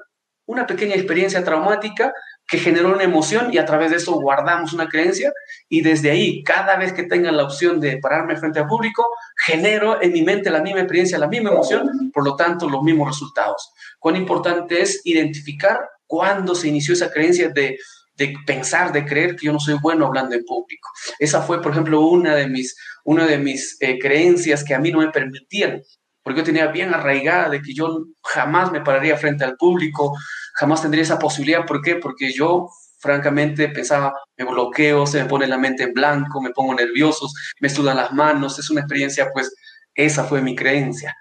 una 0.47 0.66
pequeña 0.66 0.97
experiencia 0.97 1.45
traumática 1.45 2.12
que 2.51 2.59
generó 2.59 2.93
una 2.93 3.05
emoción 3.05 3.55
y 3.55 3.59
a 3.59 3.64
través 3.64 3.91
de 3.91 3.99
eso 3.99 4.12
guardamos 4.14 4.72
una 4.72 4.88
creencia 4.88 5.32
y 5.68 5.82
desde 5.82 6.11
ahí, 6.11 6.43
cada 6.43 6.76
vez 6.76 6.93
que 6.93 7.05
tengan 7.05 7.36
la 7.36 7.45
opción 7.45 7.78
de 7.78 7.99
pararme 7.99 8.36
frente 8.36 8.59
al 8.59 8.66
público, 8.66 9.07
genero 9.47 10.03
en 10.03 10.12
mi 10.12 10.22
mente 10.22 10.51
la 10.51 10.61
misma 10.61 10.80
experiencia, 10.80 11.18
la 11.18 11.28
misma 11.28 11.51
emoción, 11.51 12.11
por 12.12 12.24
lo 12.24 12.34
tanto, 12.34 12.68
los 12.68 12.82
mismos 12.82 13.07
resultados. 13.07 13.70
Cuán 14.01 14.16
importante 14.16 14.82
es 14.82 15.01
identificar 15.05 15.88
cuándo 16.09 16.57
se 16.57 16.66
inició 16.66 16.95
esa 16.95 17.12
creencia 17.12 17.51
de, 17.51 17.78
de 18.21 18.37
pensar, 18.47 18.93
de 18.93 19.07
creer 19.07 19.35
que 19.35 19.47
yo 19.47 19.53
no 19.53 19.59
soy 19.59 19.79
bueno 19.81 20.07
hablando 20.07 20.35
en 20.37 20.45
público. 20.45 20.89
Esa 21.18 21.41
fue, 21.41 21.62
por 21.62 21.73
ejemplo, 21.73 22.03
una 22.03 22.35
de 22.35 22.47
mis, 22.47 22.77
una 23.05 23.27
de 23.27 23.39
mis 23.39 23.79
eh, 23.81 23.99
creencias 23.99 24.62
que 24.62 24.75
a 24.75 24.79
mí 24.79 24.93
no 24.93 24.99
me 24.99 25.11
permitían 25.11 25.83
porque 26.23 26.41
yo 26.41 26.45
tenía 26.45 26.66
bien 26.66 26.93
arraigada 26.93 27.49
de 27.49 27.62
que 27.62 27.73
yo 27.73 28.05
jamás 28.23 28.71
me 28.71 28.83
pararía 28.83 29.16
frente 29.16 29.43
al 29.43 29.57
público, 29.57 30.14
jamás 30.55 30.83
tendría 30.83 31.03
esa 31.03 31.18
posibilidad. 31.18 31.64
¿Por 31.64 31.81
qué? 31.81 31.97
Porque 31.97 32.33
yo 32.33 32.68
francamente 32.99 33.68
pensaba, 33.71 34.12
me 34.37 34.45
bloqueo, 34.45 35.07
se 35.07 35.23
me 35.23 35.29
pone 35.29 35.47
la 35.47 35.57
mente 35.57 35.85
en 35.85 35.95
blanco, 35.95 36.43
me 36.43 36.51
pongo 36.51 36.75
nervioso, 36.75 37.27
me 37.61 37.71
sudan 37.71 37.97
las 37.97 38.12
manos, 38.12 38.59
es 38.59 38.68
una 38.68 38.83
experiencia, 38.83 39.31
pues 39.33 39.55
esa 39.95 40.25
fue 40.25 40.43
mi 40.43 40.55
creencia. 40.55 41.16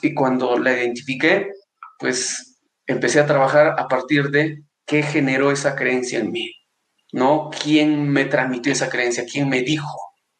Y 0.00 0.14
cuando 0.14 0.56
la 0.56 0.72
identifiqué, 0.72 1.50
pues 1.98 2.60
empecé 2.86 3.18
a 3.18 3.26
trabajar 3.26 3.74
a 3.76 3.88
partir 3.88 4.30
de 4.30 4.62
qué 4.92 5.02
generó 5.02 5.50
esa 5.50 5.74
creencia 5.74 6.18
en 6.18 6.30
mí, 6.30 6.52
¿no? 7.14 7.48
¿Quién 7.48 8.10
me 8.10 8.26
transmitió 8.26 8.70
esa 8.72 8.90
creencia? 8.90 9.24
¿Quién 9.24 9.48
me 9.48 9.62
dijo 9.62 9.88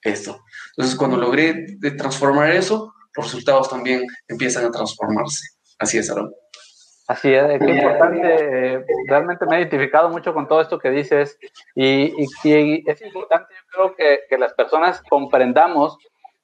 esto? 0.02 0.40
Entonces, 0.76 0.94
cuando 0.98 1.16
logré 1.16 1.64
transformar 1.96 2.50
eso, 2.50 2.92
los 3.16 3.24
resultados 3.24 3.70
también 3.70 4.02
empiezan 4.28 4.66
a 4.66 4.70
transformarse. 4.70 5.46
Así 5.78 5.96
es, 5.96 6.10
Aaron. 6.10 6.34
Así 7.08 7.32
es, 7.32 7.58
qué 7.58 7.70
importante. 7.70 8.74
Eh, 8.74 8.84
realmente 9.08 9.46
me 9.46 9.56
he 9.56 9.60
identificado 9.60 10.10
mucho 10.10 10.34
con 10.34 10.46
todo 10.46 10.60
esto 10.60 10.78
que 10.78 10.90
dices 10.90 11.38
y, 11.74 12.12
es 12.22 13.00
importante, 13.00 13.54
yo 13.54 13.70
creo 13.72 13.96
que, 13.96 14.20
que, 14.28 14.36
las 14.36 14.52
personas 14.52 15.02
comprendamos 15.08 15.96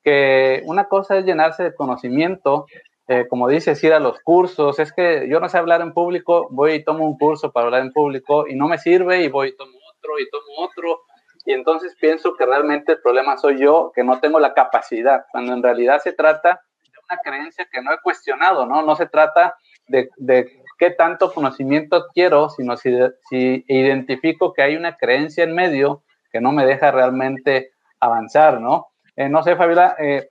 que 0.03 0.63
una 0.65 0.89
cosa 0.89 1.19
es 1.19 1.27
llenarse 1.27 1.63
de 1.63 1.75
conocimiento, 1.75 2.65
eh, 3.09 3.27
como 3.29 3.49
dices, 3.49 3.83
ir 3.83 3.95
a 3.95 4.01
los 4.01 4.21
cursos. 4.21 4.79
Es 4.79 4.93
que 4.93 5.29
yo 5.31 5.41
no 5.41 5.49
sé 5.49 5.59
hablar 5.59 5.81
en 5.81 5.95
público, 5.95 6.49
voy 6.51 6.75
y 6.75 6.85
tomo 6.85 7.07
un 7.07 7.17
curso 7.17 7.51
para 7.51 7.67
hablar 7.67 7.83
en 7.83 7.93
público 7.93 8.47
y 8.47 8.55
no 8.55 8.69
me 8.69 8.79
sirve 8.79 9.23
y 9.23 9.29
voy 9.29 9.49
y 9.49 9.57
tomo 9.57 9.79
otro 9.97 10.19
y 10.19 10.29
tomo 10.31 10.45
otro. 10.59 11.01
Y 11.47 11.53
entonces 11.53 11.97
pienso 11.99 12.35
que 12.35 12.45
realmente 12.45 12.93
el 12.93 13.01
problema 13.01 13.39
soy 13.39 13.59
yo, 13.59 13.91
que 13.95 14.05
no 14.05 14.21
tengo 14.21 14.39
la 14.39 14.53
capacidad, 14.53 15.25
cuando 15.33 15.55
en 15.55 15.63
realidad 15.63 16.01
se 16.03 16.13
trata 16.13 16.61
de 16.83 16.99
una 17.09 17.19
creencia 17.25 17.67
que 17.73 17.81
no 17.81 17.93
he 17.93 18.01
cuestionado, 18.03 18.67
¿no? 18.67 18.83
No 18.83 18.95
se 18.95 19.07
trata 19.07 19.57
de, 19.87 20.11
de 20.19 20.63
qué 20.79 20.91
tanto 20.91 21.33
conocimiento 21.33 22.07
quiero, 22.15 22.51
sino 22.51 22.77
si, 22.77 22.91
si, 23.29 23.65
identifico 23.69 24.53
que 24.53 24.63
hay 24.63 24.77
una 24.77 24.97
creencia 24.97 25.45
en 25.45 25.55
medio 25.55 26.05
que 26.31 26.41
no 26.41 26.53
me 26.53 26.67
deja 26.67 26.91
realmente 26.91 27.71
avanzar, 28.01 28.61
¿no? 28.61 28.89
Eh, 29.17 29.29
no 29.29 29.43
sé, 29.43 29.57
Fabiola, 29.57 29.97
eh, 29.99 30.29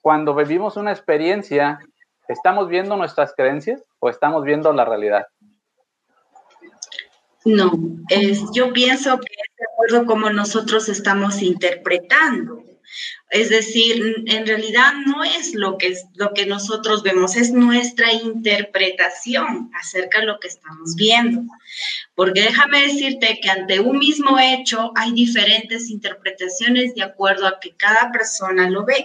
cuando 0.00 0.34
vivimos 0.34 0.76
una 0.76 0.90
experiencia, 0.90 1.78
¿estamos 2.28 2.68
viendo 2.68 2.96
nuestras 2.96 3.34
creencias 3.34 3.82
o 3.98 4.08
estamos 4.08 4.44
viendo 4.44 4.72
la 4.72 4.84
realidad? 4.84 5.26
No, 7.44 7.72
es, 8.08 8.40
yo 8.52 8.72
pienso 8.72 9.18
que 9.18 9.32
es 9.32 9.56
de 9.56 9.64
acuerdo 9.72 10.06
como 10.06 10.30
nosotros 10.30 10.88
estamos 10.88 11.42
interpretando. 11.42 12.64
Es 13.30 13.50
decir, 13.50 14.24
en 14.26 14.46
realidad 14.46 14.94
no 15.06 15.24
es 15.24 15.54
lo 15.54 15.78
que, 15.78 15.88
es 15.88 16.06
lo 16.14 16.32
que 16.32 16.46
nosotros 16.46 17.02
vemos, 17.02 17.36
es 17.36 17.52
nuestra 17.52 18.12
interpretación 18.12 19.70
acerca 19.74 20.20
de 20.20 20.26
lo 20.26 20.38
que 20.38 20.48
estamos 20.48 20.94
viendo. 20.96 21.42
Porque 22.14 22.42
déjame 22.42 22.82
decirte 22.82 23.40
que 23.40 23.50
ante 23.50 23.80
un 23.80 23.98
mismo 23.98 24.38
hecho 24.38 24.92
hay 24.94 25.12
diferentes 25.12 25.90
interpretaciones 25.90 26.94
de 26.94 27.02
acuerdo 27.02 27.46
a 27.46 27.58
que 27.60 27.76
cada 27.76 28.10
persona 28.12 28.70
lo 28.70 28.84
ve. 28.84 29.04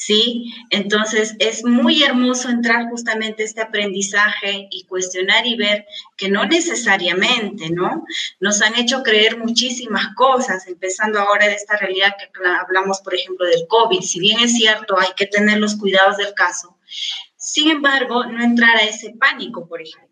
¿Sí? 0.00 0.54
Entonces 0.70 1.36
es 1.40 1.62
muy 1.62 2.02
hermoso 2.02 2.48
entrar 2.48 2.88
justamente 2.88 3.42
este 3.42 3.60
aprendizaje 3.60 4.66
y 4.70 4.84
cuestionar 4.84 5.46
y 5.46 5.56
ver 5.56 5.84
que 6.16 6.30
no 6.30 6.46
necesariamente, 6.46 7.68
¿no? 7.68 8.06
Nos 8.40 8.62
han 8.62 8.76
hecho 8.76 9.02
creer 9.02 9.36
muchísimas 9.36 10.14
cosas, 10.16 10.66
empezando 10.66 11.20
ahora 11.20 11.48
de 11.48 11.54
esta 11.54 11.76
realidad 11.76 12.14
que 12.18 12.30
hablamos, 12.48 13.00
por 13.00 13.14
ejemplo, 13.14 13.44
del 13.44 13.66
COVID. 13.68 14.00
Si 14.00 14.20
bien 14.20 14.40
es 14.40 14.54
cierto, 14.54 14.98
hay 14.98 15.12
que 15.16 15.26
tener 15.26 15.58
los 15.58 15.76
cuidados 15.76 16.16
del 16.16 16.32
caso. 16.32 16.78
Sin 17.36 17.70
embargo, 17.70 18.24
no 18.24 18.42
entrar 18.42 18.76
a 18.78 18.84
ese 18.84 19.10
pánico, 19.20 19.68
por 19.68 19.82
ejemplo. 19.82 20.08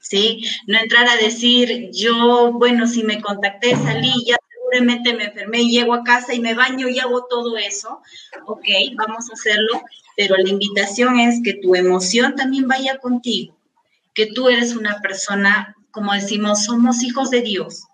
¿Sí? 0.00 0.44
No 0.68 0.78
entrar 0.78 1.08
a 1.08 1.16
decir, 1.16 1.90
yo, 1.92 2.52
bueno, 2.52 2.86
si 2.86 3.02
me 3.02 3.20
contacté, 3.20 3.74
salí, 3.74 4.12
ya 4.24 4.36
me 4.80 5.24
enfermé 5.24 5.62
y 5.62 5.70
llego 5.70 5.94
a 5.94 6.04
casa 6.04 6.34
y 6.34 6.40
me 6.40 6.54
baño 6.54 6.88
y 6.88 6.98
hago 6.98 7.26
todo 7.26 7.56
eso, 7.56 8.00
ok, 8.46 8.66
vamos 8.94 9.30
a 9.30 9.34
hacerlo, 9.34 9.82
pero 10.16 10.36
la 10.36 10.48
invitación 10.48 11.20
es 11.20 11.40
que 11.42 11.54
tu 11.54 11.74
emoción 11.74 12.34
también 12.34 12.68
vaya 12.68 12.98
contigo, 12.98 13.56
que 14.14 14.26
tú 14.26 14.48
eres 14.48 14.74
una 14.74 15.00
persona, 15.00 15.76
como 15.90 16.12
decimos, 16.12 16.64
somos 16.64 17.02
hijos 17.02 17.30
de 17.30 17.42
Dios, 17.42 17.84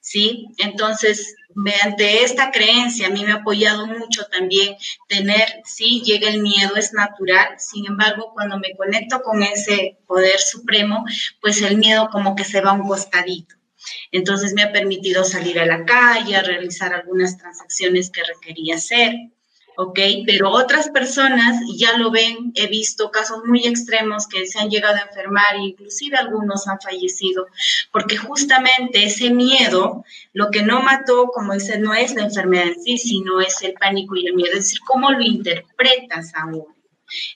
¿sí? 0.00 0.48
Entonces, 0.58 1.34
mediante 1.54 2.24
esta 2.24 2.50
creencia, 2.50 3.06
a 3.06 3.10
mí 3.10 3.24
me 3.24 3.32
ha 3.32 3.36
apoyado 3.36 3.86
mucho 3.86 4.24
también 4.26 4.76
tener, 5.08 5.62
sí, 5.64 6.02
llega 6.04 6.28
el 6.28 6.40
miedo, 6.42 6.76
es 6.76 6.92
natural, 6.92 7.58
sin 7.58 7.86
embargo, 7.86 8.32
cuando 8.32 8.58
me 8.58 8.74
conecto 8.76 9.22
con 9.22 9.42
ese 9.42 9.98
poder 10.06 10.38
supremo, 10.38 11.04
pues 11.40 11.62
el 11.62 11.76
miedo 11.76 12.08
como 12.10 12.34
que 12.34 12.44
se 12.44 12.60
va 12.60 12.72
un 12.72 12.86
costadito. 12.86 13.54
Entonces 14.10 14.54
me 14.54 14.62
ha 14.62 14.72
permitido 14.72 15.24
salir 15.24 15.58
a 15.60 15.66
la 15.66 15.84
calle, 15.84 16.36
a 16.36 16.42
realizar 16.42 16.94
algunas 16.94 17.36
transacciones 17.38 18.10
que 18.10 18.22
requería 18.24 18.76
hacer. 18.76 19.14
¿ok? 19.76 19.98
Pero 20.26 20.50
otras 20.50 20.88
personas 20.90 21.60
ya 21.76 21.96
lo 21.96 22.10
ven, 22.10 22.52
he 22.54 22.66
visto 22.66 23.10
casos 23.10 23.42
muy 23.46 23.66
extremos 23.66 24.26
que 24.26 24.46
se 24.46 24.58
han 24.58 24.70
llegado 24.70 24.96
a 24.96 25.08
enfermar, 25.08 25.56
inclusive 25.58 26.16
algunos 26.16 26.66
han 26.68 26.80
fallecido, 26.80 27.46
porque 27.92 28.16
justamente 28.16 29.04
ese 29.04 29.30
miedo, 29.30 30.04
lo 30.32 30.50
que 30.50 30.62
no 30.62 30.82
mató, 30.82 31.28
como 31.28 31.54
dice, 31.54 31.78
no 31.78 31.94
es 31.94 32.14
la 32.14 32.24
enfermedad 32.24 32.68
en 32.68 32.82
sí, 32.82 32.98
sino 32.98 33.40
es 33.40 33.62
el 33.62 33.74
pánico 33.74 34.16
y 34.16 34.26
el 34.26 34.34
miedo, 34.34 34.52
es 34.52 34.64
decir, 34.64 34.80
cómo 34.86 35.10
lo 35.10 35.22
interpretas 35.22 36.32
ahora. 36.34 36.74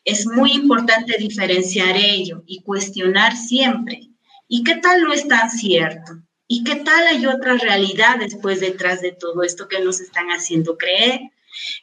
Es 0.04 0.26
muy 0.26 0.52
importante 0.52 1.16
diferenciar 1.18 1.96
ello 1.96 2.42
y 2.46 2.62
cuestionar 2.62 3.36
siempre. 3.36 4.08
¿Y 4.48 4.64
qué 4.64 4.76
tal 4.76 5.02
no 5.02 5.12
es 5.12 5.28
tan 5.28 5.50
cierto? 5.50 6.12
¿Y 6.48 6.64
qué 6.64 6.76
tal 6.76 7.06
hay 7.06 7.26
otra 7.26 7.54
realidad 7.54 8.18
después 8.18 8.60
detrás 8.60 9.00
de 9.00 9.12
todo 9.12 9.42
esto 9.42 9.66
que 9.68 9.80
nos 9.80 10.00
están 10.00 10.28
haciendo 10.28 10.76
creer? 10.78 11.20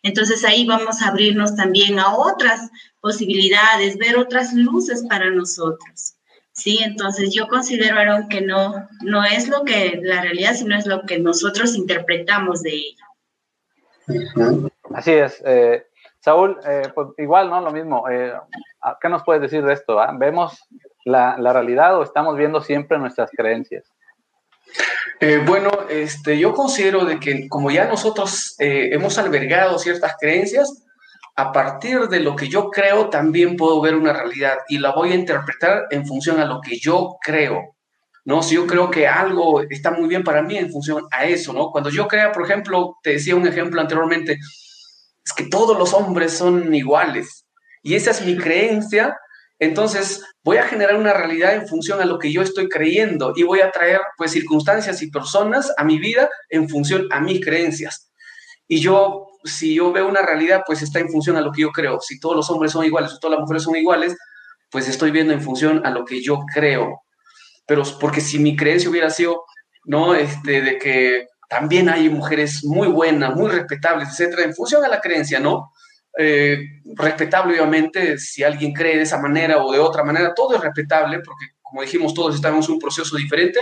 Entonces 0.04 0.46
ahí 0.46 0.66
vamos 0.66 1.02
a 1.02 1.08
abrirnos 1.08 1.56
también 1.56 2.00
a 2.00 2.16
otras 2.16 2.70
posibilidades, 3.02 3.98
ver 3.98 4.18
otras 4.18 4.54
luces 4.54 5.06
para 5.10 5.30
nosotros. 5.32 6.16
Sí, 6.54 6.80
entonces 6.84 7.34
yo 7.34 7.48
considero, 7.48 7.98
Aaron, 7.98 8.30
que 8.30 8.42
no, 8.42 8.88
no 9.02 9.24
es 9.26 9.50
lo 9.50 9.64
que 9.64 10.00
la 10.04 10.22
realidad, 10.22 10.54
sino 10.54 10.78
es 10.78 10.86
lo 10.86 11.02
que 11.02 11.18
nosotros 11.20 11.76
interpretamos 11.76 12.62
de 12.62 12.74
ella. 12.74 13.08
Así 14.94 15.12
es. 15.12 15.42
Eh, 15.46 15.88
Saúl, 16.20 16.60
eh, 16.66 16.84
pues 16.94 17.08
igual, 17.18 17.50
¿no? 17.50 17.60
Lo 17.60 17.72
mismo. 17.72 18.08
Eh, 18.08 18.34
¿Qué 19.02 19.10
nos 19.10 19.24
puedes 19.24 19.42
decir 19.42 19.64
de 19.66 19.74
esto? 19.74 20.00
Ah? 20.00 20.14
¿Vemos 20.16 20.64
la, 21.06 21.36
la 21.40 21.54
realidad 21.54 21.98
o 21.98 22.04
estamos 22.04 22.38
viendo 22.38 22.62
siempre 22.62 23.00
nuestras 23.00 23.32
creencias? 23.32 23.92
Eh, 25.20 25.42
bueno, 25.46 25.70
este, 25.90 26.38
yo 26.38 26.54
considero 26.54 27.06
de 27.06 27.20
que 27.20 27.48
como 27.48 27.72
ya 27.72 27.86
nosotros 27.86 28.56
eh, 28.60 28.90
hemos 28.92 29.18
albergado 29.18 29.80
ciertas 29.80 30.16
creencias, 30.20 30.84
a 31.36 31.52
partir 31.52 32.08
de 32.10 32.20
lo 32.20 32.36
que 32.36 32.48
yo 32.48 32.70
creo 32.70 33.10
también 33.10 33.56
puedo 33.56 33.82
ver 33.82 33.96
una 33.96 34.14
realidad 34.14 34.58
y 34.68 34.78
la 34.78 34.92
voy 34.94 35.12
a 35.12 35.16
interpretar 35.16 35.86
en 35.90 36.06
función 36.06 36.40
a 36.40 36.46
lo 36.46 36.62
que 36.62 36.78
yo 36.78 37.18
creo. 37.22 37.76
¿no? 38.26 38.44
Si 38.44 38.56
yo 38.56 38.68
creo 38.68 38.90
que 38.90 39.08
algo 39.08 39.62
está 39.62 39.92
muy 39.92 40.08
bien 40.08 40.24
para 40.24 40.42
mí 40.42 40.58
en 40.58 40.72
función 40.72 41.06
a 41.12 41.26
eso, 41.26 41.52
¿no? 41.52 41.72
Cuando 41.72 41.90
yo 41.90 42.08
crea, 42.08 42.32
por 42.32 42.44
ejemplo, 42.44 42.98
te 43.04 43.12
decía 43.12 43.36
un 43.36 43.48
ejemplo 43.48 43.82
anteriormente, 43.82 44.38
es 45.26 45.34
que 45.36 45.46
todos 45.46 45.78
los 45.78 45.94
hombres 45.94 46.34
son 46.34 46.74
iguales 46.74 47.46
y 47.82 47.96
esa 47.96 48.12
es 48.12 48.26
mi 48.26 48.38
creencia, 48.38 49.18
entonces, 49.64 50.24
voy 50.44 50.58
a 50.58 50.68
generar 50.68 50.96
una 50.96 51.14
realidad 51.14 51.56
en 51.56 51.68
función 51.68 52.02
a 52.02 52.06
lo 52.06 52.20
que 52.20 52.32
yo 52.32 52.42
estoy 52.42 52.70
creyendo 52.70 53.34
y 53.36 53.44
voy 53.44 53.62
a 53.62 53.72
traer 53.72 54.02
pues 54.18 54.32
circunstancias 54.32 55.02
y 55.02 55.12
personas 55.12 55.72
a 55.78 55.84
mi 55.84 56.00
vida 56.00 56.30
en 56.50 56.70
función 56.70 57.08
a 57.12 57.20
mis 57.20 57.44
creencias. 57.44 58.12
Y 58.68 58.80
yo, 58.80 59.28
si 59.44 59.76
yo 59.76 59.92
veo 59.92 60.08
una 60.08 60.22
realidad, 60.22 60.64
pues 60.66 60.82
está 60.82 61.00
en 61.00 61.10
función 61.10 61.38
a 61.38 61.42
lo 61.42 61.52
que 61.52 61.62
yo 61.62 61.72
creo. 61.72 62.00
Si 62.00 62.20
todos 62.20 62.36
los 62.36 62.50
hombres 62.50 62.72
son 62.72 62.86
iguales 62.86 63.14
o 63.14 63.20
todas 63.20 63.38
las 63.38 63.42
mujeres 63.42 63.64
son 63.64 63.76
iguales, 63.76 64.16
pues 64.72 64.88
estoy 64.88 65.12
viendo 65.12 65.34
en 65.34 65.42
función 65.42 65.86
a 65.86 65.92
lo 65.92 66.06
que 66.06 66.22
yo 66.22 66.44
creo. 66.54 67.04
Pero 67.68 67.84
porque 68.00 68.22
si 68.22 68.40
mi 68.40 68.56
creencia 68.56 68.90
hubiera 68.90 69.10
sido, 69.10 69.44
¿no? 69.86 70.16
Este, 70.16 70.62
de 70.62 70.78
que 70.78 71.28
también 71.50 71.90
hay 71.90 72.10
mujeres 72.10 72.64
muy 72.64 72.88
buenas, 72.88 73.36
muy 73.36 73.50
respetables, 73.50 74.10
etcétera, 74.10 74.44
en 74.44 74.56
función 74.56 74.84
a 74.84 74.88
la 74.88 75.00
creencia, 75.00 75.40
¿no? 75.40 75.72
Eh, 76.18 76.82
respetable, 76.96 77.54
obviamente, 77.54 78.18
si 78.18 78.44
alguien 78.44 78.74
cree 78.74 78.98
de 78.98 79.04
esa 79.04 79.20
manera 79.20 79.64
o 79.64 79.72
de 79.72 79.80
otra 79.80 80.04
manera, 80.04 80.34
todo 80.34 80.56
es 80.56 80.62
respetable, 80.62 81.20
porque 81.20 81.46
como 81.62 81.82
dijimos, 81.82 82.14
todos 82.14 82.36
estamos 82.36 82.68
en 82.68 82.76
un 82.76 82.80
proceso 82.80 83.16
diferente. 83.16 83.60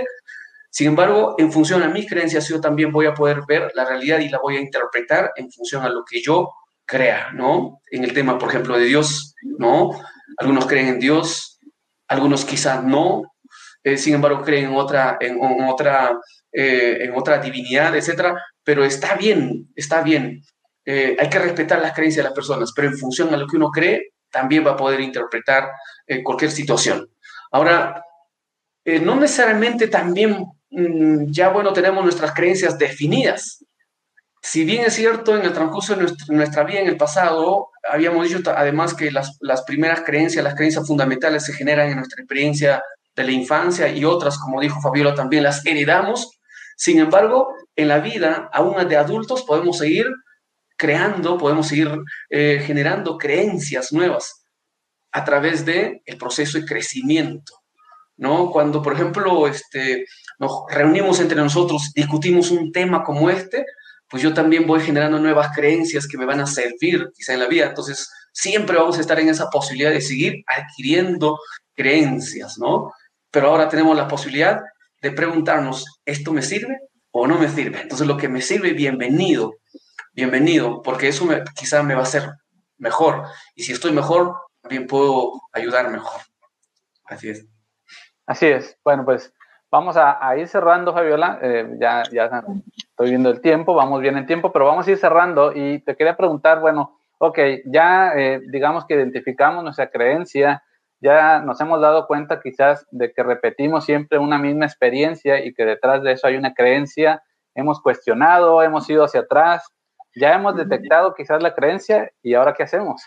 Sin 0.69 0.87
embargo, 0.87 1.35
en 1.37 1.51
función 1.51 1.83
a 1.83 1.89
mis 1.89 2.07
creencias, 2.09 2.47
yo 2.47 2.59
también 2.59 2.91
voy 2.91 3.05
a 3.05 3.13
poder 3.13 3.41
ver 3.47 3.71
la 3.73 3.85
realidad 3.85 4.19
y 4.19 4.29
la 4.29 4.39
voy 4.39 4.57
a 4.57 4.61
interpretar 4.61 5.31
en 5.35 5.51
función 5.51 5.83
a 5.83 5.89
lo 5.89 6.03
que 6.03 6.21
yo 6.21 6.49
crea, 6.85 7.31
¿no? 7.31 7.81
En 7.89 8.03
el 8.03 8.13
tema, 8.13 8.37
por 8.37 8.49
ejemplo, 8.49 8.77
de 8.77 8.85
Dios, 8.85 9.35
¿no? 9.41 9.91
Algunos 10.37 10.65
creen 10.65 10.87
en 10.87 10.99
Dios, 10.99 11.59
algunos 12.07 12.43
quizás 12.43 12.83
no, 12.83 13.31
eh, 13.83 13.97
sin 13.97 14.13
embargo, 14.15 14.43
creen 14.43 14.65
en 14.65 14.75
otra, 14.75 15.17
en, 15.19 15.37
otra, 15.41 16.19
eh, 16.51 16.99
en 17.01 17.13
otra 17.15 17.39
divinidad, 17.39 17.95
etcétera, 17.95 18.35
pero 18.63 18.83
está 18.83 19.15
bien, 19.15 19.69
está 19.75 20.01
bien. 20.01 20.43
Eh, 20.85 21.15
hay 21.19 21.29
que 21.29 21.39
respetar 21.39 21.79
las 21.79 21.93
creencias 21.93 22.23
de 22.23 22.29
las 22.29 22.35
personas, 22.35 22.71
pero 22.75 22.87
en 22.87 22.97
función 22.97 23.33
a 23.33 23.37
lo 23.37 23.47
que 23.47 23.57
uno 23.57 23.69
cree, 23.69 24.13
también 24.31 24.65
va 24.65 24.71
a 24.71 24.77
poder 24.77 25.01
interpretar 25.01 25.69
eh, 26.07 26.23
cualquier 26.23 26.51
situación. 26.51 27.09
Ahora, 27.51 28.03
eh, 28.83 28.99
no 28.99 29.15
necesariamente 29.15 29.87
también 29.87 30.45
mm, 30.69 31.31
ya, 31.31 31.49
bueno, 31.49 31.73
tenemos 31.73 32.03
nuestras 32.03 32.33
creencias 32.33 32.77
definidas. 32.77 33.63
Si 34.41 34.65
bien 34.65 34.85
es 34.85 34.95
cierto, 34.95 35.37
en 35.37 35.45
el 35.45 35.53
transcurso 35.53 35.95
de 35.95 36.07
nuestra, 36.29 36.63
vida 36.63 36.79
en 36.79 36.87
el 36.87 36.97
pasado, 36.97 37.69
habíamos 37.87 38.27
dicho 38.27 38.41
además 38.55 38.95
que 38.95 39.11
las, 39.11 39.37
las 39.39 39.61
primeras 39.63 40.01
creencias, 40.01 40.43
las 40.43 40.55
creencias 40.55 40.87
fundamentales 40.87 41.45
se 41.45 41.53
generan 41.53 41.89
en 41.89 41.97
nuestra 41.97 42.23
experiencia 42.23 42.81
de 43.15 43.23
la 43.23 43.31
infancia 43.31 43.89
y 43.89 44.03
otras, 44.03 44.39
como 44.39 44.59
dijo 44.59 44.81
Fabiola, 44.81 45.13
también 45.13 45.43
las 45.43 45.63
heredamos. 45.65 46.39
Sin 46.75 46.97
embargo, 46.97 47.53
en 47.75 47.89
la 47.89 47.99
vida, 47.99 48.49
aún 48.51 48.87
de 48.87 48.97
adultos, 48.97 49.43
podemos 49.43 49.77
seguir 49.77 50.07
creando, 50.81 51.37
podemos 51.37 51.67
seguir 51.67 51.91
eh, 52.31 52.59
generando 52.65 53.15
creencias 53.15 53.93
nuevas 53.93 54.43
a 55.11 55.23
través 55.23 55.63
del 55.63 56.01
el 56.03 56.17
proceso 56.17 56.57
de 56.57 56.65
crecimiento. 56.65 57.53
¿no? 58.17 58.49
Cuando, 58.49 58.81
por 58.81 58.93
ejemplo, 58.93 59.47
este, 59.47 60.05
nos 60.39 60.63
reunimos 60.71 61.19
entre 61.19 61.37
nosotros, 61.37 61.91
discutimos 61.93 62.49
un 62.49 62.71
tema 62.71 63.03
como 63.03 63.29
este, 63.29 63.63
pues 64.09 64.23
yo 64.23 64.33
también 64.33 64.65
voy 64.65 64.79
generando 64.79 65.19
nuevas 65.19 65.55
creencias 65.55 66.07
que 66.07 66.17
me 66.17 66.25
van 66.25 66.39
a 66.39 66.47
servir 66.47 67.11
quizá 67.15 67.33
en 67.33 67.41
la 67.41 67.47
vida. 67.47 67.67
Entonces, 67.67 68.09
siempre 68.31 68.75
vamos 68.75 68.97
a 68.97 69.01
estar 69.01 69.19
en 69.19 69.29
esa 69.29 69.51
posibilidad 69.51 69.91
de 69.91 70.01
seguir 70.01 70.43
adquiriendo 70.47 71.37
creencias, 71.75 72.57
¿no? 72.57 72.91
Pero 73.29 73.49
ahora 73.49 73.69
tenemos 73.69 73.95
la 73.95 74.07
posibilidad 74.07 74.59
de 74.99 75.11
preguntarnos, 75.11 75.85
¿esto 76.05 76.33
me 76.33 76.41
sirve 76.41 76.75
o 77.11 77.27
no 77.27 77.37
me 77.37 77.49
sirve? 77.49 77.81
Entonces, 77.81 78.07
lo 78.07 78.17
que 78.17 78.29
me 78.29 78.41
sirve, 78.41 78.73
bienvenido, 78.73 79.53
bienvenido, 80.13 80.81
porque 80.81 81.07
eso 81.07 81.25
me, 81.25 81.43
quizá 81.55 81.83
me 81.83 81.93
va 81.93 82.01
a 82.01 82.03
hacer 82.03 82.29
mejor. 82.77 83.23
Y 83.55 83.63
si 83.63 83.73
estoy 83.73 83.91
mejor, 83.91 84.35
también 84.61 84.87
puedo 84.87 85.41
ayudar 85.51 85.89
mejor. 85.89 86.21
Así 87.05 87.29
es. 87.29 87.45
Así 88.25 88.47
es. 88.47 88.77
Bueno, 88.83 89.03
pues 89.05 89.33
Vamos 89.71 89.95
a, 89.95 90.35
ir 90.35 90.49
cerrando, 90.49 90.93
Fabiola. 90.93 91.39
Eh, 91.41 91.77
ya, 91.79 92.03
ya 92.11 92.43
estoy 92.75 93.09
viendo 93.09 93.29
el 93.29 93.39
tiempo, 93.39 93.73
vamos 93.73 94.01
bien 94.01 94.17
en 94.17 94.25
tiempo, 94.25 94.51
pero 94.51 94.65
vamos 94.65 94.85
a 94.85 94.91
ir 94.91 94.97
cerrando 94.97 95.53
y 95.55 95.79
te 95.79 95.95
quería 95.95 96.17
preguntar, 96.17 96.59
bueno, 96.59 96.99
ok, 97.19 97.39
ya 97.67 98.11
eh, 98.17 98.41
digamos 98.49 98.85
que 98.85 98.95
identificamos 98.95 99.63
nuestra 99.63 99.89
creencia, 99.89 100.61
ya 100.99 101.39
nos 101.39 101.61
hemos 101.61 101.79
dado 101.79 102.05
cuenta 102.05 102.41
quizás 102.41 102.85
de 102.91 103.13
que 103.13 103.23
repetimos 103.23 103.85
siempre 103.85 104.19
una 104.19 104.37
misma 104.37 104.65
experiencia 104.65 105.43
y 105.43 105.53
que 105.53 105.63
detrás 105.63 106.03
de 106.03 106.11
eso 106.11 106.27
hay 106.27 106.35
una 106.35 106.53
creencia, 106.53 107.23
hemos 107.55 107.81
cuestionado, 107.81 108.61
hemos 108.63 108.89
ido 108.89 109.05
hacia 109.05 109.21
atrás, 109.21 109.71
ya 110.15 110.33
hemos 110.33 110.55
detectado 110.55 111.13
quizás 111.15 111.41
la 111.41 111.53
creencia 111.53 112.11
y 112.21 112.33
ahora 112.33 112.53
qué 112.53 112.63
hacemos. 112.63 113.01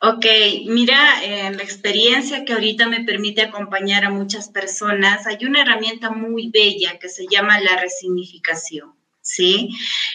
Ok, 0.00 0.26
mira, 0.66 1.24
en 1.24 1.56
la 1.56 1.64
experiencia 1.64 2.44
que 2.44 2.52
ahorita 2.52 2.86
me 2.86 3.02
permite 3.02 3.42
acompañar 3.42 4.04
a 4.04 4.10
muchas 4.10 4.48
personas, 4.48 5.26
hay 5.26 5.44
una 5.44 5.62
herramienta 5.62 6.10
muy 6.10 6.50
bella 6.50 7.00
que 7.00 7.08
se 7.08 7.26
llama 7.28 7.60
la 7.60 7.80
resignificación. 7.80 8.98
¿sí? 9.28 9.68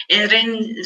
Es 0.08 0.28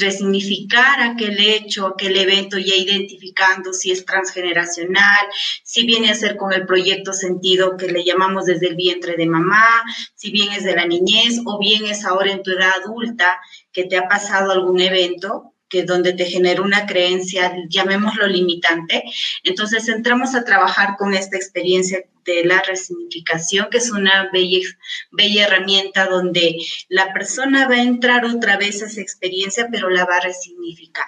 resignificar 0.01 1.01
aquel 1.01 1.41
hecho, 1.41 1.87
aquel 1.87 2.17
evento, 2.17 2.59
ya 2.59 2.75
identificando 2.75 3.73
si 3.73 3.91
es 3.91 4.05
transgeneracional, 4.05 5.27
si 5.65 5.87
viene 5.87 6.11
a 6.11 6.15
ser 6.15 6.37
con 6.37 6.53
el 6.53 6.67
proyecto 6.67 7.13
sentido 7.13 7.77
que 7.77 7.89
le 7.89 8.05
llamamos 8.05 8.45
desde 8.45 8.69
el 8.69 8.77
vientre 8.77 9.17
de 9.17 9.27
mamá, 9.27 9.83
si 10.15 10.31
bien 10.31 10.53
es 10.53 10.65
de 10.65 10.77
la 10.77 10.87
niñez 10.87 11.41
o 11.47 11.59
bien 11.59 11.87
es 11.87 12.05
ahora 12.05 12.33
en 12.33 12.43
tu 12.43 12.51
edad 12.51 12.73
adulta 12.85 13.41
que 13.79 13.85
te 13.85 13.97
ha 13.97 14.09
pasado 14.09 14.51
algún 14.51 14.81
evento, 14.81 15.55
que 15.69 15.85
donde 15.85 16.13
te 16.13 16.25
genera 16.25 16.63
una 16.63 16.85
creencia, 16.85 17.55
llamémoslo 17.69 18.27
limitante. 18.27 19.05
Entonces 19.45 19.87
entramos 19.89 20.35
a 20.35 20.43
trabajar 20.43 20.97
con 20.99 21.15
esta 21.15 21.37
experiencia 21.37 22.05
de 22.25 22.45
la 22.45 22.61
resignificación, 22.61 23.69
que 23.71 23.79
es 23.79 23.93
una 23.93 24.31
bella, 24.33 24.67
bella 25.13 25.47
herramienta 25.47 26.07
donde 26.07 26.57
la 26.89 27.13
persona 27.13 27.69
va 27.69 27.77
a 27.77 27.83
entrar 27.83 28.25
otra 28.25 28.57
vez 28.57 28.83
a 28.83 28.87
esa 28.87 29.01
experiencia, 29.01 29.69
pero 29.71 29.91
la 29.91 30.05
va 30.07 30.17
a 30.17 30.23
resignificar. 30.23 31.07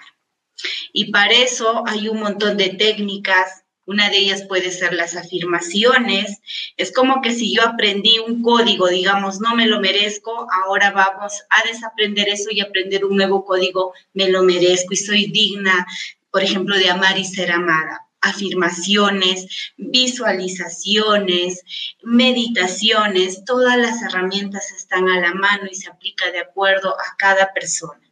Y 0.92 1.10
para 1.10 1.32
eso 1.32 1.82
hay 1.88 2.06
un 2.06 2.20
montón 2.20 2.56
de 2.56 2.68
técnicas, 2.68 3.64
una 3.86 4.10
de 4.10 4.18
ellas 4.18 4.44
puede 4.46 4.70
ser 4.70 4.92
las 4.92 5.16
afirmaciones. 5.16 6.38
Es 6.76 6.92
como 6.92 7.22
que 7.22 7.32
si 7.32 7.54
yo 7.54 7.62
aprendí 7.62 8.18
un 8.18 8.42
código, 8.42 8.88
digamos, 8.88 9.40
no 9.40 9.54
me 9.54 9.66
lo 9.66 9.80
merezco, 9.80 10.46
ahora 10.64 10.90
vamos 10.90 11.42
a 11.50 11.66
desaprender 11.66 12.28
eso 12.28 12.50
y 12.50 12.60
aprender 12.60 13.04
un 13.04 13.16
nuevo 13.16 13.44
código, 13.44 13.92
me 14.14 14.28
lo 14.28 14.42
merezco 14.42 14.92
y 14.92 14.96
soy 14.96 15.26
digna, 15.26 15.86
por 16.30 16.42
ejemplo, 16.42 16.76
de 16.76 16.90
amar 16.90 17.18
y 17.18 17.24
ser 17.24 17.50
amada 17.50 18.06
afirmaciones, 18.22 19.72
visualizaciones, 19.76 21.62
meditaciones, 22.02 23.44
todas 23.44 23.76
las 23.78 24.02
herramientas 24.02 24.72
están 24.72 25.08
a 25.08 25.20
la 25.20 25.32
mano 25.34 25.68
y 25.70 25.74
se 25.74 25.88
aplica 25.88 26.30
de 26.30 26.40
acuerdo 26.40 26.90
a 26.90 27.16
cada 27.16 27.52
persona. 27.52 28.09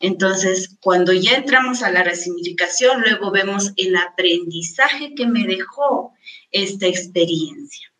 Entonces, 0.00 0.76
cuando 0.80 1.12
ya 1.12 1.36
entramos 1.36 1.82
a 1.82 1.90
la 1.90 2.02
resignificación, 2.02 3.02
luego 3.02 3.30
vemos 3.30 3.72
el 3.76 3.96
aprendizaje 3.96 5.14
que 5.14 5.26
me 5.26 5.46
dejó 5.46 6.12
esta 6.50 6.86
experiencia. 6.86 7.92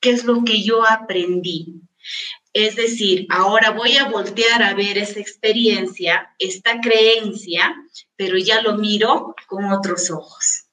¿Qué 0.00 0.10
es 0.10 0.24
lo 0.24 0.44
que 0.44 0.62
yo 0.62 0.86
aprendí? 0.86 1.82
Es 2.52 2.76
decir, 2.76 3.26
ahora 3.30 3.70
voy 3.70 3.96
a 3.96 4.08
voltear 4.08 4.62
a 4.62 4.74
ver 4.74 4.98
esa 4.98 5.20
experiencia, 5.20 6.34
esta 6.38 6.80
creencia, 6.80 7.74
pero 8.16 8.38
ya 8.38 8.60
lo 8.62 8.76
miro 8.76 9.34
con 9.46 9.72
otros 9.72 10.10
ojos 10.10 10.64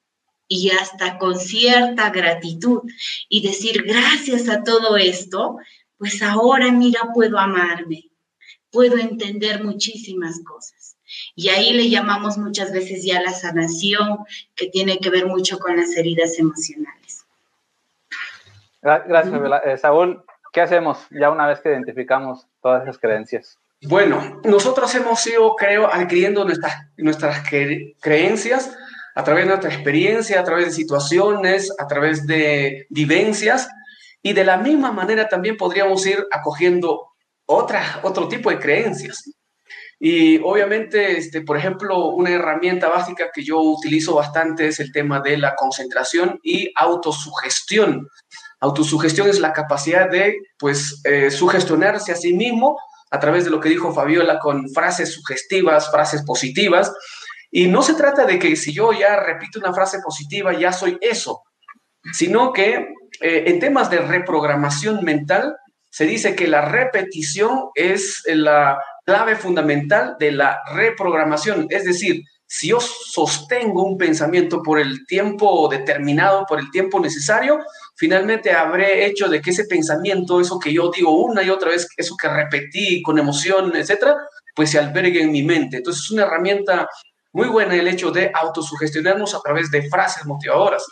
y 0.47 0.69
hasta 0.71 1.17
con 1.17 1.37
cierta 1.37 2.09
gratitud 2.09 2.81
y 3.29 3.45
decir 3.45 3.83
gracias 3.83 4.49
a 4.49 4.63
todo 4.63 4.97
esto, 4.97 5.57
pues 5.97 6.21
ahora 6.21 6.71
mira, 6.71 7.11
puedo 7.13 7.37
amarme, 7.37 8.06
puedo 8.77 8.95
entender 8.99 9.63
muchísimas 9.63 10.39
cosas. 10.43 10.97
Y 11.35 11.49
ahí 11.49 11.73
le 11.73 11.89
llamamos 11.89 12.37
muchas 12.37 12.71
veces 12.71 13.03
ya 13.03 13.19
la 13.23 13.33
sanación, 13.33 14.19
que 14.55 14.67
tiene 14.67 14.99
que 14.99 15.09
ver 15.09 15.25
mucho 15.25 15.57
con 15.57 15.75
las 15.75 15.97
heridas 15.97 16.37
emocionales. 16.37 17.25
Gracias, 18.83 19.33
eh, 19.65 19.77
Saúl. 19.79 20.23
¿Qué 20.53 20.61
hacemos 20.61 20.99
ya 21.09 21.31
una 21.31 21.47
vez 21.47 21.59
que 21.59 21.69
identificamos 21.69 22.45
todas 22.61 22.83
esas 22.83 22.99
creencias? 22.99 23.57
Bueno, 23.81 24.41
nosotros 24.43 24.93
hemos 24.93 25.25
ido, 25.25 25.55
creo, 25.55 25.91
adquiriendo 25.91 26.45
nuestras, 26.45 26.75
nuestras 26.97 27.49
creencias 27.99 28.77
a 29.15 29.23
través 29.23 29.45
de 29.45 29.49
nuestra 29.49 29.73
experiencia, 29.73 30.39
a 30.39 30.43
través 30.43 30.65
de 30.65 30.71
situaciones, 30.71 31.73
a 31.79 31.87
través 31.87 32.27
de 32.27 32.85
vivencias, 32.91 33.69
y 34.21 34.33
de 34.33 34.43
la 34.43 34.57
misma 34.57 34.91
manera 34.91 35.27
también 35.27 35.57
podríamos 35.57 36.05
ir 36.05 36.27
acogiendo 36.31 37.16
otra, 37.47 37.99
otro 38.03 38.27
tipo 38.27 38.49
de 38.49 38.59
creencias. 38.59 39.23
Y 39.99 40.37
obviamente, 40.39 41.17
este, 41.17 41.41
por 41.41 41.57
ejemplo, 41.57 42.09
una 42.09 42.29
herramienta 42.29 42.87
básica 42.87 43.31
que 43.33 43.43
yo 43.43 43.59
utilizo 43.59 44.13
bastante 44.15 44.67
es 44.67 44.79
el 44.79 44.91
tema 44.91 45.21
de 45.21 45.37
la 45.37 45.55
concentración 45.55 46.39
y 46.43 46.71
autosugestión. 46.75 48.07
Autosugestión 48.59 49.27
es 49.27 49.39
la 49.39 49.53
capacidad 49.53 50.09
de, 50.09 50.37
pues, 50.59 51.01
eh, 51.03 51.31
sugestionarse 51.31 52.11
a 52.11 52.15
sí 52.15 52.33
mismo 52.33 52.77
a 53.09 53.19
través 53.19 53.45
de 53.45 53.49
lo 53.49 53.59
que 53.59 53.69
dijo 53.69 53.93
Fabiola 53.93 54.37
con 54.37 54.69
frases 54.69 55.13
sugestivas, 55.13 55.89
frases 55.89 56.23
positivas. 56.23 56.93
Y 57.49 57.67
no 57.67 57.81
se 57.81 57.95
trata 57.95 58.25
de 58.25 58.37
que 58.37 58.55
si 58.55 58.73
yo 58.73 58.91
ya 58.93 59.19
repito 59.19 59.59
una 59.59 59.73
frase 59.73 59.99
positiva, 60.03 60.53
ya 60.53 60.73
soy 60.73 60.97
eso, 61.01 61.41
sino 62.13 62.53
que 62.53 62.93
eh, 63.21 63.43
en 63.47 63.59
temas 63.59 63.89
de 63.89 63.99
reprogramación 63.99 65.03
mental, 65.03 65.55
se 65.89 66.05
dice 66.05 66.35
que 66.35 66.47
la 66.47 66.61
repetición 66.61 67.69
es 67.75 68.21
la 68.25 68.79
clave 69.05 69.35
fundamental 69.35 70.15
de 70.19 70.31
la 70.31 70.59
reprogramación. 70.73 71.67
Es 71.69 71.85
decir, 71.85 72.23
si 72.49 72.69
yo 72.69 72.79
sostengo 72.79 73.83
un 73.83 73.97
pensamiento 73.97 74.61
por 74.61 74.79
el 74.79 75.05
tiempo 75.05 75.67
determinado, 75.69 76.45
por 76.47 76.59
el 76.59 76.71
tiempo 76.71 76.99
necesario, 76.99 77.59
finalmente 77.95 78.51
habré 78.51 79.05
hecho 79.05 79.27
de 79.27 79.41
que 79.41 79.49
ese 79.49 79.65
pensamiento, 79.65 80.39
eso 80.39 80.57
que 80.57 80.71
yo 80.71 80.89
digo 80.89 81.11
una 81.11 81.43
y 81.43 81.49
otra 81.49 81.71
vez, 81.71 81.87
eso 81.97 82.15
que 82.15 82.29
repetí 82.29 83.01
con 83.01 83.19
emoción, 83.19 83.75
etcétera, 83.75 84.15
pues 84.55 84.71
se 84.71 84.79
albergue 84.79 85.21
en 85.21 85.31
mi 85.31 85.43
mente. 85.43 85.77
Entonces 85.77 86.05
es 86.05 86.11
una 86.11 86.23
herramienta 86.23 86.87
muy 87.33 87.49
buena 87.49 87.75
el 87.75 87.87
hecho 87.87 88.11
de 88.11 88.31
autosugestionarnos 88.33 89.35
a 89.35 89.41
través 89.41 89.69
de 89.69 89.89
frases 89.89 90.25
motivadoras. 90.25 90.85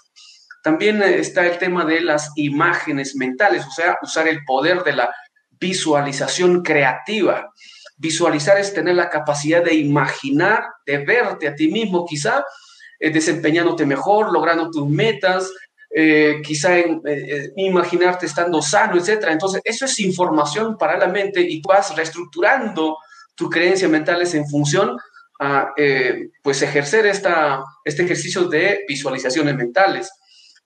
También 0.66 1.00
eh, 1.04 1.20
está 1.20 1.46
el 1.46 1.60
tema 1.60 1.86
de 1.86 2.02
las 2.02 2.32
imágenes 2.36 3.16
mentales, 3.16 3.64
o 3.68 3.70
sea, 3.70 4.00
usar 4.02 4.28
el 4.28 4.44
poder 4.46 4.84
de 4.84 4.94
la 4.94 5.14
visualización 5.60 6.64
creativa. 6.64 7.54
Visualizar 7.98 8.58
es 8.58 8.74
tener 8.74 8.96
la 8.96 9.12
capacidad 9.12 9.64
de 9.64 9.76
imaginar, 9.76 10.64
de 10.84 11.06
verte 11.06 11.48
a 11.48 11.54
ti 11.54 11.68
mismo 11.68 12.04
quizá, 12.04 12.44
eh, 13.00 13.12
desempeñándote 13.12 13.86
mejor, 13.86 14.34
logrando 14.34 14.72
tus 14.72 14.90
metas, 14.90 15.52
eh, 15.96 16.42
quizá 16.44 16.72
imaginarte 17.58 18.26
estando 18.26 18.60
sano, 18.60 18.98
etc. 18.98 19.28
Entonces, 19.30 19.62
eso 19.64 19.86
es 19.86 20.00
información 20.00 20.80
para 20.80 20.98
la 20.98 21.08
mente 21.08 21.42
y 21.42 21.62
tú 21.62 21.70
vas 21.70 21.96
reestructurando 21.96 22.98
tus 23.36 23.52
creencias 23.52 23.92
mentales 23.92 24.34
en 24.34 24.48
función 24.48 24.98
a 25.40 25.74
pues 26.42 26.64
ejercer 26.64 27.06
esta, 27.06 27.64
este 27.84 28.02
ejercicio 28.02 28.46
de 28.46 28.84
visualizaciones 28.88 29.56
mentales. 29.56 30.10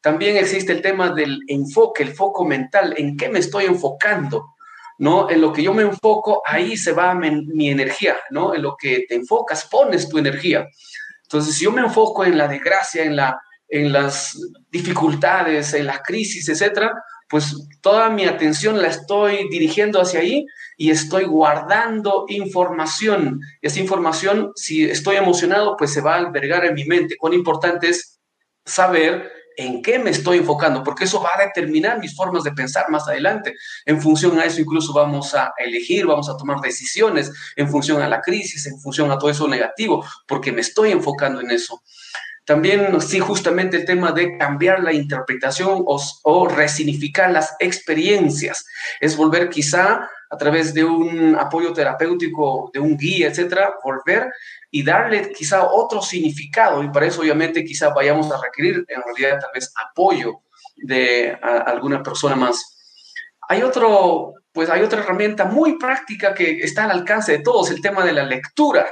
También 0.01 0.37
existe 0.37 0.71
el 0.71 0.81
tema 0.81 1.11
del 1.11 1.39
enfoque, 1.47 2.03
el 2.03 2.13
foco 2.13 2.45
mental, 2.45 2.93
en 2.97 3.17
qué 3.17 3.29
me 3.29 3.39
estoy 3.39 3.65
enfocando, 3.65 4.55
¿no? 4.97 5.29
En 5.29 5.41
lo 5.41 5.51
que 5.51 5.63
yo 5.63 5.73
me 5.73 5.83
enfoco, 5.83 6.41
ahí 6.45 6.77
se 6.77 6.93
va 6.93 7.13
mi, 7.13 7.69
energía, 7.69 8.15
¿no? 8.29 8.55
En 8.55 8.61
lo 8.61 8.75
que 8.77 9.05
te 9.07 9.15
enfocas, 9.15 9.67
pones 9.69 10.07
tu 10.07 10.17
energía. 10.17 10.67
Entonces, 11.23 11.55
si 11.55 11.65
yo 11.65 11.71
me 11.71 11.81
enfoco 11.81 12.23
en 12.23 12.37
la 12.37 12.47
desgracia, 12.47 13.03
en, 13.03 13.15
la, 13.15 13.39
en 13.67 13.91
las 13.91 14.39
dificultades, 14.71 15.73
en 15.73 15.85
las 15.85 16.01
crisis, 16.01 16.47
etcétera, 16.47 16.93
pues 17.29 17.67
toda 17.81 18.09
mi 18.09 18.25
atención 18.25 18.81
la 18.81 18.87
estoy 18.87 19.47
dirigiendo 19.49 20.01
hacia 20.01 20.21
ahí 20.21 20.45
y 20.77 20.89
estoy 20.89 21.25
guardando 21.25 22.25
información. 22.27 23.39
Y 23.61 23.67
esa 23.67 23.79
información, 23.79 24.51
si 24.55 24.85
estoy 24.85 25.17
emocionado, 25.17 25.75
pues 25.77 25.93
se 25.93 26.01
va 26.01 26.15
a 26.15 26.17
albergar 26.17 26.65
en 26.65 26.73
mi 26.73 26.85
mente. 26.85 27.17
Cuán 27.17 27.33
importante 27.33 27.89
es 27.89 28.19
saber 28.65 29.38
en 29.59 29.81
qué 29.81 29.99
me 29.99 30.09
estoy 30.09 30.37
enfocando, 30.37 30.83
porque 30.83 31.03
eso 31.03 31.21
va 31.21 31.31
a 31.35 31.43
determinar 31.43 31.99
mis 31.99 32.15
formas 32.15 32.45
de 32.45 32.53
pensar 32.53 32.89
más 32.89 33.05
adelante. 33.09 33.55
En 33.85 34.01
función 34.01 34.39
a 34.39 34.45
eso 34.45 34.61
incluso 34.61 34.93
vamos 34.93 35.35
a 35.35 35.51
elegir, 35.57 36.05
vamos 36.05 36.29
a 36.29 36.37
tomar 36.37 36.61
decisiones 36.61 37.29
en 37.57 37.69
función 37.69 38.01
a 38.01 38.07
la 38.07 38.21
crisis, 38.21 38.65
en 38.67 38.79
función 38.79 39.11
a 39.11 39.17
todo 39.17 39.29
eso 39.29 39.49
negativo, 39.49 40.05
porque 40.25 40.53
me 40.53 40.61
estoy 40.61 40.91
enfocando 40.91 41.41
en 41.41 41.51
eso. 41.51 41.83
También, 42.45 42.99
sí, 43.01 43.19
justamente 43.19 43.77
el 43.77 43.85
tema 43.85 44.11
de 44.11 44.37
cambiar 44.37 44.81
la 44.81 44.93
interpretación 44.93 45.83
o, 45.85 46.47
resignificar 46.47 47.31
las 47.31 47.55
experiencias, 47.59 48.65
es 48.99 49.15
volver 49.15 49.49
quizá 49.49 50.09
a 50.31 50.37
través 50.37 50.73
de 50.73 50.83
un 50.83 51.35
apoyo 51.35 51.73
terapéutico, 51.73 52.69
de 52.73 52.79
un 52.79 52.97
guía, 52.97 53.27
etcétera, 53.27 53.73
volver 53.83 54.31
y 54.71 54.83
darle 54.83 55.31
quizá 55.31 55.63
otro 55.63 56.01
significado. 56.01 56.83
Y 56.83 56.89
para 56.89 57.07
eso, 57.07 57.21
obviamente, 57.21 57.63
quizá 57.63 57.89
vayamos 57.89 58.31
a 58.31 58.39
requerir 58.41 58.85
en 58.87 59.01
realidad 59.01 59.39
tal 59.39 59.49
vez 59.53 59.71
apoyo 59.89 60.41
de 60.75 61.37
alguna 61.41 62.03
persona 62.03 62.35
más. 62.35 62.77
Hay 63.47 63.63
otro, 63.63 64.33
pues 64.51 64.69
hay 64.69 64.81
otra 64.81 64.99
herramienta 64.99 65.45
muy 65.45 65.77
práctica 65.77 66.33
que 66.33 66.59
está 66.59 66.85
al 66.85 66.91
alcance 66.91 67.31
de 67.31 67.43
todos, 67.43 67.71
el 67.71 67.81
tema 67.81 68.05
de 68.05 68.13
la 68.13 68.23
lectura. 68.23 68.87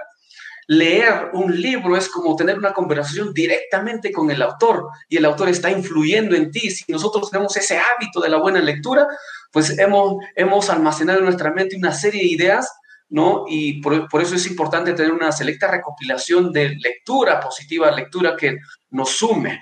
Leer 0.68 1.30
un 1.34 1.60
libro 1.60 1.96
es 1.96 2.10
como 2.10 2.36
tener 2.36 2.58
una 2.58 2.74
conversación 2.74 3.34
directamente 3.34 4.12
con 4.12 4.30
el 4.30 4.42
autor 4.42 4.88
y 5.08 5.18
el 5.18 5.26
autor 5.26 5.50
está 5.50 5.72
influyendo 5.72 6.36
en 6.36 6.52
ti. 6.52 6.70
Si 6.72 6.92
nosotros 6.92 7.32
tenemos 7.32 7.56
ese 7.56 7.80
hábito 7.80 8.20
de 8.20 8.30
la 8.30 8.38
buena 8.38 8.60
lectura, 8.60 9.08
pues 9.52 9.80
hemos, 9.80 10.18
hemos 10.36 10.70
almacenado 10.70 11.20
en 11.20 11.26
nuestra 11.26 11.52
mente 11.54 11.78
una 11.78 11.94
serie 11.94 12.22
de 12.22 12.28
ideas 12.28 12.70
¿no? 13.10 13.46
Y 13.48 13.82
por, 13.82 14.22
eso 14.22 14.36
es 14.36 14.48
importante 14.48 14.94
tener 14.94 15.12
una 15.12 15.32
selecta 15.32 15.70
recopilación 15.70 16.52
de 16.52 16.76
lectura 16.76 17.40
positiva, 17.40 17.92
lectura 17.92 18.36
que 18.36 18.58
nos 18.90 19.12
sume. 19.12 19.62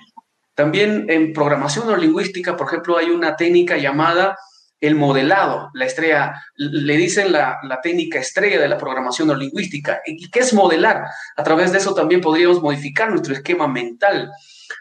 También 0.54 1.06
en 1.08 1.32
programación 1.32 1.88
o 1.88 1.96
lingüística, 1.96 2.56
por 2.56 2.66
ejemplo, 2.66 2.96
hay 2.96 3.10
una 3.10 3.36
técnica 3.36 3.76
llamada 3.76 4.36
el 4.80 4.94
modelado, 4.94 5.70
la 5.74 5.86
estrella, 5.86 6.42
le 6.56 6.96
dicen 6.96 7.32
la, 7.32 7.58
la 7.62 7.80
técnica 7.80 8.18
estrella 8.18 8.60
de 8.60 8.68
la 8.68 8.78
programación 8.78 9.36
lingüística. 9.38 10.02
¿Y 10.04 10.30
qué 10.30 10.40
es 10.40 10.52
modelar? 10.52 11.04
A 11.36 11.42
través 11.42 11.72
de 11.72 11.78
eso 11.78 11.94
también 11.94 12.20
podríamos 12.20 12.60
modificar 12.62 13.10
nuestro 13.10 13.34
esquema 13.34 13.66
mental. 13.66 14.30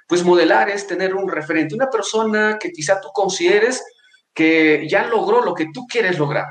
Pues 0.08 0.24
modelar 0.24 0.70
es 0.70 0.86
tener 0.86 1.16
un 1.16 1.30
referente, 1.30 1.76
una 1.76 1.90
persona 1.90 2.58
que 2.60 2.72
quizá 2.72 3.00
tú 3.00 3.10
consideres 3.14 3.84
que 4.34 4.86
ya 4.90 5.06
logró 5.06 5.42
lo 5.42 5.54
que 5.54 5.68
tú 5.74 5.86
quieres 5.88 6.20
lograr 6.20 6.46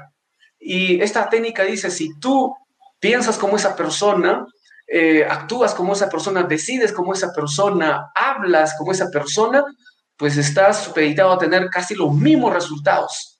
y 0.66 1.02
esta 1.02 1.28
técnica 1.28 1.62
dice, 1.62 1.90
si 1.90 2.18
tú 2.18 2.56
piensas 2.98 3.36
como 3.36 3.56
esa 3.56 3.76
persona, 3.76 4.46
eh, 4.86 5.26
actúas 5.28 5.74
como 5.74 5.92
esa 5.92 6.08
persona, 6.08 6.42
decides 6.42 6.90
como 6.90 7.12
esa 7.12 7.34
persona, 7.34 8.10
hablas 8.14 8.74
como 8.78 8.92
esa 8.92 9.10
persona, 9.10 9.62
pues 10.16 10.38
estás 10.38 10.84
supeditado 10.84 11.32
a 11.32 11.38
tener 11.38 11.68
casi 11.68 11.94
los 11.94 12.14
mismos 12.14 12.54
resultados. 12.54 13.33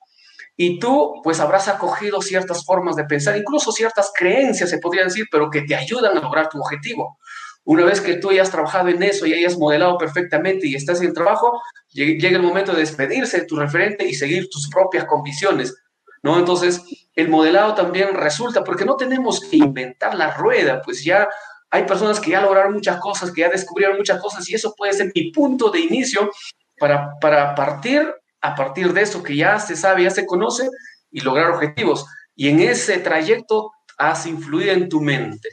Y 0.56 0.78
tú, 0.78 1.20
pues 1.24 1.40
habrás 1.40 1.68
acogido 1.68 2.22
ciertas 2.22 2.64
formas 2.64 2.96
de 2.96 3.04
pensar, 3.04 3.36
incluso 3.36 3.72
ciertas 3.72 4.12
creencias, 4.14 4.70
se 4.70 4.78
podría 4.78 5.04
decir, 5.04 5.26
pero 5.30 5.50
que 5.50 5.62
te 5.62 5.74
ayudan 5.74 6.16
a 6.16 6.20
lograr 6.20 6.48
tu 6.48 6.60
objetivo. 6.60 7.18
Una 7.64 7.84
vez 7.84 8.00
que 8.00 8.16
tú 8.16 8.30
hayas 8.30 8.50
trabajado 8.50 8.88
en 8.88 9.02
eso 9.02 9.26
y 9.26 9.32
hayas 9.32 9.56
modelado 9.56 9.96
perfectamente 9.96 10.66
y 10.66 10.74
estás 10.74 11.00
en 11.00 11.14
trabajo, 11.14 11.60
llega 11.92 12.36
el 12.36 12.42
momento 12.42 12.72
de 12.72 12.80
despedirse 12.80 13.40
de 13.40 13.46
tu 13.46 13.56
referente 13.56 14.06
y 14.06 14.14
seguir 14.14 14.48
tus 14.50 14.68
propias 14.68 15.06
convicciones. 15.06 15.74
¿no? 16.22 16.38
Entonces, 16.38 16.82
el 17.14 17.28
modelado 17.28 17.74
también 17.74 18.14
resulta, 18.14 18.62
porque 18.62 18.84
no 18.84 18.96
tenemos 18.96 19.40
que 19.40 19.56
inventar 19.56 20.14
la 20.14 20.32
rueda, 20.32 20.82
pues 20.82 21.04
ya 21.04 21.28
hay 21.70 21.84
personas 21.84 22.20
que 22.20 22.30
ya 22.30 22.40
lograron 22.40 22.74
muchas 22.74 22.98
cosas, 22.98 23.32
que 23.32 23.40
ya 23.40 23.48
descubrieron 23.48 23.96
muchas 23.96 24.20
cosas, 24.20 24.48
y 24.48 24.54
eso 24.54 24.74
puede 24.76 24.92
ser 24.92 25.10
mi 25.14 25.32
punto 25.32 25.70
de 25.70 25.80
inicio 25.80 26.30
para, 26.78 27.18
para 27.20 27.54
partir 27.54 28.12
a 28.44 28.54
partir 28.54 28.92
de 28.92 29.00
eso 29.00 29.22
que 29.22 29.34
ya 29.34 29.58
se 29.58 29.74
sabe, 29.74 30.02
ya 30.02 30.10
se 30.10 30.26
conoce, 30.26 30.68
y 31.10 31.20
lograr 31.20 31.50
objetivos. 31.50 32.04
Y 32.36 32.48
en 32.48 32.60
ese 32.60 32.98
trayecto 32.98 33.72
has 33.96 34.26
influido 34.26 34.72
en 34.72 34.90
tu 34.90 35.00
mente, 35.00 35.48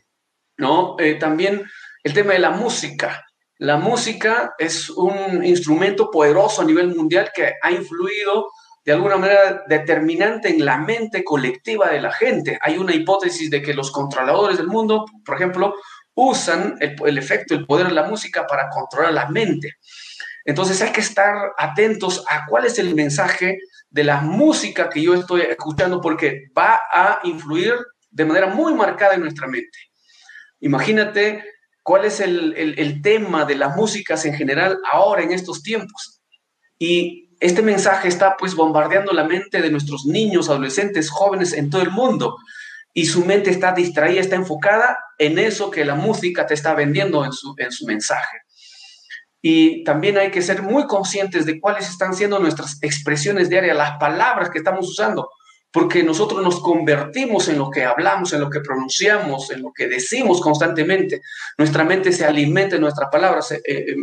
¿no? 0.58 0.98
Eh, 1.00 1.16
también 1.16 1.64
el 2.04 2.14
tema 2.14 2.34
de 2.34 2.40
la 2.40 2.50
música. 2.50 3.26
La 3.60 3.78
música 3.78 4.56
es 4.58 4.90
un 4.90 5.46
instrumento 5.46 6.12
poderoso 6.12 6.64
a 6.64 6.66
nivel 6.66 6.94
mundial 6.94 7.32
que 7.34 7.54
ha 7.62 7.72
influido 7.72 8.48
de 8.84 8.92
alguna 8.92 9.16
manera 9.16 9.64
determinante 9.70 10.50
en 10.50 10.66
la 10.66 10.78
mente 10.78 11.24
colectiva 11.24 11.92
de 11.92 12.02
la 12.02 12.12
gente. 12.12 12.60
Hay 12.62 12.78
una 12.78 12.94
hipótesis 12.94 13.50
de 13.50 13.62
que 13.62 13.74
los 13.74 13.92
controladores 13.92 14.58
del 14.58 14.68
mundo, 14.68 15.06
por 15.24 15.36
ejemplo, 15.36 15.76
usan 16.14 16.76
el, 16.80 17.18
efecto, 17.18 17.54
el 17.54 17.66
poder 17.66 17.88
de 17.88 17.94
la 17.94 18.10
música 18.10 18.46
para 18.48 18.68
controlar 18.70 19.14
la 19.14 19.30
mente. 19.30 19.76
Entonces 20.46 20.82
hay 20.82 20.92
que 20.92 21.02
estar 21.02 21.54
atentos 21.58 22.24
a 22.30 22.46
cuál 22.46 22.66
es 22.66 22.80
el 22.80 22.96
mensaje 22.96 23.60
de 23.90 24.04
la 24.04 24.22
música 24.22 24.90
que 24.90 25.02
yo 25.02 25.14
estoy 25.14 25.42
escuchando 25.42 26.02
porque 26.02 26.50
va 26.58 26.80
a 26.92 27.20
influir 27.24 27.74
de 28.10 28.26
manera 28.26 28.48
muy 28.48 28.74
marcada 28.74 29.16
en 29.16 29.22
nuestra 29.22 29.48
mente. 29.48 29.78
Imagínate 30.60 31.44
cuál 31.84 32.06
es 32.06 32.20
el, 32.20 32.54
el 32.56 33.02
tema 33.02 33.46
de 33.46 33.56
las 33.56 33.76
músicas 33.76 34.26
en 34.26 34.34
general 34.36 34.80
ahora 34.92 35.24
en 35.24 35.32
estos 35.32 35.62
tiempos. 35.62 36.22
Y 36.78 37.32
este 37.40 37.64
mensaje 37.64 38.08
está 38.08 38.38
pues 38.38 38.54
bombardeando 38.56 39.14
la 39.14 39.24
mente 39.24 39.62
de 39.62 39.72
nuestros 39.72 40.06
niños, 40.06 40.48
adolescentes, 40.48 41.10
jóvenes 41.10 41.54
en 41.54 41.70
todo 41.70 41.82
el 41.82 41.90
mundo. 41.90 42.38
Y 42.94 43.06
su 43.06 43.26
mente 43.26 43.50
está 43.50 43.74
distraída, 43.74 44.22
está 44.22 44.36
enfocada 44.36 44.98
en 45.18 45.40
eso 45.40 45.72
que 45.72 45.84
la 45.84 45.96
música 45.96 46.46
te 46.46 46.54
está 46.54 46.76
vendiendo 46.76 47.26
en 47.26 47.32
su, 47.32 47.56
en 47.58 47.72
su 47.72 47.86
mensaje. 47.86 48.41
Y 49.42 49.84
también 49.84 50.18
hay 50.18 50.30
que 50.32 50.42
ser 50.42 50.62
muy 50.62 50.86
conscientes 50.86 51.46
de 51.46 51.60
cuáles 51.60 51.90
están 51.90 52.14
siendo 52.14 52.40
nuestras 52.40 52.78
expresiones 52.82 53.50
diarias, 53.50 53.76
las 53.76 53.98
palabras 53.98 54.50
que 54.50 54.60
estamos 54.60 54.88
usando, 54.88 55.30
porque 55.72 56.04
nosotros 56.04 56.44
nos 56.44 56.60
convertimos 56.60 57.48
en 57.48 57.58
lo 57.58 57.70
que 57.70 57.84
hablamos, 57.84 58.34
en 58.34 58.42
lo 58.42 58.50
que 58.50 58.60
pronunciamos, 58.60 59.50
en 59.52 59.64
lo 59.64 59.72
que 59.74 59.88
decimos 59.88 60.42
constantemente. 60.42 61.22
Nuestra 61.58 61.84
mente 61.84 62.12
se 62.12 62.26
alimenta 62.26 62.76
de 62.76 62.82
nuestras 62.82 63.10
palabras. 63.10 63.52
Eh, 63.52 63.62
eh, 63.66 63.96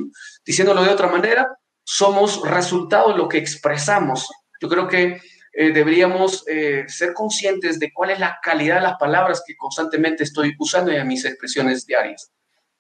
diciéndolo 0.45 0.83
de 0.83 0.91
otra 0.91 1.09
manera, 1.09 1.49
somos 1.85 2.43
resultado 2.43 3.13
de 3.13 3.19
lo 3.19 3.29
que 3.29 3.39
expresamos. 3.39 4.29
Yo 4.61 4.69
creo 4.69 4.89
que 4.89 5.21
eh, 5.61 5.73
deberíamos 5.73 6.45
eh, 6.47 6.85
ser 6.87 7.13
conscientes 7.13 7.81
de 7.81 7.93
cuál 7.93 8.11
es 8.11 8.21
la 8.21 8.39
calidad 8.41 8.77
de 8.77 8.83
las 8.83 8.97
palabras 8.97 9.43
que 9.45 9.57
constantemente 9.57 10.23
estoy 10.23 10.55
usando 10.59 10.93
en 10.93 11.09
mis 11.09 11.25
expresiones 11.25 11.85
diarias. 11.85 12.31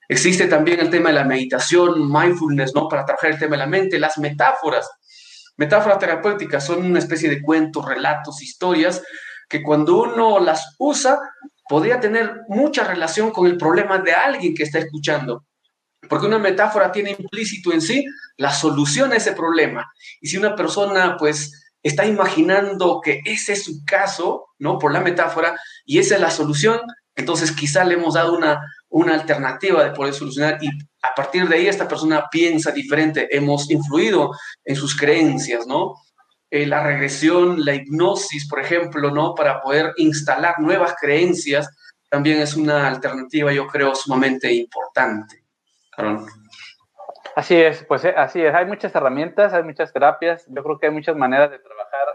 Existe 0.09 0.46
también 0.46 0.80
el 0.80 0.90
tema 0.90 1.11
de 1.11 1.16
la 1.16 1.24
meditación, 1.24 2.11
mindfulness, 2.11 2.74
¿no? 2.74 2.88
Para 2.88 3.04
trabajar 3.04 3.30
el 3.30 3.38
tema 3.38 3.52
de 3.52 3.59
la 3.59 3.66
mente, 3.66 3.98
las 3.98 4.16
metáforas. 4.18 4.90
Metáforas 5.59 5.98
terapéuticas 5.98 6.64
son 6.64 6.84
una 6.84 6.98
especie 6.98 7.28
de 7.28 7.42
cuentos, 7.42 7.84
relatos, 7.84 8.42
historias 8.42 9.02
que 9.48 9.62
cuando 9.62 10.02
uno 10.02 10.40
las 10.40 10.74
usa 10.78 11.18
podría 11.68 12.00
tener 12.00 12.42
mucha 12.48 12.84
relación 12.84 13.30
con 13.30 13.46
el 13.46 13.56
problema 13.56 13.98
de 13.98 14.12
alguien 14.12 14.54
que 14.54 14.62
está 14.62 14.78
escuchando. 14.78 15.44
Porque 16.09 16.26
una 16.26 16.38
metáfora 16.38 16.92
tiene 16.92 17.16
implícito 17.18 17.72
en 17.72 17.80
sí 17.80 18.04
la 18.36 18.52
solución 18.52 19.12
a 19.12 19.16
ese 19.16 19.32
problema. 19.32 19.90
Y 20.20 20.28
si 20.28 20.38
una 20.38 20.54
persona 20.54 21.16
pues 21.18 21.70
está 21.82 22.06
imaginando 22.06 23.00
que 23.02 23.20
ese 23.24 23.52
es 23.52 23.64
su 23.64 23.84
caso, 23.84 24.46
¿no? 24.59 24.78
Por 24.78 24.92
la 24.92 25.00
metáfora, 25.00 25.59
y 25.84 25.98
esa 25.98 26.14
es 26.14 26.20
la 26.20 26.30
solución, 26.30 26.80
entonces 27.14 27.52
quizá 27.52 27.84
le 27.84 27.94
hemos 27.94 28.14
dado 28.14 28.36
una, 28.36 28.61
una 28.91 29.14
alternativa 29.14 29.84
de 29.84 29.91
poder 29.91 30.14
solucionar 30.14 30.59
y 30.61 30.68
a 31.03 31.14
partir 31.14 31.47
de 31.49 31.57
ahí 31.57 31.68
esta 31.68 31.86
persona 31.86 32.26
piensa 32.30 32.72
diferente, 32.72 33.28
hemos 33.34 33.70
influido 33.70 34.32
en 34.64 34.76
sus 34.76 34.97
creencias, 34.97 35.66
¿no? 35.66 35.95
Eh, 36.51 36.66
la 36.66 36.82
regresión, 36.82 37.64
la 37.64 37.74
hipnosis, 37.74 38.49
por 38.49 38.61
ejemplo, 38.61 39.11
¿no? 39.11 39.34
Para 39.34 39.61
poder 39.61 39.93
instalar 39.97 40.59
nuevas 40.59 40.95
creencias, 40.99 41.68
también 42.09 42.41
es 42.41 42.55
una 42.55 42.89
alternativa, 42.89 43.53
yo 43.53 43.66
creo, 43.66 43.95
sumamente 43.95 44.51
importante. 44.53 45.45
Así 47.36 47.55
es, 47.55 47.84
pues 47.84 48.05
eh, 48.05 48.14
así 48.16 48.43
es. 48.43 48.55
Hay 48.55 48.64
muchas 48.64 48.95
herramientas, 48.95 49.53
hay 49.53 49.62
muchas 49.62 49.93
terapias. 49.93 50.47
Yo 50.49 50.62
creo 50.62 50.78
que 50.78 50.86
hay 50.86 50.93
muchas 50.93 51.16
maneras 51.16 51.51
de 51.51 51.59
trabajar 51.59 52.09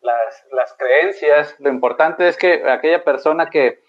las, 0.00 0.44
las 0.52 0.72
creencias. 0.78 1.56
Lo 1.58 1.68
importante 1.68 2.28
es 2.28 2.36
que 2.36 2.70
aquella 2.70 3.02
persona 3.02 3.50
que 3.50 3.82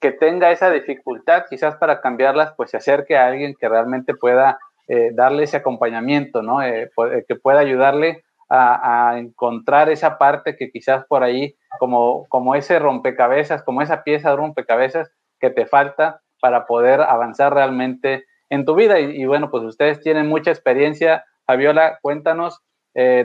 que 0.00 0.12
tenga 0.12 0.50
esa 0.50 0.70
dificultad, 0.70 1.44
quizás 1.48 1.76
para 1.76 2.00
cambiarlas, 2.00 2.52
pues 2.56 2.70
se 2.70 2.76
acerque 2.76 3.16
a 3.16 3.26
alguien 3.26 3.54
que 3.58 3.68
realmente 3.68 4.14
pueda 4.14 4.58
eh, 4.88 5.10
darle 5.12 5.44
ese 5.44 5.56
acompañamiento, 5.56 6.42
¿no? 6.42 6.62
Eh, 6.62 6.90
eh, 7.12 7.24
que 7.26 7.34
pueda 7.34 7.60
ayudarle 7.60 8.22
a, 8.48 9.14
encontrar 9.18 9.88
esa 9.88 10.18
parte 10.18 10.56
que 10.56 10.70
quizás 10.70 11.04
por 11.06 11.24
ahí, 11.24 11.56
como, 11.80 12.26
como 12.28 12.54
ese 12.54 12.78
rompecabezas, 12.78 13.64
como 13.64 13.82
esa 13.82 14.04
pieza 14.04 14.30
de 14.30 14.36
rompecabezas 14.36 15.10
que 15.40 15.50
te 15.50 15.66
falta 15.66 16.20
para 16.40 16.66
poder 16.66 17.00
avanzar 17.00 17.52
realmente 17.52 18.24
en 18.48 18.64
tu 18.64 18.76
vida. 18.76 19.00
Y, 19.00 19.20
y 19.20 19.26
bueno, 19.26 19.50
pues 19.50 19.64
ustedes 19.64 20.00
tienen 20.00 20.28
mucha 20.28 20.52
experiencia. 20.52 21.24
Fabiola, 21.44 21.98
cuéntanos 22.00 22.60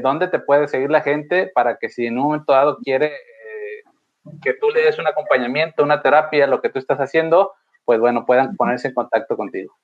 dónde 0.01 0.27
te 0.27 0.39
puede 0.39 0.67
seguir 0.67 0.91
la 0.91 0.99
gente 0.99 1.49
para 1.55 1.77
que 1.77 1.87
si 1.87 2.05
en 2.05 2.17
un 2.17 2.25
momento 2.25 2.51
dado 2.51 2.79
quiere 2.83 3.13
que 4.41 4.53
tú 4.53 4.69
le 4.69 4.81
des 4.81 4.97
un 4.99 5.07
acompañamiento, 5.07 5.83
una 5.83 6.01
terapia, 6.01 6.47
lo 6.47 6.61
que 6.61 6.69
tú 6.69 6.79
estás 6.79 6.99
haciendo, 6.99 7.53
pues 7.85 7.99
bueno, 7.99 8.25
puedan 8.25 8.55
ponerse 8.55 8.87
en 8.87 8.93
contacto 8.93 9.35
contigo. 9.35 9.77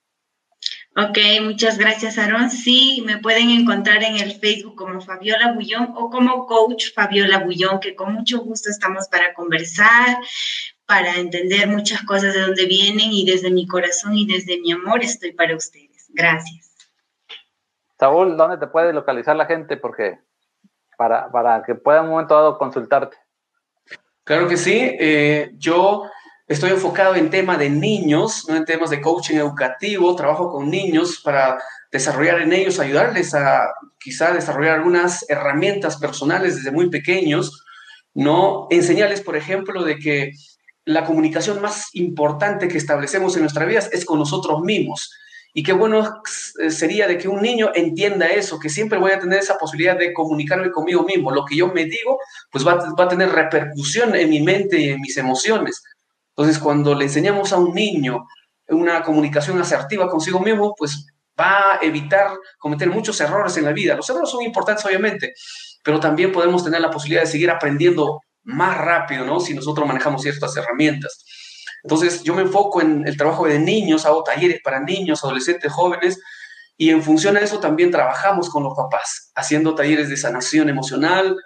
Ok, 0.96 1.18
muchas 1.44 1.78
gracias, 1.78 2.18
Aaron. 2.18 2.50
Sí, 2.50 3.04
me 3.06 3.20
pueden 3.20 3.52
encontrar 3.52 4.04
en 4.04 4.18
el 4.18 4.40
Facebook 4.40 4.76
como 4.76 5.00
Fabiola 5.00 5.54
Bullón 5.54 5.94
o 5.96 6.10
como 6.10 6.48
Coach 6.48 6.92
Fabiola 6.96 7.44
Bullón, 7.44 7.80
que 7.80 7.96
con 7.96 8.14
mucho 8.14 8.40
gusto 8.40 8.72
estamos 8.72 9.08
para 9.08 9.36
conversar, 9.36 10.18
para 10.88 11.16
entender 11.18 11.68
muchas 11.68 12.02
cosas 12.02 12.34
de 12.34 12.42
dónde 12.42 12.66
vienen 12.66 13.12
y 13.12 13.26
desde 13.26 13.52
mi 13.52 13.68
corazón 13.68 14.16
y 14.18 14.26
desde 14.26 14.60
mi 14.60 14.72
amor 14.72 15.04
estoy 15.04 15.34
para 15.34 15.56
ustedes. 15.56 16.08
Gracias. 16.10 16.76
Saúl, 18.00 18.36
¿dónde 18.36 18.58
te 18.58 18.66
puede 18.66 18.92
localizar 18.92 19.36
la 19.36 19.46
gente? 19.46 19.78
Porque 19.78 20.20
para, 20.98 21.32
para 21.32 21.62
que 21.62 21.76
pueda 21.76 22.00
en 22.00 22.06
un 22.06 22.12
momento 22.12 22.34
dado 22.34 22.58
consultarte. 22.58 23.18
Claro 24.28 24.50
que 24.50 24.58
sí. 24.58 24.78
Eh, 25.00 25.52
yo 25.58 26.04
estoy 26.50 26.72
enfocado 26.72 27.16
en 27.16 27.30
tema 27.30 27.58
de 27.58 27.70
niños, 27.70 28.44
no 28.50 28.58
en 28.58 28.66
temas 28.66 28.90
de 28.90 29.00
coaching 29.00 29.38
educativo. 29.38 30.18
Trabajo 30.18 30.52
con 30.52 30.70
niños 30.70 31.22
para 31.24 31.58
desarrollar 31.94 32.42
en 32.42 32.52
ellos, 32.52 32.78
ayudarles 32.82 33.34
a 33.34 33.70
quizá 33.98 34.34
desarrollar 34.34 34.80
algunas 34.80 35.26
herramientas 35.30 35.96
personales 35.96 36.58
desde 36.58 36.72
muy 36.72 36.90
pequeños, 36.90 37.64
no 38.14 38.68
enseñarles, 38.70 39.22
por 39.22 39.38
ejemplo, 39.38 39.86
de 39.86 39.98
que 39.98 40.32
la 40.84 41.06
comunicación 41.06 41.62
más 41.62 41.88
importante 41.94 42.68
que 42.68 42.78
establecemos 42.78 43.34
en 43.38 43.44
nuestra 43.44 43.64
vida 43.64 43.80
es 43.94 44.04
con 44.04 44.20
nosotros 44.20 44.60
mismos 44.62 45.10
y 45.58 45.64
qué 45.64 45.74
bueno 45.74 46.22
eh, 46.60 46.70
sería 46.70 47.08
de 47.08 47.18
que 47.18 47.28
un 47.28 47.42
niño 47.42 47.72
entienda 47.74 48.28
eso, 48.28 48.60
que 48.60 48.70
siempre 48.70 49.00
voy 49.00 49.12
a 49.12 49.18
tener 49.18 49.40
esa 49.40 49.58
posibilidad 49.58 49.98
de 49.98 50.14
comunicarme 50.14 50.70
conmigo 50.70 51.02
mismo. 51.02 51.32
Lo 51.32 51.46
que 51.46 51.56
yo 51.56 51.74
me 51.74 51.86
digo, 51.86 52.20
pues 52.52 52.66
va, 52.66 52.76
va 52.76 53.06
a 53.06 53.08
tener 53.08 53.30
repercusión 53.30 54.16
en 54.16 54.30
mi 54.30 54.40
mente 54.40 54.78
y 54.80 54.90
en 54.90 55.02
mis 55.02 55.18
emociones. 55.18 55.82
Entonces, 56.30 56.60
cuando 56.62 56.94
le 56.94 57.06
enseñamos 57.06 57.54
a 57.54 57.58
un 57.58 57.74
niño 57.74 58.28
una 58.68 59.02
comunicación 59.02 59.60
asertiva 59.60 60.08
consigo 60.08 60.40
mismo, 60.40 60.76
pues 60.78 61.08
va 61.40 61.74
a 61.74 61.80
evitar 61.82 62.34
cometer 62.60 62.92
muchos 62.92 63.20
errores 63.20 63.58
en 63.58 63.66
la 63.66 63.74
vida. 63.74 63.96
Los 63.96 64.08
errores 64.12 64.30
son 64.30 64.44
importantes, 64.44 64.86
obviamente, 64.86 65.34
pero 65.84 66.00
también 66.00 66.32
podemos 66.32 66.64
tener 66.64 66.82
la 66.82 66.92
posibilidad 66.92 67.24
de 67.24 67.32
seguir 67.32 67.50
aprendiendo 67.50 68.22
más 68.44 68.78
rápido, 68.78 69.26
¿no? 69.26 69.40
Si 69.40 69.56
nosotros 69.56 69.88
manejamos 69.88 70.22
ciertas 70.22 70.56
herramientas. 70.56 71.26
Entonces, 71.88 72.22
yo 72.22 72.36
me 72.36 72.42
enfoco 72.42 72.82
en 72.82 73.08
el 73.08 73.16
trabajo 73.16 73.48
de 73.48 73.60
niños, 73.60 74.06
hago 74.06 74.22
talleres 74.22 74.60
para 74.62 74.82
niños, 74.82 75.24
adolescentes, 75.24 75.72
jóvenes, 75.72 76.20
y 76.76 76.90
en 76.90 77.02
función 77.02 77.36
de 77.36 77.46
eso 77.46 77.62
también 77.62 77.92
trabajamos 77.92 78.50
con 78.50 78.62
los 78.64 78.76
papás, 78.76 79.32
haciendo 79.36 79.74
talleres 79.74 80.10
de 80.10 80.18
sanación 80.18 80.68
emocional, 80.68 81.38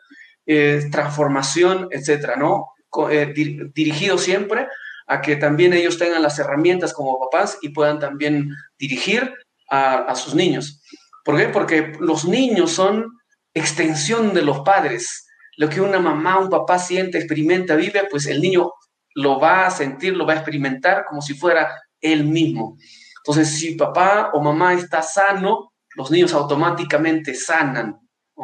eh, 0.47 0.81
transformación, 0.91 1.89
etcétera, 1.91 2.37
¿no? 2.37 2.71
Eh, 3.11 3.31
dirigido 3.75 4.17
siempre 4.17 4.67
a 5.05 5.21
que 5.21 5.35
también 5.35 5.73
ellos 5.73 5.99
tengan 5.99 6.23
las 6.23 6.39
herramientas 6.39 6.91
como 6.91 7.19
papás 7.19 7.59
y 7.61 7.69
puedan 7.69 7.99
también 7.99 8.49
dirigir 8.79 9.31
a, 9.69 9.97
a 9.97 10.15
sus 10.15 10.33
niños. 10.33 10.81
¿Por 11.23 11.37
qué? 11.37 11.49
Porque 11.49 11.93
los 11.99 12.25
niños 12.25 12.71
son 12.71 13.05
extensión 13.53 14.33
de 14.33 14.41
los 14.41 14.61
padres. 14.61 15.27
Lo 15.57 15.69
que 15.69 15.81
una 15.81 15.99
mamá, 15.99 16.39
un 16.39 16.49
papá 16.49 16.79
siente, 16.79 17.19
experimenta, 17.19 17.75
vive, 17.75 18.07
pues 18.09 18.25
el 18.25 18.41
niño 18.41 18.71
lo 19.15 19.39
va 19.39 19.65
a 19.65 19.71
sentir, 19.71 20.15
lo 20.15 20.25
va 20.25 20.33
a 20.33 20.37
experimentar 20.37 21.05
como 21.05 21.21
si 21.21 21.33
fuera 21.33 21.81
él 21.99 22.23
mismo. 22.25 22.77
Entonces, 23.17 23.59
si 23.59 23.75
papá 23.75 24.31
o 24.33 24.41
mamá 24.41 24.73
está 24.73 25.01
sano, 25.01 25.73
los 25.95 26.09
niños 26.09 26.33
automáticamente 26.33 27.35
sanan. 27.35 27.99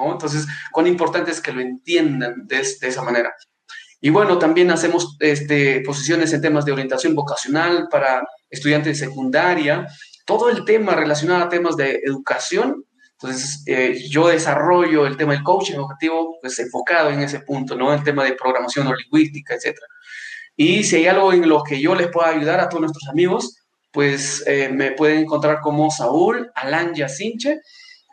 Entonces, 0.05 0.45
cuán 0.71 0.87
importante 0.87 1.31
es 1.31 1.41
que 1.41 1.51
lo 1.51 1.61
entiendan 1.61 2.45
de, 2.45 2.59
esa 2.59 3.01
manera. 3.01 3.33
Y 3.99 4.09
bueno, 4.11 4.37
también 4.37 4.69
hacemos 4.69 5.17
este, 5.19 5.81
posiciones 5.81 6.31
en 6.33 6.41
temas 6.41 6.65
de 6.65 6.71
orientación 6.71 7.15
vocacional 7.15 7.87
para 7.89 8.23
estudiantes 8.49 8.99
de 8.99 9.07
secundaria, 9.07 9.87
todo 10.25 10.49
el 10.49 10.65
tema 10.65 10.93
relacionado 10.93 11.45
a 11.45 11.49
temas 11.49 11.75
de 11.75 12.01
educación. 12.03 12.85
Entonces, 13.13 13.63
eh, 13.65 14.07
yo 14.09 14.27
desarrollo 14.27 15.07
el 15.07 15.17
tema 15.17 15.33
del 15.33 15.41
coaching 15.41 15.73
educativo, 15.73 16.37
pues 16.39 16.59
enfocado 16.59 17.09
en 17.09 17.21
ese 17.21 17.39
punto, 17.39 17.75
¿no? 17.75 17.91
El 17.91 18.03
tema 18.03 18.23
de 18.23 18.33
programación 18.33 18.85
o 18.85 18.93
lingüística, 18.93 19.55
etcétera. 19.55 19.87
Y 20.57 20.83
si 20.83 20.97
hay 20.97 21.07
algo 21.07 21.31
en 21.31 21.47
lo 21.47 21.63
que 21.63 21.79
yo 21.79 21.93
les 21.93 22.07
pueda 22.07 22.29
ayudar 22.29 22.59
a 22.59 22.67
todos 22.67 22.81
nuestros 22.81 23.07
amigos, 23.07 23.55
pues 23.91 24.43
eh, 24.47 24.69
me 24.69 24.91
pueden 24.91 25.19
encontrar 25.19 25.61
como 25.61 25.89
Saúl 25.91 26.51
Alanya 26.55 27.07
Sinche 27.07 27.61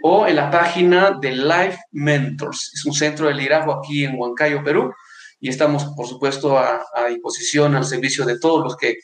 o 0.02 0.26
en 0.26 0.36
la 0.36 0.50
página 0.50 1.18
de 1.18 1.32
Life 1.32 1.78
Mentors. 1.92 2.72
Es 2.74 2.84
un 2.84 2.92
centro 2.92 3.28
de 3.28 3.34
liderazgo 3.34 3.72
aquí 3.72 4.04
en 4.04 4.18
Huancayo, 4.18 4.62
Perú, 4.62 4.92
y 5.40 5.48
estamos, 5.48 5.86
por 5.96 6.06
supuesto, 6.06 6.58
a, 6.58 6.84
disposición, 7.08 7.74
al 7.76 7.84
servicio 7.84 8.26
de 8.26 8.38
todos 8.38 8.62
los 8.62 8.76
que 8.76 8.98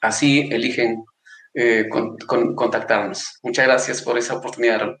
así 0.00 0.48
eligen 0.52 1.04
eh, 1.54 1.88
contactarnos. 1.88 3.40
Muchas 3.42 3.66
gracias 3.66 4.02
por 4.02 4.16
esa 4.16 4.36
oportunidad. 4.36 4.96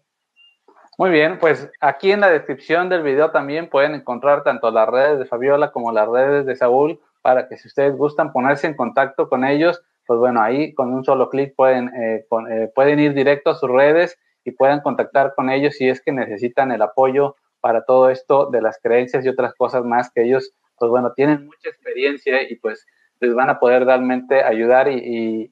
Muy 0.98 1.10
bien, 1.10 1.38
pues 1.38 1.68
aquí 1.80 2.10
en 2.10 2.20
la 2.20 2.30
descripción 2.30 2.88
del 2.88 3.02
video 3.02 3.30
también 3.30 3.68
pueden 3.68 3.94
encontrar 3.94 4.42
tanto 4.42 4.70
las 4.70 4.88
redes 4.88 5.18
de 5.18 5.26
Fabiola 5.26 5.70
como 5.70 5.92
las 5.92 6.08
redes 6.08 6.46
de 6.46 6.56
Saúl 6.56 7.00
para 7.26 7.48
que 7.48 7.56
si 7.56 7.66
ustedes 7.66 7.96
gustan 7.96 8.32
ponerse 8.32 8.68
en 8.68 8.76
contacto 8.76 9.28
con 9.28 9.44
ellos, 9.44 9.82
pues 10.06 10.20
bueno, 10.20 10.40
ahí 10.40 10.72
con 10.74 10.94
un 10.94 11.02
solo 11.02 11.28
clic 11.28 11.56
pueden, 11.56 11.88
eh, 11.88 12.24
eh, 12.48 12.70
pueden 12.72 13.00
ir 13.00 13.14
directo 13.14 13.50
a 13.50 13.56
sus 13.56 13.68
redes 13.68 14.16
y 14.44 14.52
puedan 14.52 14.80
contactar 14.80 15.34
con 15.34 15.50
ellos 15.50 15.74
si 15.74 15.88
es 15.88 16.00
que 16.00 16.12
necesitan 16.12 16.70
el 16.70 16.82
apoyo 16.82 17.34
para 17.60 17.84
todo 17.84 18.10
esto 18.10 18.48
de 18.52 18.62
las 18.62 18.78
creencias 18.80 19.24
y 19.24 19.28
otras 19.28 19.54
cosas 19.54 19.84
más 19.84 20.12
que 20.12 20.22
ellos, 20.22 20.52
pues 20.78 20.88
bueno, 20.88 21.14
tienen 21.14 21.46
mucha 21.46 21.68
experiencia 21.68 22.48
y 22.48 22.54
pues 22.60 22.86
les 23.18 23.34
van 23.34 23.50
a 23.50 23.58
poder 23.58 23.84
realmente 23.84 24.44
ayudar 24.44 24.86
y, 24.88 25.50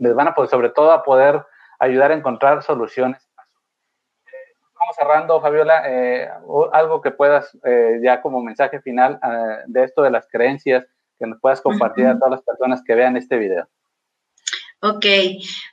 les 0.00 0.14
van 0.16 0.26
a 0.26 0.34
poder, 0.34 0.50
sobre 0.50 0.70
todo 0.70 0.90
a 0.90 1.04
poder 1.04 1.40
ayudar 1.78 2.10
a 2.10 2.14
encontrar 2.14 2.64
soluciones 2.64 3.27
cerrando, 4.92 5.40
Fabiola, 5.40 5.82
eh, 5.86 6.28
algo 6.72 7.00
que 7.00 7.10
puedas 7.10 7.56
eh, 7.64 8.00
ya 8.02 8.20
como 8.20 8.42
mensaje 8.42 8.80
final 8.80 9.18
eh, 9.22 9.62
de 9.66 9.84
esto 9.84 10.02
de 10.02 10.10
las 10.10 10.26
creencias 10.28 10.84
que 11.18 11.26
nos 11.26 11.40
puedas 11.40 11.60
compartir 11.60 12.06
a 12.06 12.18
todas 12.18 12.30
las 12.30 12.42
personas 12.42 12.82
que 12.84 12.94
vean 12.94 13.16
este 13.16 13.38
video. 13.38 13.68
Ok, 14.80 15.06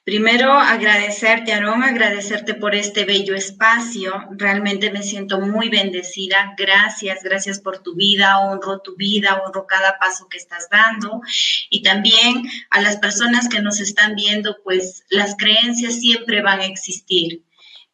primero 0.04 0.52
agradecerte, 0.52 1.54
Aarón, 1.54 1.84
agradecerte 1.84 2.56
por 2.56 2.74
este 2.74 3.06
bello 3.06 3.36
espacio. 3.36 4.12
Realmente 4.32 4.90
me 4.90 5.04
siento 5.04 5.40
muy 5.40 5.70
bendecida. 5.70 6.56
Gracias, 6.58 7.22
gracias 7.22 7.60
por 7.60 7.84
tu 7.84 7.94
vida, 7.94 8.40
honro 8.40 8.80
tu 8.80 8.96
vida, 8.96 9.44
honro 9.46 9.68
cada 9.68 10.00
paso 10.00 10.28
que 10.28 10.38
estás 10.38 10.70
dando. 10.72 11.22
Y 11.70 11.84
también 11.84 12.50
a 12.72 12.82
las 12.82 12.98
personas 12.98 13.48
que 13.48 13.62
nos 13.62 13.80
están 13.80 14.16
viendo, 14.16 14.58
pues 14.64 15.04
las 15.10 15.36
creencias 15.38 16.00
siempre 16.00 16.42
van 16.42 16.62
a 16.62 16.66
existir 16.66 17.44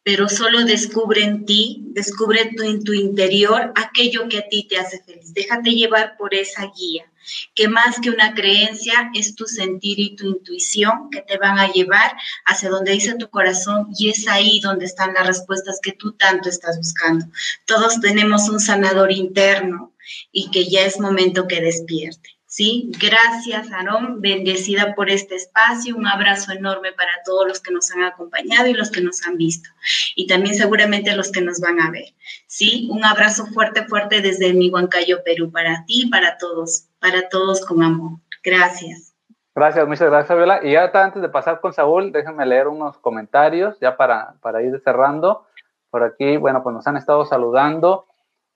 pero 0.04 0.28
solo 0.28 0.64
descubre 0.64 1.22
en 1.22 1.44
ti, 1.46 1.84
descubre 1.88 2.50
en 2.60 2.84
tu 2.84 2.92
interior 2.92 3.72
aquello 3.76 4.28
que 4.28 4.38
a 4.38 4.48
ti 4.48 4.66
te 4.68 4.78
hace 4.78 5.02
feliz. 5.02 5.32
Déjate 5.32 5.70
llevar 5.70 6.16
por 6.16 6.34
esa 6.34 6.70
guía, 6.76 7.04
que 7.54 7.68
más 7.68 8.00
que 8.00 8.10
una 8.10 8.34
creencia 8.34 9.10
es 9.14 9.36
tu 9.36 9.46
sentir 9.46 10.00
y 10.00 10.16
tu 10.16 10.26
intuición 10.26 11.08
que 11.10 11.22
te 11.22 11.38
van 11.38 11.58
a 11.58 11.70
llevar 11.70 12.16
hacia 12.44 12.68
donde 12.68 12.92
dice 12.92 13.14
tu 13.14 13.30
corazón 13.30 13.88
y 13.96 14.10
es 14.10 14.26
ahí 14.26 14.60
donde 14.60 14.86
están 14.86 15.14
las 15.14 15.26
respuestas 15.26 15.78
que 15.80 15.92
tú 15.92 16.12
tanto 16.12 16.48
estás 16.48 16.76
buscando. 16.78 17.26
Todos 17.66 18.00
tenemos 18.00 18.48
un 18.48 18.58
sanador 18.58 19.12
interno 19.12 19.92
y 20.32 20.50
que 20.50 20.68
ya 20.68 20.84
es 20.84 20.98
momento 20.98 21.46
que 21.46 21.60
despierte. 21.60 22.30
¿Sí? 22.52 22.92
Gracias, 23.00 23.72
Aarón, 23.72 24.20
bendecida 24.20 24.94
por 24.94 25.08
este 25.08 25.36
espacio, 25.36 25.96
un 25.96 26.06
abrazo 26.06 26.52
enorme 26.52 26.92
para 26.92 27.12
todos 27.24 27.48
los 27.48 27.60
que 27.60 27.72
nos 27.72 27.90
han 27.92 28.02
acompañado 28.02 28.66
y 28.66 28.74
los 28.74 28.90
que 28.90 29.00
nos 29.00 29.26
han 29.26 29.38
visto, 29.38 29.70
y 30.16 30.26
también 30.26 30.54
seguramente 30.54 31.16
los 31.16 31.32
que 31.32 31.40
nos 31.40 31.60
van 31.60 31.80
a 31.80 31.90
ver, 31.90 32.12
¿sí? 32.46 32.90
Un 32.90 33.06
abrazo 33.06 33.46
fuerte, 33.46 33.84
fuerte 33.86 34.20
desde 34.20 34.52
mi 34.52 34.68
Huancayo, 34.68 35.24
Perú, 35.24 35.50
para 35.50 35.86
ti, 35.86 36.10
para 36.10 36.36
todos, 36.36 36.88
para 37.00 37.30
todos 37.30 37.64
con 37.64 37.82
amor. 37.82 38.18
Gracias. 38.44 39.14
Gracias, 39.54 39.88
muchas 39.88 40.10
gracias, 40.10 40.36
Viola. 40.36 40.60
Y 40.62 40.72
ya 40.72 40.90
antes 40.92 41.22
de 41.22 41.30
pasar 41.30 41.60
con 41.60 41.72
Saúl, 41.72 42.12
déjenme 42.12 42.44
leer 42.44 42.68
unos 42.68 42.98
comentarios 42.98 43.80
ya 43.80 43.96
para, 43.96 44.34
para 44.42 44.62
ir 44.62 44.78
cerrando. 44.84 45.46
Por 45.88 46.02
aquí, 46.02 46.36
bueno, 46.36 46.62
pues 46.62 46.74
nos 46.74 46.86
han 46.86 46.98
estado 46.98 47.24
saludando. 47.24 48.06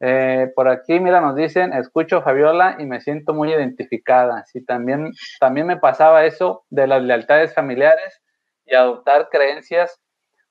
Eh, 0.01 0.53
por 0.55 0.69
aquí, 0.69 1.01
mira, 1.01 1.21
nos 1.21 1.37
dicen, 1.37 1.73
escucho 1.73 2.23
Fabiola 2.23 2.77
y 2.79 2.87
me 2.87 3.01
siento 3.01 3.33
muy 3.33 3.53
identificada. 3.53 4.45
Sí, 4.47 4.65
también, 4.65 5.13
también 5.41 5.67
me 5.67 5.79
pasaba 5.79 6.25
eso 6.25 6.65
de 6.69 6.87
las 6.87 7.03
lealtades 7.03 7.55
familiares 7.55 8.23
y 8.67 8.75
adoptar 8.75 9.29
creencias 9.31 10.01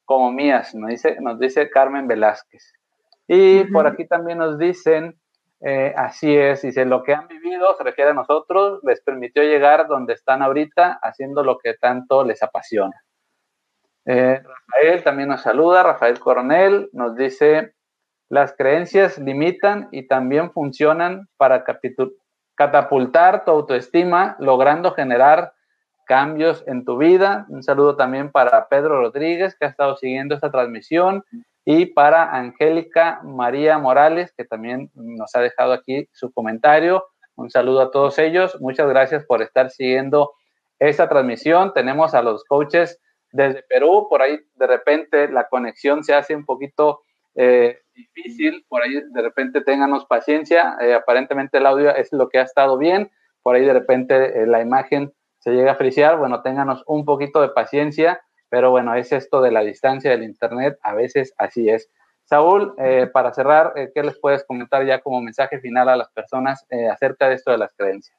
como 0.05 0.31
mías, 0.31 0.73
nos 0.75 0.89
dice, 0.89 1.17
nos 1.19 1.39
dice 1.39 1.69
Carmen 1.69 2.07
Velázquez. 2.07 2.73
Y 3.27 3.63
por 3.65 3.87
aquí 3.87 4.07
también 4.07 4.37
nos 4.37 4.59
dicen, 4.59 5.19
eh, 5.61 5.93
así 5.97 6.35
es, 6.35 6.61
dice, 6.61 6.85
lo 6.85 7.01
que 7.01 7.13
han 7.13 7.27
vivido, 7.27 7.75
se 7.75 7.83
refiere 7.83 8.11
a 8.11 8.13
nosotros, 8.13 8.79
les 8.83 9.01
permitió 9.01 9.41
llegar 9.43 9.87
donde 9.87 10.13
están 10.13 10.43
ahorita, 10.43 10.99
haciendo 11.01 11.43
lo 11.43 11.57
que 11.57 11.73
tanto 11.73 12.23
les 12.23 12.43
apasiona. 12.43 13.01
Eh, 14.05 14.43
Rafael 14.43 15.03
también 15.03 15.29
nos 15.29 15.41
saluda, 15.41 15.81
Rafael 15.81 16.19
Coronel 16.19 16.89
nos 16.93 17.15
dice, 17.15 17.73
las 18.35 18.53
creencias 18.53 19.17
limitan 19.17 19.87
y 19.93 20.07
también 20.09 20.51
funcionan 20.51 21.29
para 21.37 21.63
catapultar 22.55 23.45
tu 23.45 23.51
autoestima, 23.51 24.35
logrando 24.39 24.91
generar 24.91 25.53
cambios 26.05 26.61
en 26.67 26.83
tu 26.83 26.97
vida. 26.97 27.45
Un 27.47 27.63
saludo 27.63 27.95
también 27.95 28.33
para 28.33 28.67
Pedro 28.67 28.99
Rodríguez, 28.99 29.55
que 29.57 29.65
ha 29.65 29.69
estado 29.69 29.95
siguiendo 29.95 30.35
esta 30.35 30.51
transmisión, 30.51 31.23
y 31.63 31.85
para 31.85 32.35
Angélica 32.35 33.21
María 33.23 33.77
Morales, 33.77 34.33
que 34.35 34.43
también 34.43 34.91
nos 34.93 35.33
ha 35.33 35.39
dejado 35.39 35.71
aquí 35.71 36.09
su 36.11 36.33
comentario. 36.33 37.05
Un 37.37 37.49
saludo 37.49 37.83
a 37.83 37.89
todos 37.89 38.19
ellos. 38.19 38.59
Muchas 38.59 38.89
gracias 38.89 39.23
por 39.23 39.43
estar 39.43 39.71
siguiendo 39.71 40.33
esta 40.77 41.07
transmisión. 41.07 41.73
Tenemos 41.73 42.13
a 42.13 42.21
los 42.21 42.43
coaches 42.43 42.99
desde 43.31 43.63
Perú. 43.63 44.07
Por 44.09 44.21
ahí 44.21 44.41
de 44.55 44.67
repente 44.67 45.29
la 45.29 45.47
conexión 45.47 46.03
se 46.03 46.13
hace 46.13 46.35
un 46.35 46.45
poquito 46.45 46.99
eh, 47.35 47.79
difícil. 47.95 48.65
Por 48.67 48.83
ahí 48.83 48.93
de 48.93 49.21
repente 49.21 49.61
ténganos 49.61 50.05
paciencia. 50.05 50.77
Eh, 50.81 50.93
aparentemente 50.93 51.57
el 51.57 51.65
audio 51.65 51.95
es 51.95 52.09
lo 52.11 52.29
que 52.29 52.39
ha 52.39 52.43
estado 52.43 52.77
bien. 52.77 53.09
Por 53.41 53.55
ahí 53.55 53.65
de 53.65 53.73
repente 53.73 54.41
eh, 54.41 54.45
la 54.45 54.61
imagen 54.61 55.13
se 55.39 55.51
llega 55.51 55.71
a 55.71 55.75
friciar. 55.75 56.17
Bueno, 56.17 56.41
ténganos 56.41 56.83
un 56.87 57.05
poquito 57.05 57.41
de 57.41 57.49
paciencia. 57.49 58.21
Pero 58.49 58.71
bueno, 58.71 58.93
es 58.95 59.11
esto 59.11 59.41
de 59.41 59.51
la 59.51 59.61
distancia 59.61 60.11
del 60.11 60.23
Internet. 60.23 60.77
A 60.81 60.93
veces 60.93 61.33
así 61.37 61.69
es. 61.69 61.89
Saúl, 62.23 62.73
para 63.13 63.31
cerrar, 63.33 63.73
¿qué 63.93 64.01
les 64.01 64.17
puedes 64.17 64.43
comentar 64.45 64.83
ya 64.83 64.99
como 64.99 65.21
mensaje 65.21 65.59
final 65.59 65.89
a 65.89 65.95
las 65.95 66.09
personas 66.09 66.65
acerca 66.91 67.29
de 67.29 67.35
esto 67.35 67.51
de 67.51 67.59
las 67.59 67.71
creencias? 67.75 68.17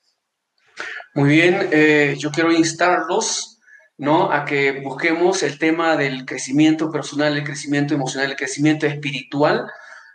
Muy 1.14 1.31
bien, 1.31 2.16
yo 2.16 2.31
quiero 2.31 2.53
instarlos 2.53 3.56
¿no? 3.99 4.30
A 4.30 4.44
que 4.44 4.80
busquemos 4.80 5.42
el 5.42 5.59
tema 5.59 5.97
del 5.97 6.24
crecimiento 6.26 6.90
personal, 6.90 7.36
el 7.36 7.44
crecimiento 7.44 7.94
emocional, 7.94 8.30
el 8.30 8.36
crecimiento 8.36 8.86
espiritual. 8.86 9.66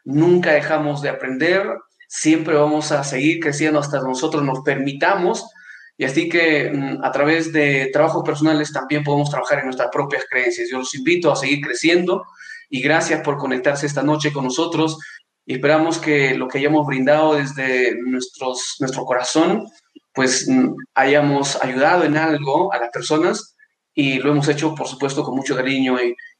Nunca 0.03 0.51
dejamos 0.53 1.01
de 1.01 1.09
aprender, 1.09 1.67
siempre 2.07 2.55
vamos 2.55 2.91
a 2.91 3.03
seguir 3.03 3.39
creciendo 3.39 3.79
hasta 3.79 4.01
nosotros 4.01 4.43
nos 4.43 4.61
permitamos. 4.61 5.49
Y 5.97 6.05
así 6.05 6.29
que 6.29 6.71
mm, 6.71 7.03
a 7.03 7.11
través 7.11 7.51
de 7.53 7.89
trabajos 7.91 8.23
personales 8.23 8.71
también 8.71 9.03
podemos 9.03 9.29
trabajar 9.29 9.59
en 9.59 9.65
nuestras 9.65 9.89
propias 9.91 10.25
creencias. 10.29 10.69
Yo 10.71 10.79
los 10.79 10.93
invito 10.95 11.31
a 11.31 11.35
seguir 11.35 11.61
creciendo 11.61 12.23
y 12.69 12.81
gracias 12.81 13.21
por 13.21 13.37
conectarse 13.37 13.85
esta 13.85 14.03
noche 14.03 14.31
con 14.31 14.43
nosotros. 14.43 14.97
Y 15.45 15.55
esperamos 15.55 15.97
que 15.97 16.35
lo 16.35 16.47
que 16.47 16.59
hayamos 16.59 16.85
brindado 16.85 17.35
desde 17.35 17.95
nuestros, 18.05 18.77
nuestro 18.79 19.05
corazón, 19.05 19.67
pues 20.13 20.47
mm, 20.47 20.75
hayamos 20.95 21.61
ayudado 21.63 22.03
en 22.03 22.17
algo 22.17 22.71
a 22.73 22.77
las 22.77 22.89
personas 22.89 23.50
y 23.93 24.19
lo 24.19 24.31
hemos 24.31 24.47
hecho, 24.47 24.73
por 24.75 24.87
supuesto, 24.87 25.23
con 25.23 25.35
mucho 25.35 25.55
cariño 25.55 25.97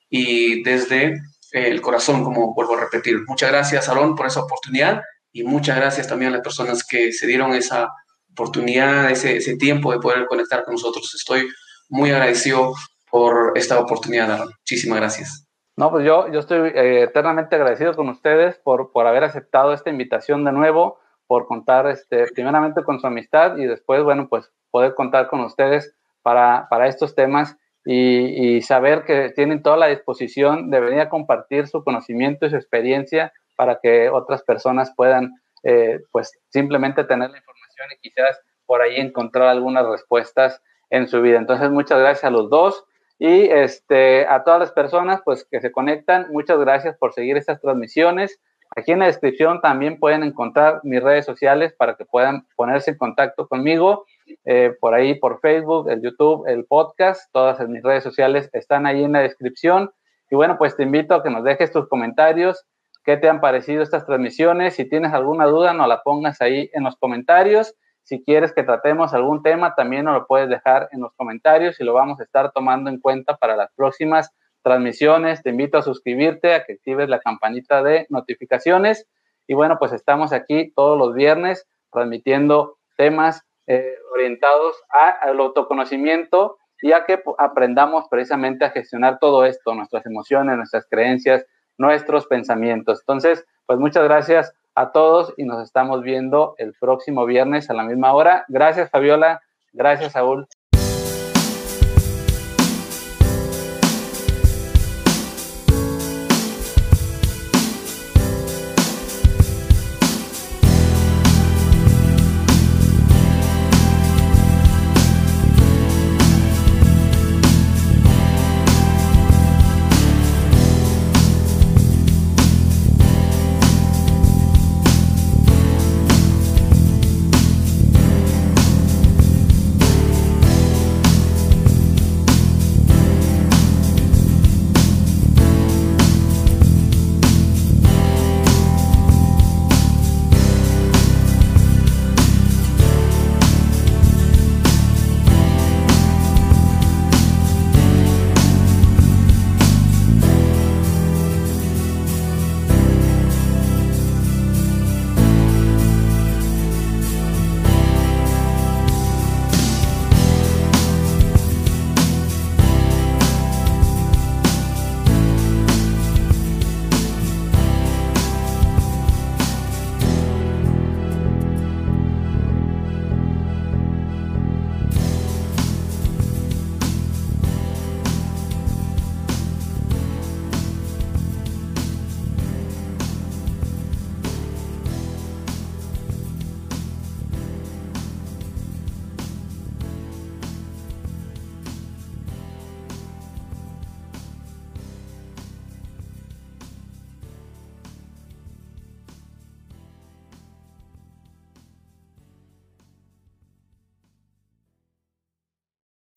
y, 0.10 0.64
desde 0.64 1.22
el 1.52 1.82
corazón, 1.82 2.24
como 2.24 2.54
vuelvo 2.54 2.76
a 2.76 2.82
repetir. 2.82 3.20
Muchas 3.28 3.52
gracias, 3.52 3.90
Aaron, 3.90 4.16
por 4.16 4.26
esa 4.26 4.42
oportunidad 4.42 5.02
y 5.32 5.44
muchas 5.44 5.78
gracias 5.78 6.08
también 6.08 6.32
a 6.32 6.36
las 6.36 6.44
personas 6.44 6.86
que 6.86 7.12
se 7.12 7.28
dieron 7.28 7.54
esa 7.54 7.90
oportunidad, 8.32 9.10
ese, 9.12 9.38
ese 9.38 9.58
tiempo 9.58 9.92
de 9.92 10.00
poder 10.00 10.26
conectar 10.28 10.64
con 10.64 10.74
nosotros. 10.74 11.14
Estoy 11.16 11.50
muy 11.90 12.12
agradecido 12.12 12.74
por 13.10 13.54
esta 13.56 13.80
oportunidad, 13.80 14.32
Aaron. 14.32 14.50
Muchísimas 14.60 15.00
gracias. 15.00 15.46
No, 15.78 15.90
pues 15.90 16.06
yo, 16.06 16.32
yo 16.32 16.40
estoy 16.40 16.70
eh, 16.70 17.04
eternamente 17.04 17.56
agradecido 17.56 17.96
con 17.96 18.10
ustedes 18.10 18.58
por, 18.58 18.92
por 18.92 19.08
haber 19.08 19.24
aceptado 19.24 19.74
esta 19.74 19.90
invitación 19.90 20.44
de 20.44 20.52
nuevo, 20.52 21.00
por 21.28 21.48
contar 21.48 21.88
este, 21.88 22.28
primeramente 22.28 22.84
con 22.84 23.00
su 23.00 23.08
amistad 23.08 23.58
y 23.58 23.66
después, 23.66 24.04
bueno, 24.04 24.28
pues 24.30 24.52
poder 24.70 24.96
contar 24.96 25.28
con 25.28 25.42
ustedes 25.42 25.96
para, 26.22 26.68
para 26.70 26.88
estos 26.88 27.16
temas 27.16 27.58
y, 27.86 28.62
saber 28.62 29.04
que 29.06 29.30
tienen 29.30 29.64
toda 29.64 29.78
la 29.78 29.88
disposición 29.88 30.70
de 30.70 30.80
venir 30.80 31.00
a 31.00 31.10
compartir 31.10 31.68
su 31.68 31.84
conocimiento 31.84 32.46
y 32.46 32.50
su 32.52 32.56
experiencia 32.56 33.34
para 33.56 33.80
que 33.82 34.10
otras 34.10 34.44
personas 34.44 34.94
puedan, 34.96 35.34
eh, 35.64 36.00
pues, 36.12 36.32
simplemente 36.50 37.04
tener 37.04 37.30
la 37.30 37.38
información 37.38 37.88
y 37.96 38.10
quizás 38.10 38.40
por 38.66 38.82
ahí 38.82 38.98
encontrar 38.98 39.48
algunas 39.48 39.86
respuestas 39.86 40.62
en 40.90 41.08
su 41.08 41.22
vida. 41.22 41.38
Entonces, 41.38 41.70
muchas 41.72 42.00
gracias 42.00 42.24
a 42.26 42.30
los 42.30 42.50
dos 42.50 42.86
y 43.18 43.44
este, 43.50 44.26
a 44.28 44.44
todas 44.44 44.60
las 44.60 44.72
personas, 44.72 45.22
pues, 45.26 45.48
que 45.50 45.60
se 45.60 45.72
conectan. 45.72 46.28
Muchas 46.32 46.60
gracias 46.60 46.98
por 46.98 47.14
seguir 47.14 47.38
estas 47.38 47.60
transmisiones. 47.62 48.40
Aquí 48.76 48.94
en 48.94 49.00
la 49.00 49.08
descripción 49.08 49.60
también 49.60 50.00
pueden 50.00 50.24
encontrar 50.24 50.80
mis 50.84 51.04
redes 51.04 51.26
sociales 51.26 51.74
para 51.74 51.96
que 51.96 52.06
puedan 52.06 52.48
ponerse 52.56 52.92
en 52.92 52.98
contacto 52.98 53.48
conmigo 53.48 54.06
eh, 54.46 54.76
por 54.80 54.94
ahí, 54.94 55.16
por 55.16 55.40
Facebook, 55.40 55.90
el 55.90 56.02
YouTube, 56.02 56.48
el 56.48 56.66
podcast, 56.66 57.32
todas 57.32 57.60
mis 57.68 57.84
redes 57.84 58.04
sociales 58.04 58.50
están 58.54 58.86
ahí 58.86 59.04
en 59.04 59.14
la 59.14 59.22
descripción. 59.22 59.92
Y 60.30 60.36
bueno, 60.36 60.58
pues 60.58 60.76
te 60.76 60.84
invito 60.84 61.16
a 61.16 61.24
que 61.24 61.30
nos 61.30 61.44
dejes 61.44 61.72
tus 61.72 61.88
comentarios, 61.88 62.66
qué 63.04 63.18
te 63.18 63.30
han 63.30 63.42
parecido 63.42 63.84
estas 63.84 64.06
transmisiones. 64.06 64.76
Si 64.76 64.86
tienes 64.86 65.14
alguna 65.14 65.46
duda, 65.46 65.74
nos 65.74 65.88
la 65.88 66.02
pongas 66.04 66.42
ahí 66.42 66.70
en 66.74 66.84
los 66.84 66.96
comentarios. 66.96 67.76
Si 68.04 68.24
quieres 68.24 68.54
que 68.54 68.64
tratemos 68.64 69.14
algún 69.14 69.44
tema, 69.44 69.76
también 69.76 70.06
nos 70.06 70.16
lo 70.16 70.28
puedes 70.28 70.50
dejar 70.50 70.90
en 70.92 71.02
los 71.02 71.14
comentarios 71.14 71.80
y 71.80 71.84
lo 71.84 71.94
vamos 71.94 72.20
a 72.20 72.24
estar 72.24 72.52
tomando 72.52 72.90
en 72.90 73.00
cuenta 73.00 73.38
para 73.38 73.56
las 73.56 73.72
próximas 73.76 74.32
transmisiones. 74.64 75.44
Te 75.44 75.50
invito 75.50 75.78
a 75.78 75.82
suscribirte, 75.82 76.54
a 76.54 76.64
que 76.64 76.74
actives 76.74 77.10
la 77.10 77.20
campanita 77.20 77.84
de 77.84 78.08
notificaciones. 78.10 79.08
Y 79.48 79.54
bueno, 79.54 79.78
pues 79.80 79.92
estamos 79.92 80.34
aquí 80.34 80.72
todos 80.76 80.98
los 80.98 81.14
viernes 81.14 81.68
transmitiendo 81.92 82.78
temas 82.98 83.44
eh, 83.74 83.96
orientados 84.12 84.76
al 85.22 85.40
autoconocimiento 85.40 86.58
y 86.82 86.92
a 86.92 87.06
que 87.06 87.24
aprendamos 87.38 88.04
precisamente 88.10 88.66
a 88.66 88.72
gestionar 88.72 89.18
todo 89.20 89.46
esto, 89.46 89.74
nuestras 89.74 90.06
emociones, 90.06 90.58
nuestras 90.58 90.86
creencias, 90.90 91.46
nuestros 91.78 92.28
pensamientos. 92.28 93.00
Entonces, 93.00 93.46
pues 93.66 93.80
muchas 93.80 94.04
gracias 94.04 94.54
a 94.76 94.92
todos 94.92 95.34
y 95.38 95.46
nos 95.46 95.64
estamos 95.64 96.04
viendo 96.04 96.54
el 96.58 96.74
próximo 96.82 97.26
viernes 97.26 97.70
a 97.70 97.74
la 97.74 97.84
misma 97.84 98.14
hora. 98.14 98.44
Gracias, 98.50 98.90
Fabiola. 98.90 99.42
Gracias, 99.72 100.12
Saúl. 100.12 100.50